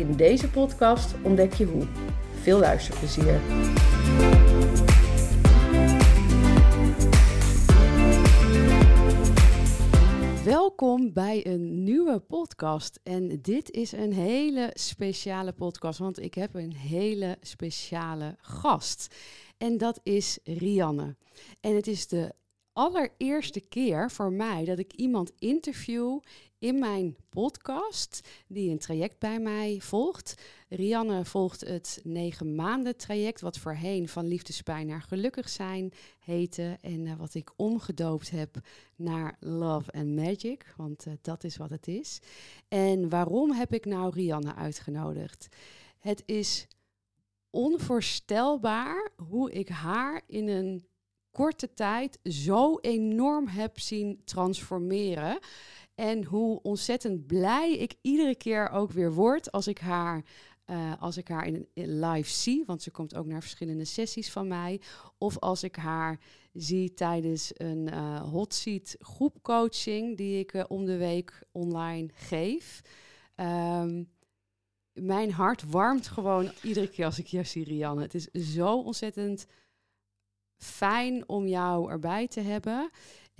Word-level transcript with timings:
In 0.00 0.16
deze 0.16 0.50
podcast 0.50 1.14
ontdek 1.22 1.52
je 1.52 1.64
hoe. 1.64 1.86
Veel 2.40 2.58
luisterplezier. 2.58 3.40
Welkom 10.44 11.12
bij 11.12 11.46
een 11.46 11.82
nieuwe 11.82 12.18
podcast. 12.18 13.00
En 13.02 13.42
dit 13.42 13.70
is 13.70 13.92
een 13.92 14.12
hele 14.12 14.70
speciale 14.74 15.52
podcast, 15.52 15.98
want 15.98 16.22
ik 16.22 16.34
heb 16.34 16.54
een 16.54 16.74
hele 16.74 17.36
speciale 17.40 18.36
gast. 18.38 19.14
En 19.58 19.78
dat 19.78 20.00
is 20.02 20.38
Rianne. 20.44 21.16
En 21.60 21.74
het 21.74 21.86
is 21.86 22.06
de 22.06 22.32
allereerste 22.72 23.60
keer 23.60 24.10
voor 24.10 24.32
mij 24.32 24.64
dat 24.64 24.78
ik 24.78 24.92
iemand 24.92 25.32
interview 25.38 26.18
in 26.60 26.78
mijn 26.78 27.16
podcast, 27.28 28.28
die 28.46 28.70
een 28.70 28.78
traject 28.78 29.18
bij 29.18 29.40
mij 29.40 29.78
volgt. 29.80 30.34
Rianne 30.68 31.24
volgt 31.24 31.60
het 31.60 32.00
negen 32.04 32.54
maanden 32.54 32.96
traject, 32.96 33.40
wat 33.40 33.58
voorheen 33.58 34.08
van 34.08 34.26
liefdespijn 34.26 34.86
naar 34.86 35.02
gelukkig 35.02 35.48
zijn 35.48 35.92
heette. 36.18 36.78
En 36.80 37.06
uh, 37.06 37.16
wat 37.16 37.34
ik 37.34 37.50
omgedoopt 37.56 38.30
heb 38.30 38.56
naar 38.96 39.36
Love 39.40 39.92
and 39.92 40.14
Magic, 40.14 40.74
want 40.76 41.06
uh, 41.06 41.12
dat 41.22 41.44
is 41.44 41.56
wat 41.56 41.70
het 41.70 41.88
is. 41.88 42.18
En 42.68 43.08
waarom 43.08 43.52
heb 43.52 43.72
ik 43.72 43.84
nou 43.84 44.12
Rianne 44.14 44.54
uitgenodigd? 44.54 45.48
Het 45.98 46.22
is 46.26 46.66
onvoorstelbaar 47.50 49.10
hoe 49.16 49.52
ik 49.52 49.68
haar 49.68 50.22
in 50.26 50.48
een 50.48 50.84
korte 51.30 51.74
tijd 51.74 52.18
zo 52.22 52.78
enorm 52.78 53.46
heb 53.46 53.78
zien 53.78 54.20
transformeren. 54.24 55.38
En 56.00 56.24
hoe 56.24 56.62
ontzettend 56.62 57.26
blij 57.26 57.76
ik 57.76 57.94
iedere 58.00 58.34
keer 58.34 58.70
ook 58.70 58.90
weer 58.90 59.12
word 59.12 59.52
als 59.52 59.66
ik 59.66 59.78
haar, 59.78 60.24
uh, 60.66 60.92
als 61.00 61.16
ik 61.16 61.28
haar 61.28 61.46
in, 61.46 61.68
live 61.74 62.30
zie. 62.30 62.64
Want 62.66 62.82
ze 62.82 62.90
komt 62.90 63.14
ook 63.14 63.26
naar 63.26 63.40
verschillende 63.40 63.84
sessies 63.84 64.30
van 64.30 64.48
mij. 64.48 64.80
Of 65.18 65.38
als 65.38 65.62
ik 65.62 65.76
haar 65.76 66.20
zie 66.52 66.94
tijdens 66.94 67.50
een 67.54 67.88
uh, 67.92 68.22
hot 68.22 68.54
seat 68.54 68.96
groepcoaching 68.98 70.16
die 70.16 70.38
ik 70.38 70.52
uh, 70.52 70.64
om 70.68 70.84
de 70.84 70.96
week 70.96 71.42
online 71.52 72.08
geef. 72.14 72.80
Um, 73.36 74.10
mijn 74.92 75.32
hart 75.32 75.70
warmt 75.70 76.06
gewoon 76.06 76.50
iedere 76.62 76.88
keer 76.88 77.04
als 77.04 77.18
ik 77.18 77.26
jou 77.26 77.44
zie, 77.44 77.64
Rianne. 77.64 78.02
Het 78.02 78.14
is 78.14 78.28
zo 78.32 78.80
ontzettend 78.80 79.46
fijn 80.56 81.28
om 81.28 81.46
jou 81.46 81.90
erbij 81.90 82.28
te 82.28 82.40
hebben. 82.40 82.90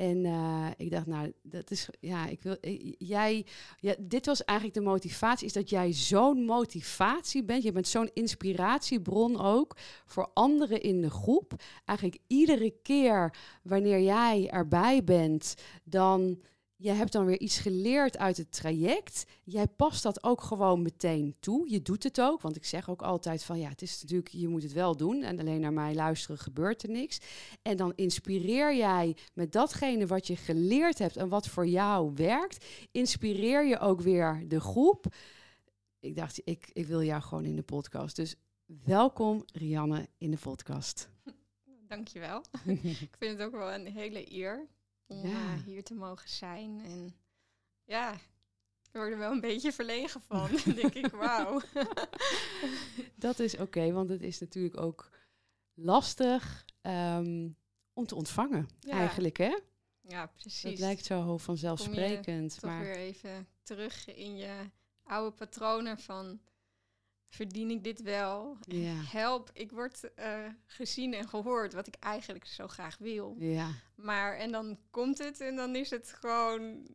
En 0.00 0.24
uh, 0.24 0.66
ik 0.76 0.90
dacht, 0.90 1.06
nou, 1.06 1.32
dat 1.42 1.70
is, 1.70 1.88
ja, 2.00 2.26
ik 2.26 2.42
wil, 2.42 2.56
jij, 2.98 3.46
ja, 3.78 3.94
dit 3.98 4.26
was 4.26 4.44
eigenlijk 4.44 4.78
de 4.78 4.84
motivatie, 4.84 5.46
is 5.46 5.52
dat 5.52 5.70
jij 5.70 5.92
zo'n 5.92 6.44
motivatie 6.44 7.44
bent. 7.44 7.62
Je 7.62 7.72
bent 7.72 7.88
zo'n 7.88 8.10
inspiratiebron 8.12 9.40
ook 9.40 9.76
voor 10.06 10.30
anderen 10.34 10.82
in 10.82 11.00
de 11.00 11.10
groep. 11.10 11.52
Eigenlijk 11.84 12.20
iedere 12.26 12.74
keer 12.82 13.34
wanneer 13.62 14.00
jij 14.00 14.48
erbij 14.50 15.04
bent, 15.04 15.54
dan 15.84 16.40
je 16.82 16.90
hebt 16.90 17.12
dan 17.12 17.24
weer 17.24 17.38
iets 17.38 17.58
geleerd 17.58 18.18
uit 18.18 18.36
het 18.36 18.52
traject. 18.52 19.24
Jij 19.44 19.66
past 19.66 20.02
dat 20.02 20.24
ook 20.24 20.40
gewoon 20.42 20.82
meteen 20.82 21.36
toe. 21.40 21.70
Je 21.70 21.82
doet 21.82 22.02
het 22.02 22.20
ook, 22.20 22.40
want 22.40 22.56
ik 22.56 22.64
zeg 22.64 22.90
ook 22.90 23.02
altijd 23.02 23.44
van 23.44 23.58
ja, 23.58 23.68
het 23.68 23.82
is 23.82 24.02
natuurlijk, 24.02 24.28
je 24.28 24.48
moet 24.48 24.62
het 24.62 24.72
wel 24.72 24.96
doen. 24.96 25.22
En 25.22 25.38
alleen 25.38 25.60
naar 25.60 25.72
mij 25.72 25.94
luisteren 25.94 26.38
gebeurt 26.38 26.82
er 26.82 26.90
niks. 26.90 27.20
En 27.62 27.76
dan 27.76 27.92
inspireer 27.96 28.76
jij 28.76 29.16
met 29.34 29.52
datgene 29.52 30.06
wat 30.06 30.26
je 30.26 30.36
geleerd 30.36 30.98
hebt 30.98 31.16
en 31.16 31.28
wat 31.28 31.48
voor 31.48 31.66
jou 31.66 32.12
werkt, 32.14 32.64
inspireer 32.90 33.66
je 33.66 33.78
ook 33.78 34.00
weer 34.00 34.44
de 34.48 34.60
groep. 34.60 35.06
Ik 35.98 36.16
dacht, 36.16 36.40
ik, 36.44 36.70
ik 36.72 36.86
wil 36.86 37.02
jou 37.02 37.22
gewoon 37.22 37.44
in 37.44 37.56
de 37.56 37.62
podcast. 37.62 38.16
Dus 38.16 38.34
welkom 38.84 39.44
Rianne 39.52 40.08
in 40.18 40.30
de 40.30 40.38
podcast. 40.38 41.08
Dankjewel. 41.88 42.44
ik 43.10 43.16
vind 43.18 43.38
het 43.38 43.42
ook 43.42 43.52
wel 43.52 43.72
een 43.72 43.86
hele 43.86 44.32
eer 44.32 44.68
om 45.10 45.26
ja. 45.26 45.54
uh, 45.54 45.62
hier 45.64 45.84
te 45.84 45.94
mogen 45.94 46.28
zijn. 46.28 46.80
En 46.84 47.14
ja, 47.84 48.12
ik 48.82 48.90
word 48.92 49.12
er 49.12 49.18
wel 49.18 49.32
een 49.32 49.40
beetje 49.40 49.72
verlegen 49.72 50.20
van. 50.20 50.48
denk 50.74 50.94
ik, 50.94 51.06
wauw. 51.06 51.60
dat 53.16 53.38
is 53.38 53.52
oké, 53.52 53.62
okay, 53.62 53.92
want 53.92 54.08
het 54.08 54.22
is 54.22 54.38
natuurlijk 54.38 54.80
ook 54.80 55.10
lastig 55.74 56.64
um, 56.82 57.56
om 57.92 58.06
te 58.06 58.14
ontvangen, 58.14 58.68
ja. 58.80 58.92
eigenlijk, 58.92 59.36
hè? 59.36 59.58
Ja, 60.00 60.26
precies. 60.26 60.70
Het 60.70 60.78
lijkt 60.78 61.04
zo 61.04 61.38
vanzelfsprekend. 61.38 62.62
Maar... 62.62 62.78
toch 62.78 62.86
weer 62.86 62.96
even 62.96 63.48
terug 63.62 64.14
in 64.14 64.36
je 64.36 64.70
oude 65.02 65.36
patronen 65.36 65.98
van 65.98 66.40
verdien 67.30 67.70
ik 67.70 67.84
dit 67.84 68.02
wel? 68.02 68.56
Ja. 68.60 68.94
Help, 68.94 69.50
ik 69.52 69.70
word 69.70 70.10
uh, 70.18 70.46
gezien 70.66 71.14
en 71.14 71.28
gehoord, 71.28 71.72
wat 71.72 71.86
ik 71.86 71.94
eigenlijk 71.94 72.46
zo 72.46 72.68
graag 72.68 72.98
wil. 72.98 73.36
Ja. 73.38 73.70
Maar 73.94 74.36
en 74.36 74.52
dan 74.52 74.78
komt 74.90 75.18
het 75.18 75.40
en 75.40 75.56
dan 75.56 75.76
is 75.76 75.90
het 75.90 76.12
gewoon 76.20 76.86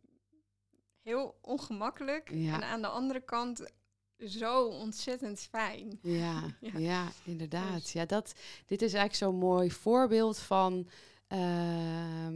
heel 1.02 1.38
ongemakkelijk. 1.40 2.30
Ja. 2.30 2.54
En 2.54 2.62
aan 2.62 2.82
de 2.82 2.88
andere 2.88 3.20
kant 3.20 3.70
zo 4.18 4.66
ontzettend 4.66 5.40
fijn. 5.40 5.98
Ja, 6.02 6.42
ja. 6.60 6.78
ja 6.78 7.08
inderdaad. 7.24 7.80
Dus. 7.80 7.92
Ja, 7.92 8.06
dat, 8.06 8.34
dit 8.66 8.82
is 8.82 8.92
eigenlijk 8.92 9.14
zo'n 9.14 9.48
mooi 9.48 9.70
voorbeeld 9.70 10.38
van 10.38 10.88
uh, 11.28 12.28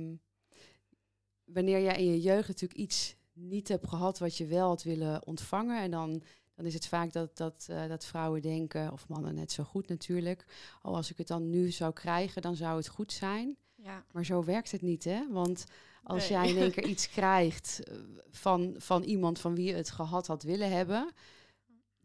wanneer 1.45 1.81
jij 1.81 1.97
in 1.97 2.11
je 2.11 2.21
jeugd 2.21 2.49
natuurlijk 2.49 2.81
iets 2.81 3.15
niet 3.33 3.69
hebt 3.69 3.89
gehad 3.89 4.19
wat 4.19 4.37
je 4.37 4.47
wel 4.47 4.69
had 4.69 4.83
willen 4.83 5.27
ontvangen. 5.27 5.83
En 5.83 5.91
dan 5.91 6.23
dan 6.61 6.69
is 6.69 6.75
het 6.75 6.87
vaak 6.87 7.13
dat, 7.13 7.37
dat, 7.37 7.67
uh, 7.71 7.87
dat 7.87 8.05
vrouwen 8.05 8.43
denken, 8.43 8.93
of 8.93 9.09
mannen 9.09 9.35
net 9.35 9.53
zo 9.53 9.65
goed 9.65 9.89
natuurlijk, 9.89 10.45
oh, 10.83 10.95
als 10.95 11.11
ik 11.11 11.19
het 11.19 11.27
dan 11.27 11.51
nu 11.51 11.71
zou 11.71 11.93
krijgen, 11.93 12.43
dan 12.43 12.57
zou 12.57 12.77
het 12.77 12.89
goed 12.89 13.13
zijn. 13.13 13.57
Ja. 13.75 14.05
Maar 14.13 14.25
zo 14.25 14.45
werkt 14.45 14.71
het 14.71 14.83
niet, 14.83 15.05
hè? 15.05 15.29
Want 15.31 15.65
als 16.03 16.29
nee. 16.29 16.39
jij 16.39 16.51
in 16.51 16.57
één 16.57 16.73
keer 16.81 16.87
iets 16.87 17.09
krijgt 17.09 17.81
eh, 17.85 17.97
van, 18.31 18.75
van 18.79 19.03
iemand 19.03 19.39
van 19.39 19.55
wie 19.55 19.67
je 19.67 19.75
het 19.75 19.91
gehad 19.91 20.27
had 20.27 20.43
willen 20.43 20.71
hebben, 20.71 21.13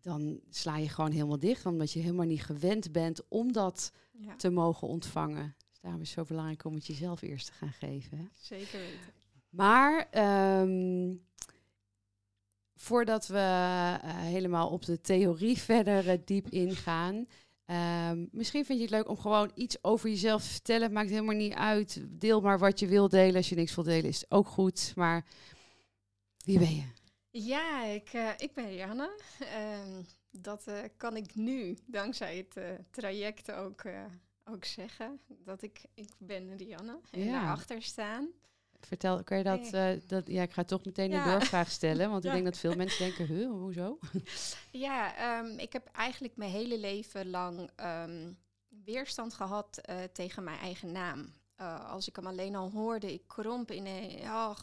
dan 0.02 0.40
sla 0.50 0.78
je 0.78 0.90
gewoon 0.90 1.12
helemaal 1.12 1.40
dicht, 1.40 1.66
omdat 1.66 1.92
je 1.92 2.00
helemaal 2.00 2.26
niet 2.26 2.44
gewend 2.44 2.92
bent 2.92 3.28
om 3.28 3.52
dat 3.52 3.92
ja. 4.12 4.36
te 4.36 4.50
mogen 4.50 4.88
ontvangen. 4.88 5.56
Dus 5.70 5.80
daarom 5.80 6.02
is 6.02 6.08
het 6.08 6.18
zo 6.18 6.26
belangrijk 6.34 6.66
om 6.66 6.74
het 6.74 6.86
jezelf 6.86 7.22
eerst 7.22 7.46
te 7.46 7.54
gaan 7.54 7.74
geven. 7.74 8.18
Hè? 8.18 8.26
Zeker 8.34 8.80
weten. 8.80 9.14
Maar 9.50 10.08
um, 10.62 11.25
voordat 12.85 13.28
we 13.28 13.38
uh, 13.38 14.00
helemaal 14.03 14.69
op 14.69 14.85
de 14.85 15.01
theorie 15.01 15.57
verder 15.72 16.07
uh, 16.07 16.19
diep 16.25 16.50
ingaan. 16.50 17.28
Um, 17.66 18.29
misschien 18.31 18.66
vind 18.66 18.78
je 18.78 18.85
het 18.85 18.94
leuk 18.94 19.09
om 19.09 19.18
gewoon 19.18 19.51
iets 19.56 19.84
over 19.84 20.09
jezelf 20.09 20.44
te 20.44 20.50
vertellen. 20.50 20.84
Het 20.84 20.91
maakt 20.91 21.09
helemaal 21.09 21.35
niet 21.35 21.53
uit. 21.53 22.06
Deel 22.07 22.41
maar 22.41 22.59
wat 22.59 22.79
je 22.79 22.88
wil 22.88 23.09
delen. 23.09 23.35
Als 23.35 23.50
je 23.50 23.56
niks 23.56 23.76
wil 23.76 23.84
delen, 23.84 24.09
is 24.09 24.22
het 24.22 24.32
ook 24.32 24.47
goed. 24.47 24.91
Maar 24.96 25.26
wie 26.37 26.59
ben 26.59 26.76
je? 26.76 26.84
Ja, 27.29 27.84
ik, 27.84 28.14
uh, 28.14 28.29
ik 28.37 28.53
ben 28.53 28.76
Janne. 28.76 29.09
Um, 29.88 30.05
dat 30.31 30.72
kan 30.97 31.16
ik 31.16 31.35
nu, 31.35 31.78
dankzij 31.85 32.38
het 32.38 32.79
traject, 32.91 33.52
ook, 33.52 33.84
ook 34.43 34.66
zeggen. 34.66 35.20
Dat 35.28 35.61
ik, 35.61 35.85
ik 35.93 36.09
ben 36.17 36.58
Rianne 36.58 36.99
en 37.11 37.23
ja. 37.23 37.31
daarachter 37.31 37.81
staan. 37.81 38.29
Vertel, 38.85 39.23
kan 39.23 39.37
je 39.37 39.43
dat, 39.43 39.73
uh, 39.73 39.90
dat... 40.08 40.28
Ja, 40.28 40.41
ik 40.41 40.52
ga 40.52 40.64
toch 40.64 40.85
meteen 40.85 41.11
een 41.11 41.17
ja. 41.17 41.32
doorvraag 41.32 41.72
stellen, 41.72 42.09
want 42.09 42.23
ja. 42.23 42.29
ik 42.29 42.35
denk 42.35 42.46
dat 42.46 42.58
veel 42.58 42.76
mensen 42.76 43.05
denken, 43.05 43.35
huh, 43.35 43.49
hoezo? 43.49 43.99
Ja, 44.72 45.40
um, 45.40 45.59
ik 45.59 45.73
heb 45.73 45.87
eigenlijk 45.91 46.37
mijn 46.37 46.52
hele 46.52 46.79
leven 46.79 47.29
lang 47.29 47.70
um, 47.82 48.37
weerstand 48.85 49.34
gehad 49.34 49.82
uh, 49.90 49.96
tegen 50.14 50.43
mijn 50.43 50.59
eigen 50.59 50.91
naam. 50.91 51.34
Uh, 51.61 51.91
als 51.91 52.07
ik 52.07 52.16
hem 52.16 52.28
alleen 52.28 52.55
al 52.55 52.72
hoorde, 52.72 53.13
ik 53.13 53.28
kromp 53.28 53.72
in 53.72 53.85
een, 53.85 54.22
oh, 54.22 54.55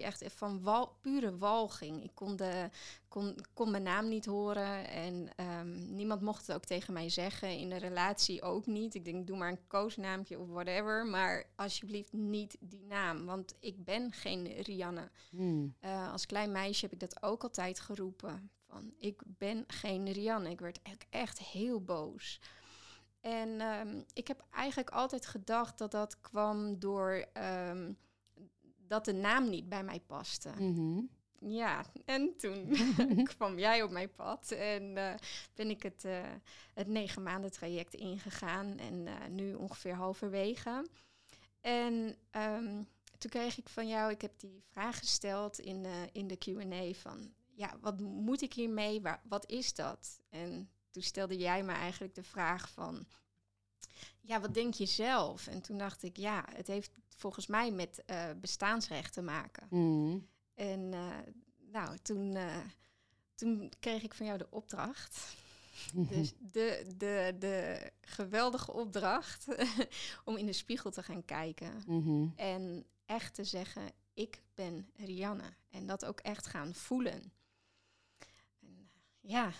echt 0.00 0.24
van 0.26 0.62
wal, 0.62 0.96
pure 1.00 1.38
walging. 1.38 2.02
Ik 2.02 2.10
kon, 2.14 2.36
de, 2.36 2.70
kon, 3.08 3.38
kon 3.54 3.70
mijn 3.70 3.82
naam 3.82 4.08
niet 4.08 4.24
horen 4.24 4.88
en 4.88 5.28
um, 5.36 5.94
niemand 5.94 6.20
mocht 6.20 6.46
het 6.46 6.56
ook 6.56 6.64
tegen 6.64 6.92
mij 6.92 7.08
zeggen. 7.08 7.58
In 7.58 7.68
de 7.68 7.76
relatie 7.76 8.42
ook 8.42 8.66
niet. 8.66 8.94
Ik 8.94 9.04
denk, 9.04 9.26
doe 9.26 9.36
maar 9.36 9.50
een 9.50 9.66
koosnaampje 9.66 10.38
of 10.38 10.48
whatever, 10.48 11.06
maar 11.06 11.44
alsjeblieft 11.56 12.12
niet 12.12 12.56
die 12.60 12.84
naam, 12.84 13.24
want 13.24 13.54
ik 13.60 13.84
ben 13.84 14.12
geen 14.12 14.62
Rianne. 14.62 15.10
Hmm. 15.30 15.74
Uh, 15.80 16.12
als 16.12 16.26
klein 16.26 16.52
meisje 16.52 16.84
heb 16.84 16.94
ik 16.94 17.00
dat 17.00 17.22
ook 17.22 17.42
altijd 17.42 17.80
geroepen. 17.80 18.50
van. 18.68 18.94
Ik 18.98 19.22
ben 19.24 19.64
geen 19.66 20.12
Rianne. 20.12 20.50
Ik 20.50 20.60
werd 20.60 20.82
echt, 20.82 21.06
echt 21.10 21.38
heel 21.38 21.80
boos. 21.80 22.40
En 23.26 23.60
ehm, 23.60 24.02
ik 24.12 24.28
heb 24.28 24.44
eigenlijk 24.50 24.90
altijd 24.90 25.26
gedacht 25.26 25.78
dat 25.78 25.90
dat 25.90 26.20
kwam 26.20 26.78
door 26.78 27.26
ehm, 27.32 27.92
dat 28.76 29.04
de 29.04 29.12
naam 29.12 29.48
niet 29.48 29.68
bij 29.68 29.82
mij 29.82 30.00
paste. 30.00 30.50
Mhm. 30.58 31.00
Ja, 31.38 31.84
en 32.04 32.36
toen 32.36 32.76
kwam 33.36 33.58
jij 33.58 33.82
op 33.82 33.90
mijn 33.90 34.14
pad 34.14 34.50
en 34.50 34.96
eh, 34.96 35.14
ben 35.54 35.70
ik 35.70 35.82
het, 35.82 36.04
eh, 36.04 36.22
het 36.74 36.86
negen 36.86 37.22
maanden 37.22 37.52
traject 37.52 37.94
ingegaan 37.94 38.78
en 38.78 39.06
eh, 39.06 39.28
nu 39.28 39.54
ongeveer 39.54 39.94
halverwege. 39.94 40.86
En 41.60 42.16
ehm, 42.30 42.82
toen 43.18 43.30
kreeg 43.30 43.58
ik 43.58 43.68
van 43.68 43.88
jou, 43.88 44.10
ik 44.10 44.20
heb 44.20 44.38
die 44.38 44.62
vraag 44.70 44.98
gesteld 44.98 45.58
in, 45.58 45.86
in 46.12 46.26
de 46.26 46.36
Q&A 46.36 46.92
van, 46.92 47.34
ja, 47.54 47.76
wat 47.80 48.00
moet 48.00 48.42
ik 48.42 48.52
hiermee? 48.52 49.00
Waar, 49.00 49.20
wat 49.28 49.50
is 49.50 49.74
dat? 49.74 50.20
En 50.28 50.70
toen 50.96 51.04
stelde 51.04 51.36
jij 51.36 51.62
me 51.62 51.72
eigenlijk 51.72 52.14
de 52.14 52.22
vraag 52.22 52.70
van, 52.70 53.06
ja, 54.20 54.40
wat 54.40 54.54
denk 54.54 54.74
je 54.74 54.86
zelf? 54.86 55.46
En 55.46 55.60
toen 55.60 55.78
dacht 55.78 56.02
ik, 56.02 56.16
ja, 56.16 56.44
het 56.52 56.66
heeft 56.66 56.90
volgens 57.08 57.46
mij 57.46 57.70
met 57.70 58.02
uh, 58.06 58.24
bestaansrecht 58.40 59.12
te 59.12 59.22
maken. 59.22 59.66
Mm. 59.70 60.28
En 60.54 60.80
uh, 60.80 61.16
nou, 61.72 61.98
toen, 61.98 62.34
uh, 62.34 62.56
toen 63.34 63.72
kreeg 63.80 64.02
ik 64.02 64.14
van 64.14 64.26
jou 64.26 64.38
de 64.38 64.46
opdracht. 64.50 65.34
Dus 66.10 66.32
de, 66.38 66.94
de, 66.96 67.36
de 67.38 67.90
geweldige 68.00 68.72
opdracht 68.72 69.46
om 70.24 70.36
in 70.36 70.46
de 70.46 70.52
spiegel 70.52 70.90
te 70.90 71.02
gaan 71.02 71.24
kijken. 71.24 71.82
Mm 71.86 72.02
-hmm. 72.02 72.32
En 72.36 72.86
echt 73.06 73.34
te 73.34 73.44
zeggen, 73.44 73.92
ik 74.14 74.42
ben 74.54 74.90
Rianne. 74.94 75.54
En 75.68 75.86
dat 75.86 76.04
ook 76.04 76.20
echt 76.20 76.46
gaan 76.46 76.74
voelen. 76.74 77.32
En, 78.60 78.90
ja, 79.20 79.52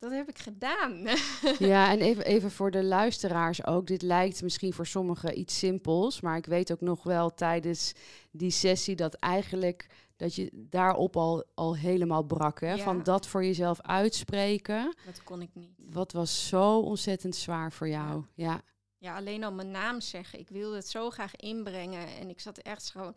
dat 0.00 0.10
heb 0.10 0.28
ik 0.28 0.38
gedaan. 0.38 1.06
ja, 1.72 1.90
en 1.90 2.00
even, 2.00 2.24
even 2.24 2.50
voor 2.50 2.70
de 2.70 2.84
luisteraars 2.84 3.66
ook. 3.66 3.86
Dit 3.86 4.02
lijkt 4.02 4.42
misschien 4.42 4.72
voor 4.72 4.86
sommigen 4.86 5.38
iets 5.38 5.58
simpels. 5.58 6.20
Maar 6.20 6.36
ik 6.36 6.46
weet 6.46 6.72
ook 6.72 6.80
nog 6.80 7.02
wel 7.02 7.34
tijdens 7.34 7.92
die 8.30 8.50
sessie 8.50 8.96
dat 8.96 9.14
eigenlijk 9.14 9.86
dat 10.16 10.34
je 10.34 10.50
daarop 10.52 11.16
al, 11.16 11.44
al 11.54 11.76
helemaal 11.76 12.22
brak. 12.22 12.60
Hè? 12.60 12.72
Ja. 12.72 12.84
Van 12.84 13.02
dat 13.02 13.26
voor 13.26 13.44
jezelf 13.44 13.80
uitspreken. 13.80 14.94
Dat 15.06 15.22
kon 15.22 15.42
ik 15.42 15.50
niet. 15.52 15.74
Wat 15.76 16.12
was 16.12 16.48
zo 16.48 16.78
ontzettend 16.78 17.36
zwaar 17.36 17.72
voor 17.72 17.88
jou. 17.88 18.24
Ja. 18.34 18.52
ja. 18.52 18.62
Ja, 19.00 19.16
alleen 19.16 19.44
al 19.44 19.52
mijn 19.52 19.70
naam 19.70 20.00
zeggen. 20.00 20.38
Ik 20.38 20.48
wilde 20.48 20.76
het 20.76 20.88
zo 20.88 21.10
graag 21.10 21.36
inbrengen. 21.36 22.06
En 22.06 22.28
ik 22.28 22.40
zat 22.40 22.58
echt 22.58 22.90
gewoon, 22.90 23.14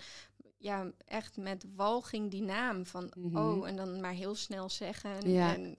ja, 0.58 0.92
echt 1.06 1.38
met 1.38 1.66
walging 1.76 2.32
die 2.32 2.42
naam 2.42 2.86
van, 2.86 3.12
mm 3.16 3.36
-hmm. 3.36 3.38
oh, 3.38 3.68
en 3.68 3.76
dan 3.76 4.02
maar 4.02 4.12
heel 4.12 4.36
snel 4.36 4.70
zeggen. 4.70 5.32
Ja. 5.32 5.54
En, 5.54 5.78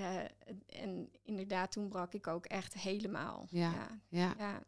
uh, 0.00 0.16
en 0.82 1.10
inderdaad, 1.22 1.72
toen 1.72 1.88
brak 1.88 2.14
ik 2.14 2.26
ook 2.26 2.46
echt 2.46 2.74
helemaal. 2.74 3.46
Ja. 3.50 3.72
ja. 3.72 4.00
ja. 4.08 4.34
ja. 4.38 4.62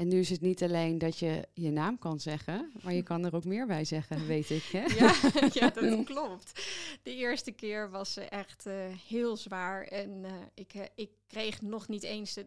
En 0.00 0.08
nu 0.08 0.18
is 0.18 0.30
het 0.30 0.40
niet 0.40 0.62
alleen 0.62 0.98
dat 0.98 1.18
je 1.18 1.48
je 1.54 1.70
naam 1.70 1.98
kan 1.98 2.20
zeggen, 2.20 2.72
maar 2.82 2.92
je 2.92 3.02
kan 3.10 3.24
er 3.24 3.34
ook 3.34 3.44
meer 3.44 3.66
bij 3.66 3.84
zeggen, 3.84 4.26
weet 4.26 4.50
ik. 4.50 4.62
Hè? 4.62 4.84
Ja, 4.84 5.14
ja, 5.60 5.70
dat 5.70 6.04
klopt. 6.04 6.64
De 7.02 7.14
eerste 7.14 7.52
keer 7.52 7.90
was 7.90 8.12
ze 8.12 8.20
echt 8.20 8.66
uh, 8.66 8.74
heel 9.08 9.36
zwaar. 9.36 9.82
En 9.82 10.10
uh, 10.24 10.32
ik, 10.54 10.74
uh, 10.74 10.84
ik 10.94 11.10
kreeg 11.26 11.62
nog 11.62 11.88
niet 11.88 12.02
eens 12.02 12.34
de 12.34 12.46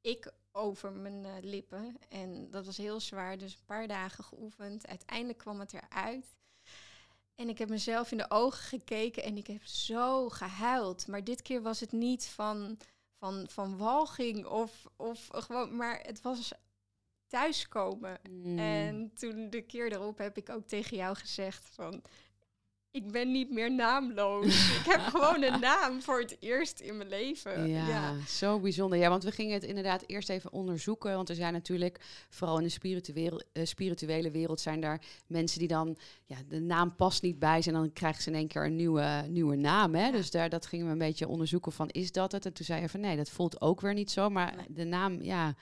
ik 0.00 0.32
over 0.52 0.92
mijn 0.92 1.26
lippen. 1.40 1.96
En 2.08 2.50
dat 2.50 2.66
was 2.66 2.76
heel 2.76 3.00
zwaar. 3.00 3.38
Dus 3.38 3.52
een 3.52 3.64
paar 3.66 3.86
dagen 3.86 4.24
geoefend. 4.24 4.86
Uiteindelijk 4.86 5.38
kwam 5.38 5.60
het 5.60 5.72
eruit. 5.74 6.36
En 7.34 7.48
ik 7.48 7.58
heb 7.58 7.68
mezelf 7.68 8.10
in 8.10 8.16
de 8.16 8.30
ogen 8.30 8.62
gekeken 8.62 9.22
en 9.22 9.36
ik 9.36 9.46
heb 9.46 9.64
zo 9.64 10.28
gehuild. 10.28 11.06
Maar 11.06 11.24
dit 11.24 11.42
keer 11.42 11.62
was 11.62 11.80
het 11.80 11.92
niet 11.92 12.26
van, 12.26 12.78
van, 13.18 13.46
van 13.48 13.76
walging 13.76 14.46
of, 14.46 14.86
of 14.96 15.28
gewoon, 15.32 15.76
maar 15.76 16.00
het 16.02 16.22
was 16.22 16.52
thuiskomen. 17.26 18.20
Mm. 18.30 18.58
En 18.58 19.10
toen 19.14 19.50
de 19.50 19.62
keer 19.62 19.92
erop 19.92 20.18
heb 20.18 20.36
ik 20.36 20.48
ook 20.48 20.66
tegen 20.66 20.96
jou 20.96 21.16
gezegd 21.16 21.68
van... 21.68 22.02
Ik 22.94 23.10
ben 23.10 23.32
niet 23.32 23.50
meer 23.50 23.72
naamloos. 23.72 24.78
ik 24.78 24.84
heb 24.84 25.00
gewoon 25.00 25.42
een 25.42 25.60
naam 25.70 26.02
voor 26.02 26.20
het 26.20 26.36
eerst 26.40 26.80
in 26.80 26.96
mijn 26.96 27.08
leven. 27.08 27.68
Ja, 27.68 27.88
ja, 27.88 28.14
zo 28.26 28.60
bijzonder. 28.60 28.98
Ja, 28.98 29.08
want 29.08 29.24
we 29.24 29.30
gingen 29.30 29.54
het 29.54 29.64
inderdaad 29.64 30.04
eerst 30.06 30.28
even 30.28 30.52
onderzoeken. 30.52 31.14
Want 31.14 31.28
er 31.28 31.34
zijn 31.34 31.52
natuurlijk, 31.52 32.00
vooral 32.28 32.56
in 32.58 32.62
de 32.62 32.68
spirituele, 32.68 33.44
uh, 33.52 33.64
spirituele 33.64 34.30
wereld, 34.30 34.60
zijn 34.60 34.80
daar 34.80 35.02
mensen 35.26 35.58
die 35.58 35.68
dan, 35.68 35.96
ja, 36.24 36.36
de 36.48 36.60
naam 36.60 36.94
past 36.96 37.22
niet 37.22 37.38
bij 37.38 37.62
zijn. 37.62 37.74
En 37.74 37.80
dan 37.80 37.92
krijgen 37.92 38.22
ze 38.22 38.30
in 38.30 38.36
één 38.36 38.48
keer 38.48 38.64
een 38.64 38.76
nieuwe, 38.76 39.24
nieuwe 39.28 39.56
naam. 39.56 39.94
Hè? 39.94 40.06
Ja. 40.06 40.12
Dus 40.12 40.30
daar, 40.30 40.48
dat 40.48 40.66
gingen 40.66 40.86
we 40.86 40.92
een 40.92 40.98
beetje 40.98 41.28
onderzoeken 41.28 41.72
van, 41.72 41.88
is 41.88 42.12
dat 42.12 42.32
het? 42.32 42.46
En 42.46 42.52
toen 42.52 42.64
zei 42.64 42.80
je 42.80 42.88
van, 42.88 43.00
nee, 43.00 43.16
dat 43.16 43.30
voelt 43.30 43.60
ook 43.60 43.80
weer 43.80 43.94
niet 43.94 44.10
zo. 44.10 44.30
Maar 44.30 44.54
Nee. 44.56 44.66
de 44.68 44.84
naam, 44.84 45.22
ja, 45.22 45.54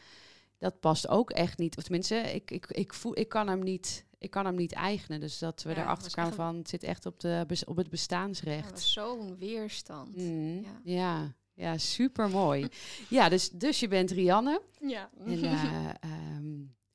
dat 0.59 0.81
past 0.81 1.09
ook 1.09 1.31
echt 1.31 1.59
niet. 1.59 1.77
Of 1.77 1.83
tenminste, 1.83 2.17
ik, 2.17 2.51
ik, 2.51 2.67
ik, 2.67 2.95
voel, 2.95 3.19
ik 3.19 3.29
kan 3.29 3.49
hem 3.49 3.63
niet... 3.63 4.05
Ik 4.23 4.31
kan 4.31 4.45
hem 4.47 4.55
niet 4.55 4.73
eigenen. 4.73 5.21
Dus 5.21 5.39
dat 5.39 5.63
we 5.63 5.71
Ja, 5.71 5.77
erachter 5.83 6.13
kwamen 6.13 6.35
van... 6.35 6.57
het 6.57 6.69
zit 6.69 6.83
echt 6.83 7.07
op, 7.07 7.21
de, 7.21 7.47
op 7.67 7.77
het 7.77 7.91
bestaansrecht. 7.91 8.71
was 8.71 8.93
zo'n 8.93 9.39
weerstand. 9.39 10.17
Mm, 10.17 10.63
Ja. 10.63 10.81
ja. 10.85 11.35
ja, 11.55 11.79
super 11.79 12.31
mooi. 12.31 12.69
ja, 13.09 13.29
dus, 13.29 13.51
dus 13.51 13.81
je 13.81 13.89
bent 13.89 14.11
Rianne. 14.11 14.63
Ja. 14.81 15.11
En, 15.27 15.43
eh, 15.45 15.89
ehm, 16.01 16.45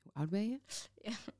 hoe 0.02 0.12
oud 0.12 0.28
ben 0.30 0.48
je? 0.50 0.60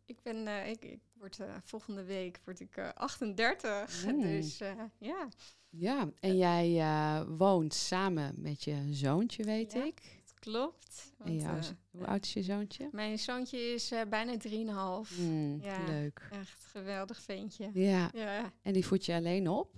ik 0.04 0.22
ben, 0.22 0.46
eh, 0.46 0.68
ik, 0.70 0.84
ik 0.84 1.00
word 1.14 1.38
eh, 1.40 1.54
volgende 1.64 2.04
week 2.04 2.40
word 2.44 2.60
ik 2.60 2.76
eh, 2.76 2.88
38. 2.94 4.04
Mm. 4.06 4.20
Dus 4.20 4.58
ja, 4.98 5.28
Ja, 5.70 6.08
en 6.20 6.36
jij 6.36 6.82
woont 7.26 7.74
samen 7.74 8.34
met 8.36 8.64
je 8.64 8.76
zoontje, 8.90 9.44
weet 9.44 9.72
Ja, 9.72 9.84
ik. 9.84 10.17
Klopt. 10.38 11.12
Want, 11.18 11.42
eh, 11.42 11.58
hoe 11.90 12.06
oud 12.06 12.24
is 12.24 12.32
je 12.32 12.42
zoontje? 12.42 12.88
mijn 12.92 13.18
zoontje 13.18 13.58
is 13.58 13.90
eh, 13.90 14.00
bijna 14.08 14.36
3,5. 14.36 15.18
Mm, 15.18 15.60
ja. 15.62 15.84
Leuk. 15.86 16.28
Echt 16.30 16.64
geweldig 16.64 17.22
ventje. 17.22 17.70
Ja, 17.74 18.10
Ja, 18.12 18.52
en 18.62 18.72
die 18.72 18.86
voed 18.86 19.04
je 19.06 19.14
alleen 19.14 19.48
op. 19.48 19.70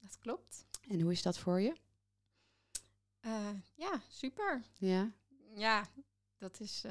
dat 0.00 0.18
klopt. 0.18 0.66
En 0.88 1.00
hoe 1.00 1.12
is 1.12 1.22
dat 1.22 1.38
voor 1.38 1.60
je? 1.60 1.72
Eh, 3.20 3.48
ja, 3.74 4.00
super. 4.08 4.62
Ja, 4.78 5.12
Ja, 5.54 5.86
dat 6.38 6.60
is, 6.60 6.84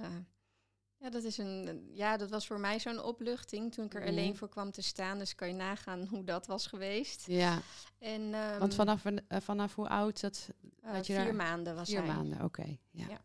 ja, 1.05 1.11
dat 1.11 1.23
is 1.23 1.37
een, 1.37 1.89
ja, 1.93 2.17
dat 2.17 2.29
was 2.29 2.47
voor 2.47 2.59
mij 2.59 2.79
zo'n 2.79 3.03
opluchting 3.03 3.73
toen 3.73 3.85
ik 3.85 3.93
er 3.93 3.99
Mhm. 3.99 4.09
alleen 4.09 4.35
voor 4.37 4.49
kwam 4.49 4.71
te 4.71 4.81
staan. 4.81 5.17
Dus 5.17 5.35
kan 5.35 5.47
je 5.47 5.53
nagaan 5.53 6.05
hoe 6.07 6.23
dat 6.23 6.47
was 6.47 6.67
geweest. 6.67 7.27
ja. 7.27 7.61
En, 7.99 8.33
ehm, 8.33 8.59
want 8.59 8.75
vanaf, 8.75 9.05
eh, 9.05 9.39
vanaf 9.41 9.75
hoe 9.75 9.87
oud 9.87 10.21
dat? 10.21 10.49
eh, 10.81 10.93
dat 10.93 11.07
je 11.07 11.13
vier 11.13 11.23
daar- 11.23 11.35
maanden 11.35 11.75
was 11.75 11.89
Vier 11.89 11.97
hij. 12.03 12.07
maanden, 12.15 12.41
oké. 12.43 12.77
Ja. 12.91 13.07
Ja. 13.07 13.21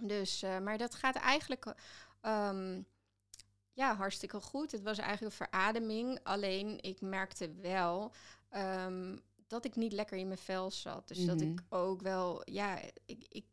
Dus, 0.00 0.42
eh, 0.42 0.58
maar 0.58 0.78
dat 0.78 0.94
gaat 0.94 1.16
eigenlijk 1.16 1.74
ehm, 2.20 2.82
ja, 3.72 3.94
hartstikke 3.96 4.40
goed. 4.40 4.72
Het 4.72 4.82
was 4.82 4.98
eigenlijk 4.98 5.30
een 5.32 5.46
verademing. 5.46 6.18
Alleen 6.22 6.82
ik 6.82 7.00
merkte 7.00 7.52
wel 7.54 8.12
ehm, 8.48 9.16
dat 9.46 9.64
ik 9.64 9.76
niet 9.76 9.92
lekker 9.92 10.18
in 10.18 10.26
mijn 10.26 10.38
vel 10.38 10.70
zat. 10.70 11.08
Dus 11.08 11.24
dat 11.24 11.40
Mhm. 11.40 11.50
ik 11.50 11.60
ook 11.68 12.02
wel, 12.02 12.42
ja, 12.44 12.80
ik, 13.06 13.24
ik, 13.28 13.44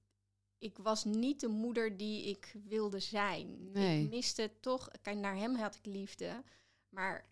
ik 0.63 0.77
was 0.77 1.03
niet 1.03 1.39
de 1.39 1.47
moeder 1.47 1.97
die 1.97 2.23
ik 2.29 2.55
wilde 2.63 2.99
zijn. 2.99 3.71
Nee. 3.71 4.03
Ik 4.03 4.09
miste 4.09 4.51
toch, 4.59 4.89
kijk, 5.01 5.17
naar 5.17 5.35
hem 5.35 5.55
had 5.55 5.75
ik 5.75 5.85
liefde, 5.85 6.43
maar 6.89 7.25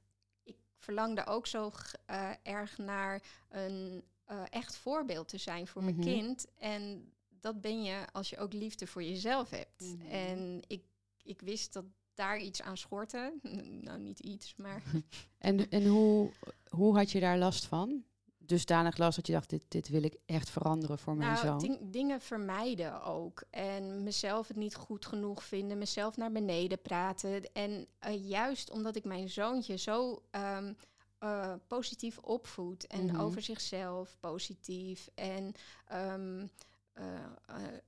ik 0.43 0.55
verlangde 0.77 1.25
ook 1.25 1.47
zo 1.47 1.71
eh, 2.05 2.29
erg 2.43 2.77
naar 2.77 3.23
een 3.49 4.03
eh, 4.25 4.43
echt 4.49 4.75
voorbeeld 4.77 5.27
te 5.27 5.37
zijn 5.37 5.67
voor 5.67 5.83
Mhm. 5.83 5.95
mijn 5.95 6.07
kind. 6.15 6.45
En 6.57 7.11
dat 7.29 7.61
ben 7.61 7.83
je 7.83 8.05
als 8.11 8.29
je 8.29 8.37
ook 8.37 8.53
liefde 8.53 8.87
voor 8.87 9.03
jezelf 9.03 9.49
hebt. 9.49 9.81
Mhm. 9.81 10.07
En 10.09 10.61
ik, 10.67 10.83
ik 11.23 11.41
wist 11.41 11.73
dat 11.73 11.85
daar 12.13 12.39
iets 12.39 12.61
aan 12.61 12.77
schortte. 12.77 13.33
nou, 13.81 13.99
niet 13.99 14.19
iets, 14.19 14.55
maar 14.55 14.83
En, 15.37 15.69
en 15.69 15.85
hoe, 15.87 16.31
hoe 16.69 16.97
had 16.97 17.11
je 17.11 17.19
daar 17.19 17.37
last 17.37 17.65
van? 17.65 18.03
Dusdanig 18.51 18.97
last 18.97 19.15
dat 19.15 19.27
je 19.27 19.33
dacht, 19.33 19.49
dit, 19.49 19.63
dit 19.67 19.89
wil 19.89 20.03
ik 20.03 20.15
echt 20.25 20.49
veranderen 20.49 20.97
voor 20.99 21.15
mijn 21.15 21.33
nou, 21.33 21.45
zoon. 21.45 21.59
ding- 21.59 21.91
dingen 21.91 22.21
vermijden 22.21 23.03
ook. 23.03 23.43
En 23.49 24.03
mezelf 24.03 24.47
het 24.47 24.57
niet 24.57 24.75
goed 24.75 25.05
genoeg 25.05 25.43
vinden, 25.43 25.77
mezelf 25.77 26.17
naar 26.17 26.31
beneden 26.31 26.81
praten. 26.81 27.53
En 27.53 27.87
eh, 27.99 28.29
juist 28.29 28.69
omdat 28.71 28.95
ik 28.95 29.03
mijn 29.03 29.29
zoontje 29.29 29.75
zo 29.77 30.21
ehm, 30.31 30.73
eh, 31.19 31.53
positief 31.67 32.17
opvoed 32.17 32.87
en 32.87 33.05
Mhm. 33.05 33.19
over 33.21 33.41
zichzelf 33.41 34.17
positief. 34.19 35.09
En 35.15 35.53
ehm, 35.87 36.47
eh, 36.93 37.05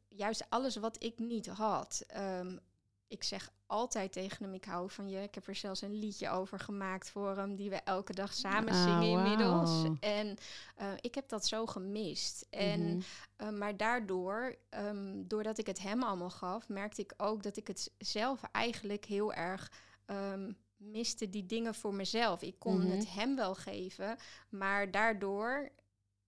juist 0.08 0.46
alles 0.50 0.76
wat 0.76 1.04
ik 1.04 1.20
niet 1.20 1.48
had. 1.48 2.04
Ehm, 2.08 2.58
ik 3.14 3.24
zeg 3.24 3.50
altijd 3.66 4.12
tegen 4.12 4.44
hem, 4.46 4.54
ik 4.54 4.66
hou 4.66 4.90
van 4.90 5.10
je. 5.10 5.22
Ik 5.22 5.36
heb 5.36 5.48
er 5.48 5.56
zelfs 5.56 5.82
een 5.82 6.00
liedje 6.00 6.30
over 6.30 6.60
gemaakt 6.60 7.10
voor 7.10 7.38
hem, 7.38 7.56
die 7.56 7.70
we 7.70 7.76
elke 7.76 8.14
dag 8.14 8.34
samen 8.34 8.74
Ah, 8.74 8.84
zingen 8.84 9.10
inmiddels. 9.10 9.84
En 10.00 10.38
eh, 10.76 10.92
ik 11.02 11.16
heb 11.16 11.30
dat 11.30 11.48
zo 11.48 11.66
gemist. 11.66 12.46
En 12.50 12.82
Mhm. 12.88 13.00
uh, 13.42 13.50
maar 13.50 13.78
daardoor, 13.78 14.56
ehm, 14.70 15.24
doordat 15.28 15.58
ik 15.58 15.68
het 15.68 15.80
hem 15.82 16.04
allemaal 16.04 16.30
gaf, 16.30 16.70
merkte 16.70 17.02
ik 17.02 17.14
ook 17.18 17.44
dat 17.44 17.58
ik 17.58 17.68
het 17.68 17.92
zelf 17.98 18.42
eigenlijk 18.52 19.06
heel 19.06 19.34
erg 19.34 19.72
ehm, 20.06 20.52
miste, 20.78 21.30
die 21.30 21.46
dingen 21.46 21.76
voor 21.76 21.94
mezelf. 21.94 22.42
Ik 22.42 22.60
kon 22.60 22.80
Mhm. 22.82 22.90
het 22.92 23.14
hem 23.14 23.36
wel 23.36 23.56
geven, 23.56 24.18
maar 24.50 24.92
daardoor 24.92 25.72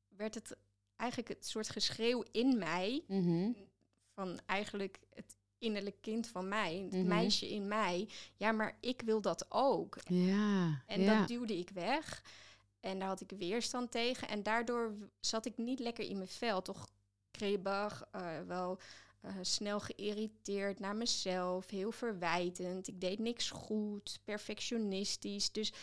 werd 0.07 0.35
het 0.35 0.57
eigenlijk 0.95 1.29
het 1.29 1.47
soort 1.47 1.69
geschreeuw 1.69 2.23
in 2.31 2.57
mij, 2.57 3.03
Mhm. 3.07 3.51
van 4.13 4.39
eigenlijk 4.45 4.99
het 5.13 5.35
innerlijk 5.65 6.01
kind 6.01 6.27
van 6.27 6.47
mij, 6.47 6.75
het 6.75 6.91
Mhm. 6.91 7.07
meisje 7.07 7.49
in 7.49 7.67
mij. 7.67 8.09
Ja, 8.35 8.51
maar 8.51 8.77
ik 8.81 9.01
wil 9.05 9.21
dat 9.21 9.45
ook. 9.49 9.97
Ja. 10.07 10.83
En 10.85 11.01
ja. 11.01 11.19
dat 11.19 11.27
duwde 11.27 11.57
ik 11.57 11.69
weg. 11.69 12.23
En 12.79 12.99
daar 12.99 13.07
had 13.07 13.21
ik 13.21 13.31
weerstand 13.37 13.91
tegen. 13.91 14.27
En 14.27 14.43
daardoor 14.43 14.95
zat 15.19 15.45
ik 15.45 15.57
niet 15.57 15.79
lekker 15.79 16.09
in 16.09 16.17
mijn 16.17 16.29
vel. 16.29 16.61
Toch 16.61 16.87
kribbig, 17.31 18.03
eh, 18.11 18.39
wel 18.47 18.79
eh, 19.21 19.31
snel 19.41 19.79
geïrriteerd 19.79 20.79
naar 20.79 20.95
mezelf. 20.95 21.69
Heel 21.69 21.91
verwijtend. 21.91 22.87
Ik 22.87 23.01
deed 23.01 23.19
niks 23.19 23.49
goed. 23.49 24.19
Perfectionistisch. 24.23 25.51
Dus 25.51 25.73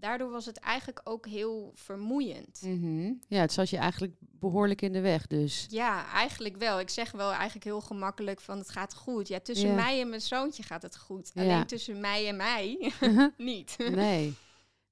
daardoor 0.00 0.30
was 0.30 0.46
het 0.46 0.58
eigenlijk 0.58 1.00
ook 1.04 1.26
heel 1.26 1.72
vermoeiend. 1.74 2.60
Mhm. 2.62 3.12
Ja, 3.26 3.40
het 3.40 3.52
zat 3.52 3.70
je 3.70 3.76
eigenlijk 3.76 4.14
behoorlijk 4.20 4.82
in 4.82 4.92
de 4.92 5.00
weg 5.00 5.26
dus. 5.26 5.66
Ja, 5.70 6.06
eigenlijk 6.12 6.56
wel. 6.56 6.80
Ik 6.80 6.88
zeg 6.88 7.10
wel 7.10 7.32
eigenlijk 7.32 7.64
heel 7.64 7.80
gemakkelijk 7.80 8.40
van 8.40 8.58
het 8.58 8.68
gaat 8.70 8.94
goed. 8.94 9.28
Ja, 9.28 9.40
tussen 9.40 9.68
Ja. 9.68 9.74
mij 9.74 10.00
en 10.00 10.08
mijn 10.08 10.20
zoontje 10.20 10.62
gaat 10.62 10.82
het 10.82 10.96
goed. 10.96 11.30
Ja. 11.34 11.42
Alleen 11.42 11.66
tussen 11.66 12.00
mij 12.00 12.28
en 12.28 12.36
mij 12.36 12.92
niet. 13.36 13.76
Nee. 13.78 14.34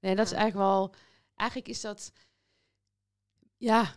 Nee, 0.00 0.14
dat 0.16 0.26
is 0.26 0.32
eigenlijk 0.32 0.68
wel... 0.68 0.94
Eigenlijk 1.36 1.68
is 1.70 1.80
dat... 1.80 2.12
Ja, 3.56 3.92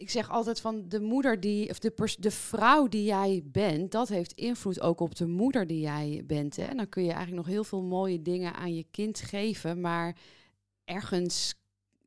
ik 0.00 0.10
zeg 0.10 0.30
altijd 0.30 0.60
van 0.60 0.88
de 0.88 1.00
moeder 1.00 1.40
die... 1.40 1.70
Of 1.70 1.78
de, 1.78 1.90
pers- 1.90 2.16
de 2.16 2.30
vrouw 2.30 2.88
die 2.88 3.04
jij 3.04 3.42
bent, 3.44 3.92
dat 3.92 4.08
heeft 4.08 4.32
invloed 4.32 4.80
ook 4.80 5.00
op 5.00 5.14
de 5.14 5.26
moeder 5.26 5.66
die 5.66 5.80
jij 5.80 6.22
bent. 6.26 6.56
Hè? 6.56 6.62
En 6.64 6.76
dan 6.76 6.88
kun 6.88 7.02
je 7.02 7.12
eigenlijk 7.12 7.46
nog 7.46 7.54
heel 7.54 7.64
veel 7.64 7.82
mooie 7.82 8.22
dingen 8.22 8.54
aan 8.54 8.74
je 8.74 8.86
kind 8.90 9.20
geven. 9.20 9.80
Maar 9.80 10.16
ergens 10.84 11.54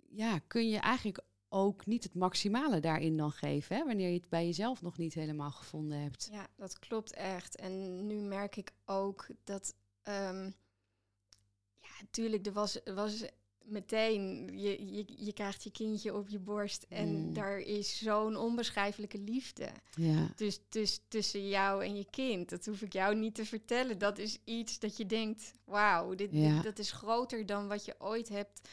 ja, 0.10 0.40
kun 0.40 0.70
je 0.70 0.78
eigenlijk 0.78 1.24
ook 1.50 1.86
niet 1.86 2.04
het 2.04 2.16
maximale 2.16 2.80
daarin 2.80 3.18
dan 3.18 3.32
geven. 3.32 3.76
Hè? 3.76 3.86
Wanneer 3.86 4.10
je 4.10 4.20
het 4.20 4.30
bij 4.30 4.46
jezelf 4.46 4.82
nog 4.82 4.98
niet 4.98 5.14
helemaal 5.14 5.52
gevonden 5.52 6.00
hebt. 6.00 6.30
Ja, 6.32 6.48
dat 6.56 6.80
klopt 6.80 7.14
echt. 7.14 7.56
En 7.56 8.06
nu 8.08 8.16
merk 8.16 8.56
ik 8.56 8.72
ook 8.86 9.28
dat, 9.44 9.76
ehm, 10.02 10.46
ja, 11.80 11.90
natuurlijk, 12.00 12.46
er 12.46 12.54
was, 12.54 12.80
was 12.84 13.26
meteen, 13.64 14.50
je, 14.60 14.94
je, 14.96 15.06
je 15.26 15.34
krijgt 15.34 15.64
je 15.64 15.72
kindje 15.72 16.14
op 16.16 16.30
je 16.30 16.40
borst 16.40 16.86
en 16.90 17.08
Mm. 17.28 17.34
daar 17.34 17.60
is 17.60 17.98
zo'n 17.98 18.36
onbeschrijfelijke 18.36 19.18
liefde. 19.18 19.70
Ja, 19.96 20.32
Dus, 20.36 20.60
dus 20.70 21.02
tussen 21.08 21.48
jou 21.48 21.84
en 21.84 21.96
je 21.96 22.06
kind, 22.10 22.50
dat 22.50 22.66
hoef 22.66 22.82
ik 22.82 22.94
jou 22.94 23.16
niet 23.16 23.36
te 23.36 23.46
vertellen. 23.46 23.98
Dat 23.98 24.18
is 24.18 24.38
iets 24.44 24.80
dat 24.80 24.98
je 24.98 25.06
denkt, 25.06 25.54
wauw, 25.66 26.16
dit, 26.16 26.64
dat 26.64 26.80
is 26.80 26.92
groter 26.92 27.46
dan 27.46 27.68
wat 27.68 27.86
je 27.86 27.96
ooit 28.00 28.30
hebt 28.30 28.70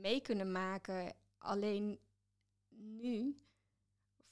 mee 0.00 0.20
kunnen 0.20 0.52
maken. 0.52 1.14
Alleen 1.38 1.98
nu 2.68 3.36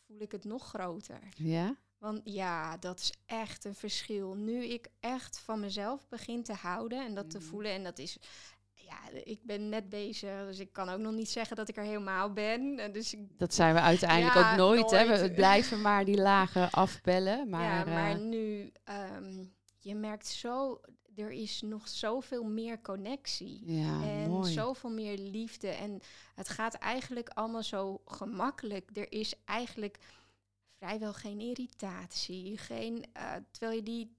voel 0.07 0.21
ik 0.21 0.33
het 0.33 0.45
nog 0.45 0.64
groter. 0.69 1.21
ja, 1.37 1.76
Want 1.99 2.21
ja, 2.25 2.76
dat 2.76 3.00
is 3.00 3.12
echt 3.26 3.64
een 3.64 3.75
verschil. 3.75 4.35
Nu 4.35 4.64
ik 4.64 4.87
echt 5.00 5.38
van 5.38 5.61
mezelf 5.61 6.09
begin 6.09 6.43
te 6.43 6.52
houden 6.52 7.04
en 7.04 7.14
dat 7.14 7.31
te 7.31 7.38
Mhm. 7.38 7.47
voelen. 7.47 7.73
En 7.73 7.83
dat 7.85 7.99
is, 7.99 8.19
ja, 8.95 9.21
ik 9.25 9.39
ben 9.43 9.69
net 9.69 9.89
bezig. 9.89 10.47
Dus 10.47 10.59
ik 10.59 10.73
kan 10.73 10.89
ook 10.89 10.99
nog 10.99 11.13
niet 11.13 11.31
zeggen 11.31 11.57
dat 11.57 11.69
ik 11.69 11.77
er 11.77 11.85
helemaal 11.85 12.33
ben. 12.33 12.79
En 12.79 12.93
Dus 12.93 13.15
ik, 13.15 13.39
dat 13.39 13.55
zijn 13.55 13.75
we 13.75 13.81
uiteindelijk 13.81 14.35
Ja, 14.35 14.51
ook 14.51 14.57
nooit. 14.57 14.91
Hè? 14.91 15.21
We 15.21 15.33
blijven 15.43 15.81
maar 15.81 16.05
die 16.05 16.21
lagen 16.21 16.71
afbellen. 16.71 17.49
Maar, 17.49 17.63
ja, 17.63 17.85
maar 17.95 18.11
eh, 18.11 18.19
nu, 18.19 18.73
ehm, 18.85 19.45
je 19.79 19.95
merkt 19.95 20.27
zo, 20.27 20.81
er 21.17 21.31
is 21.31 21.61
nog 21.61 21.89
zoveel 21.89 22.45
meer 22.45 22.81
connectie. 22.81 23.63
ja, 23.65 24.03
en 24.03 24.31
mooi. 24.31 24.53
zoveel 24.53 24.91
meer 24.91 25.19
liefde. 25.19 25.69
En 25.69 26.01
het 26.35 26.49
gaat 26.49 26.75
eigenlijk 26.75 27.29
allemaal 27.29 27.63
zo 27.63 28.01
gemakkelijk. 28.05 28.91
Er 28.93 29.13
is 29.13 29.35
eigenlijk 29.45 29.99
vrijwel 30.79 31.13
geen 31.13 31.41
irritatie. 31.41 32.59
Geen, 32.59 33.05
eh, 33.13 33.33
terwijl 33.51 33.77
je 33.77 33.83
die. 33.83 34.17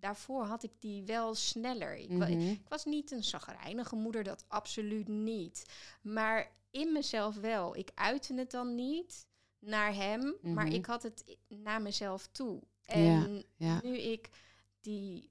Daarvoor 0.00 0.44
had 0.44 0.62
ik 0.62 0.72
die 0.78 1.04
wel 1.04 1.34
sneller. 1.34 1.96
Ik, 1.96 2.08
Mhm. 2.10 2.30
ik 2.40 2.68
was 2.68 2.84
niet 2.84 3.10
een 3.10 3.24
zagrijnige 3.24 3.96
moeder, 3.96 4.24
dat 4.24 4.44
absoluut 4.48 5.08
niet. 5.08 5.64
Maar 6.02 6.50
in 6.70 6.92
mezelf 6.92 7.36
wel. 7.36 7.76
Ik 7.76 7.90
uitte 7.94 8.34
het 8.34 8.50
dan 8.50 8.74
niet 8.74 9.26
naar 9.58 9.94
hem, 9.94 10.36
maar 10.42 10.66
Mhm. 10.66 10.74
ik 10.74 10.86
had 10.86 11.02
het 11.02 11.36
naar 11.48 11.82
mezelf 11.82 12.26
toe. 12.26 12.62
Ja, 12.82 12.94
En 12.94 13.44
ja. 13.56 13.80
nu 13.82 13.96
ik 13.98 14.28
die, 14.80 15.30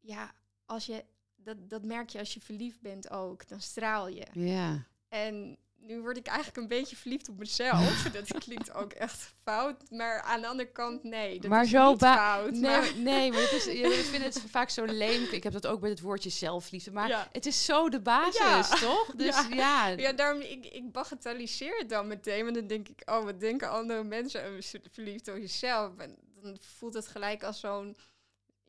ja, 0.00 0.34
als 0.64 0.86
je, 0.86 1.04
dat, 1.36 1.70
dat 1.70 1.84
merk 1.84 2.08
je 2.08 2.18
als 2.18 2.34
je 2.34 2.40
verliefd 2.40 2.80
bent 2.80 3.10
ook, 3.10 3.48
dan 3.48 3.60
straal 3.60 4.08
je. 4.08 4.26
Ja, 4.32 4.86
En 5.08 5.58
nu 5.80 6.00
word 6.00 6.16
ik 6.16 6.26
eigenlijk 6.26 6.56
een 6.56 6.68
beetje 6.68 6.96
verliefd 6.96 7.28
op 7.28 7.38
mezelf. 7.38 8.02
dat 8.12 8.38
klinkt 8.38 8.74
ook 8.74 8.92
echt 8.92 9.34
fout, 9.42 9.90
maar 9.90 10.22
aan 10.22 10.40
de 10.40 10.46
andere 10.46 10.72
kant 10.72 11.02
nee. 11.02 11.40
Dat 11.40 11.50
Maar 11.50 11.62
is 11.64 11.70
zo 11.70 11.90
niet 11.90 11.98
fout. 12.00 12.50
nee, 12.50 12.60
maar- 12.60 12.96
nee, 12.96 13.30
maar 13.32 13.40
het 13.40 13.52
is, 13.52 13.64
je- 13.64 13.72
ik 13.98 14.04
vind 14.04 14.24
het 14.34 14.42
vaak 14.48 14.70
zo 14.70 14.84
leem. 14.84 15.22
Ik 15.30 15.42
heb 15.42 15.52
dat 15.52 15.66
ook 15.66 15.80
met 15.80 15.90
het 15.90 16.00
woordje 16.00 16.30
zelfliefde. 16.30 16.90
Maar 16.92 17.08
Ja. 17.08 17.28
het 17.32 17.46
is 17.46 17.64
zo 17.64 17.88
de 17.88 18.00
basis, 18.00 18.38
Ja. 18.38 18.62
toch? 18.62 19.06
Dus 19.16 19.46
Ja. 19.48 19.48
ja, 19.50 19.86
Ja, 19.88 20.12
daarom, 20.12 20.40
ik, 20.40 20.66
ik 20.66 20.92
bagatelliseer 20.92 21.78
het 21.78 21.88
dan 21.88 22.06
meteen. 22.06 22.42
Want 22.44 22.54
dan 22.54 22.66
denk 22.66 22.88
ik, 22.88 23.02
oh, 23.10 23.24
wat 23.24 23.40
denken 23.40 23.70
andere 23.70 24.04
mensen 24.04 24.42
en 24.42 24.62
verliefd 24.92 25.28
op 25.28 25.36
jezelf? 25.36 25.96
En 25.98 26.16
dan 26.42 26.56
voelt 26.78 26.94
het 26.94 27.06
gelijk 27.06 27.42
als 27.42 27.60
zo'n, 27.60 27.96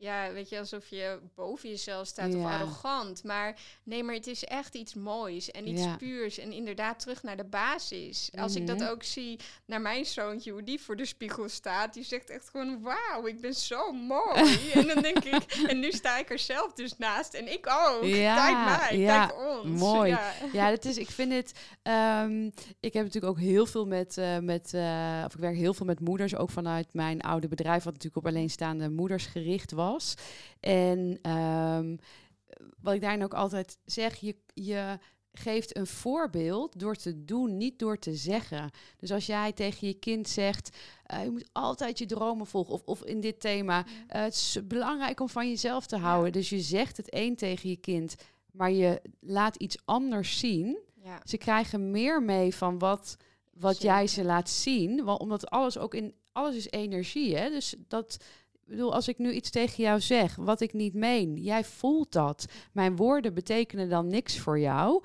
ja, 0.01 0.31
weet 0.34 0.50
je, 0.50 0.60
alsof 0.60 0.88
je 0.88 1.20
boven 1.36 1.70
jezelf 1.70 2.08
staat 2.08 2.36
of 2.36 2.46
arrogant. 2.46 3.24
Maar 3.24 3.60
nee, 3.84 4.03
maar 4.03 4.15
het 4.15 4.27
is 4.27 4.43
echt 4.43 4.75
iets 4.75 4.93
moois 4.93 5.51
en 5.51 5.67
iets 5.67 5.84
Ja. 5.84 5.96
puurs. 5.96 6.38
En 6.38 6.51
inderdaad 6.51 7.00
terug 7.00 7.24
naar 7.24 7.38
de 7.38 7.43
basis. 7.46 8.29
Als 8.38 8.55
ik 8.55 8.63
Mhm. 8.63 8.77
dat 8.77 8.89
ook 8.89 9.03
zie 9.03 9.39
naar 9.65 9.81
mijn 9.81 10.05
zoontje, 10.05 10.51
hoe 10.51 10.63
die 10.63 10.79
voor 10.81 10.96
de 10.96 11.05
spiegel 11.05 11.50
staat. 11.50 11.93
Die 11.93 12.03
zegt 12.03 12.29
echt 12.29 12.50
gewoon, 12.50 12.81
wauw, 12.81 13.25
ik 13.27 13.41
ben 13.41 13.53
zo 13.53 13.91
mooi. 13.91 14.60
en 14.74 14.88
dan 14.88 15.01
denk 15.01 15.24
ik, 15.24 15.43
en 15.67 15.79
nu 15.79 15.91
sta 15.91 16.17
ik 16.17 16.29
er 16.29 16.39
zelf 16.39 16.74
dus 16.74 16.98
naast. 16.98 17.34
En 17.34 17.51
ik 17.51 17.67
ook. 17.67 18.03
Ja, 18.03 18.36
kijk 18.36 18.89
mij, 18.89 18.98
ja, 19.00 19.25
kijk 19.25 19.39
ons. 19.63 19.79
mooi. 19.79 20.10
Ja. 20.10 20.31
Ja, 20.53 20.70
dat 20.70 20.86
is, 20.86 20.98
ik 20.98 21.10
vind 21.10 21.31
het. 21.34 21.51
ehm, 21.81 22.46
ik 22.79 22.93
heb 22.93 23.03
natuurlijk 23.05 23.25
ook 23.34 23.39
heel 23.39 23.65
veel 23.65 23.86
met, 23.86 24.17
eh, 24.17 24.38
met 24.38 24.74
eh, 24.74 25.24
of 25.25 25.34
ik 25.34 25.39
werk 25.39 25.55
heel 25.55 25.74
veel 25.74 25.86
met 25.86 26.00
moeders, 26.00 26.36
ook 26.36 26.50
vanuit 26.50 26.93
mijn 26.93 27.22
oude 27.22 27.48
bedrijf, 27.48 27.84
wat 27.84 27.93
natuurlijk 27.93 28.25
op 28.25 28.31
alleenstaande 28.31 28.89
moeders 28.89 29.25
gericht 29.25 29.72
was. 29.72 29.89
En 30.60 31.19
ehm, 31.21 31.95
wat 32.81 32.93
ik 32.93 33.01
daarin 33.01 33.24
ook 33.24 33.33
altijd 33.33 33.77
zeg, 33.86 34.15
je, 34.15 34.36
je 34.53 35.00
geeft 35.33 35.77
een 35.77 35.88
voorbeeld 35.88 36.79
door 36.79 36.95
te 36.95 37.25
doen, 37.25 37.57
niet 37.57 37.79
door 37.79 38.00
te 38.00 38.15
zeggen. 38.15 38.69
Dus 38.98 39.12
als 39.12 39.25
jij 39.25 39.51
tegen 39.51 39.88
je 39.88 39.93
kind 39.93 40.29
zegt, 40.29 40.77
eh, 41.05 41.24
je 41.24 41.29
moet 41.29 41.50
altijd 41.51 42.00
je 42.00 42.05
dromen 42.05 42.48
volgen, 42.48 42.74
of, 42.74 42.81
of 42.86 43.03
in 43.03 43.19
dit 43.19 43.39
thema, 43.39 43.86
eh, 44.07 44.21
het 44.21 44.33
is 44.33 44.57
belangrijk 44.63 45.19
om 45.19 45.29
van 45.29 45.50
jezelf 45.50 45.86
te 45.86 45.98
houden. 45.98 46.31
Dus 46.31 46.50
je 46.50 46.60
zegt 46.60 46.98
het 46.98 47.10
één 47.10 47.36
tegen 47.36 47.69
je 47.69 47.75
kind, 47.75 48.15
maar 48.51 48.71
je 48.71 49.01
laat 49.19 49.55
iets 49.55 49.77
anders 49.86 50.39
zien. 50.39 50.79
Ja. 51.03 51.21
Ze 51.24 51.38
krijgen 51.38 51.91
meer 51.91 52.24
mee 52.24 52.55
van 52.55 52.79
wat, 52.79 53.17
wat 53.53 53.75
Zeker. 53.75 53.95
jij 53.95 54.07
ze 54.07 54.24
laat 54.24 54.50
zien. 54.50 55.03
Want 55.03 55.19
omdat 55.19 55.50
alles 55.50 55.77
ook 55.77 55.93
in 55.93 56.13
alles 56.31 56.55
is 56.55 56.69
energie. 56.69 57.36
Hè? 57.38 57.50
Dus 57.50 57.75
dat 57.88 58.17
bedoel, 58.72 58.94
als 58.94 59.08
ik 59.08 59.18
nu 59.18 59.32
iets 59.32 59.50
tegen 59.50 59.84
jou 59.84 60.00
zeg 60.00 60.36
wat 60.36 60.62
ik 60.62 60.74
niet 60.74 60.94
meen, 60.94 61.36
jij 61.38 61.63
voelt 61.63 62.12
dat. 62.12 62.46
Mijn 62.72 62.96
woorden 62.96 63.34
betekenen 63.34 63.90
dan 63.90 64.08
niks 64.08 64.40
voor 64.40 64.60
jou. 64.60 65.04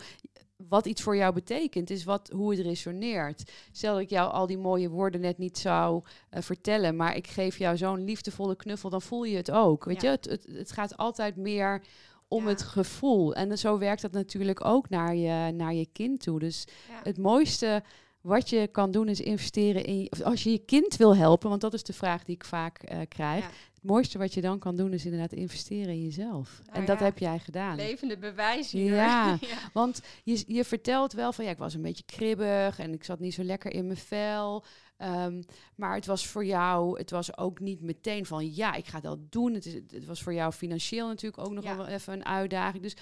Wat 0.68 0.86
iets 0.86 1.02
voor 1.02 1.16
jou 1.16 1.34
betekent, 1.34 1.90
is 1.90 2.04
wat, 2.04 2.30
hoe 2.34 2.50
het 2.50 2.60
resoneert. 2.60 3.50
Stel 3.72 3.92
dat 3.92 4.02
ik 4.02 4.10
jou 4.10 4.32
al 4.32 4.46
die 4.46 4.58
mooie 4.58 4.88
woorden 4.88 5.20
net 5.20 5.38
niet 5.38 5.58
zou 5.58 6.02
eh, 6.30 6.42
vertellen, 6.42 6.96
maar 6.96 7.16
ik 7.16 7.26
geef 7.26 7.58
jou 7.58 7.76
zo'n 7.76 8.04
liefdevolle 8.04 8.56
knuffel, 8.56 8.90
dan 8.90 9.02
voel 9.02 9.24
je 9.24 9.36
het 9.36 9.50
ook. 9.50 9.84
Weet 9.84 10.02
Ja. 10.02 10.10
je, 10.10 10.16
het, 10.16 10.24
het, 10.24 10.46
het 10.52 10.72
gaat 10.72 10.96
altijd 10.96 11.36
meer 11.36 11.82
om 12.28 12.42
Ja. 12.42 12.48
het 12.48 12.62
gevoel. 12.62 13.34
En 13.34 13.58
zo 13.58 13.78
werkt 13.78 14.02
dat 14.02 14.12
natuurlijk 14.12 14.64
ook 14.64 14.88
naar 14.88 15.14
je, 15.14 15.52
naar 15.52 15.74
je 15.74 15.86
kind 15.92 16.20
toe. 16.22 16.38
Dus 16.38 16.64
Ja. 16.88 17.00
het 17.02 17.18
mooiste 17.18 17.82
wat 18.26 18.50
je 18.50 18.68
kan 18.72 18.90
doen 18.90 19.08
is 19.08 19.20
investeren 19.20 19.84
in... 19.84 20.06
of 20.10 20.20
Als 20.20 20.42
je 20.42 20.50
je 20.50 20.58
kind 20.58 20.96
wil 20.96 21.16
helpen, 21.16 21.48
want 21.48 21.60
dat 21.60 21.74
is 21.74 21.82
de 21.82 21.92
vraag 21.92 22.24
die 22.24 22.34
ik 22.34 22.44
vaak 22.44 22.82
eh, 22.82 22.98
krijg. 23.08 23.44
Ja. 23.44 23.50
Het 23.74 23.82
mooiste 23.82 24.18
wat 24.18 24.34
je 24.34 24.40
dan 24.40 24.58
kan 24.58 24.76
doen 24.76 24.92
is 24.92 25.04
inderdaad 25.04 25.32
investeren 25.32 25.94
in 25.94 26.02
jezelf. 26.02 26.60
Nou 26.64 26.78
en 26.78 26.84
dat 26.84 26.98
heb 26.98 27.18
jij 27.18 27.38
gedaan. 27.38 27.76
Levende 27.76 28.18
bewijs 28.18 28.70
hier. 28.70 28.94
Ja. 28.94 29.36
ja. 29.40 29.58
Want 29.72 30.00
je, 30.24 30.44
je 30.46 30.64
vertelt 30.64 31.12
wel 31.12 31.32
van 31.32 31.44
ja, 31.44 31.50
ik 31.50 31.58
was 31.58 31.74
een 31.74 31.82
beetje 31.82 32.04
kribbig 32.04 32.78
en 32.78 32.92
ik 32.92 33.04
zat 33.04 33.20
niet 33.20 33.34
zo 33.34 33.42
lekker 33.42 33.72
in 33.72 33.86
mijn 33.86 33.98
vel. 33.98 34.64
Ehm, 34.96 35.42
maar 35.76 35.94
het 35.94 36.06
was 36.06 36.26
voor 36.26 36.44
jou, 36.44 36.98
het 36.98 37.10
was 37.10 37.38
ook 37.38 37.60
niet 37.60 37.80
meteen 37.80 38.26
van 38.26 38.54
ja, 38.54 38.74
ik 38.74 38.86
ga 38.86 39.00
dat 39.00 39.32
doen. 39.32 39.54
Het, 39.54 39.66
is, 39.66 39.74
het 39.74 40.04
was 40.04 40.22
voor 40.22 40.34
jou 40.34 40.52
financieel 40.52 41.06
natuurlijk 41.06 41.46
ook 41.46 41.52
nog 41.52 41.76
wel 41.76 41.86
even 41.86 42.12
een 42.12 42.24
uitdaging. 42.24 42.82
Dus 42.82 42.96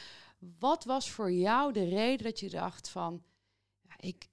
wat 0.58 0.84
was 0.84 1.10
voor 1.10 1.32
jou 1.32 1.72
de 1.72 1.84
reden 1.84 2.26
dat 2.26 2.40
je 2.40 2.50
dacht 2.50 2.88
van 2.88 3.22
ja, 3.82 3.94
ik 4.00 4.26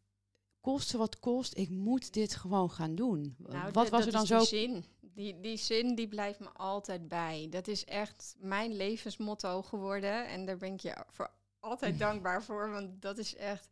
koste 0.62 0.98
wat 0.98 1.20
kost, 1.20 1.58
ik 1.58 1.70
moet 1.70 2.14
dit 2.14 2.36
gewoon 2.36 2.72
gaan 2.72 2.96
doen? 2.96 3.36
Nou, 3.38 3.72
wat 3.72 3.90
was 3.90 4.06
er 4.06 4.12
dan 4.12 4.26
zo? 4.26 4.38
Die 4.38 4.48
zin. 4.48 4.86
Die, 5.00 5.40
die 5.40 5.58
zin 5.58 5.96
die 5.96 6.08
blijft 6.08 6.40
me 6.40 6.50
altijd 6.50 7.08
bij. 7.08 7.48
Dat 7.50 7.68
is 7.68 7.86
echt 7.86 8.36
mijn 8.40 8.76
levensmotto 8.76 9.62
geworden. 9.62 10.28
En 10.28 10.46
daar 10.46 10.58
ben 10.58 10.74
ik 10.74 10.80
je 10.80 11.06
voor 11.10 11.32
altijd 11.60 12.00
dankbaar 12.08 12.44
voor. 12.44 12.70
Want 12.70 13.02
dat 13.02 13.18
is 13.18 13.36
echt 13.36 13.68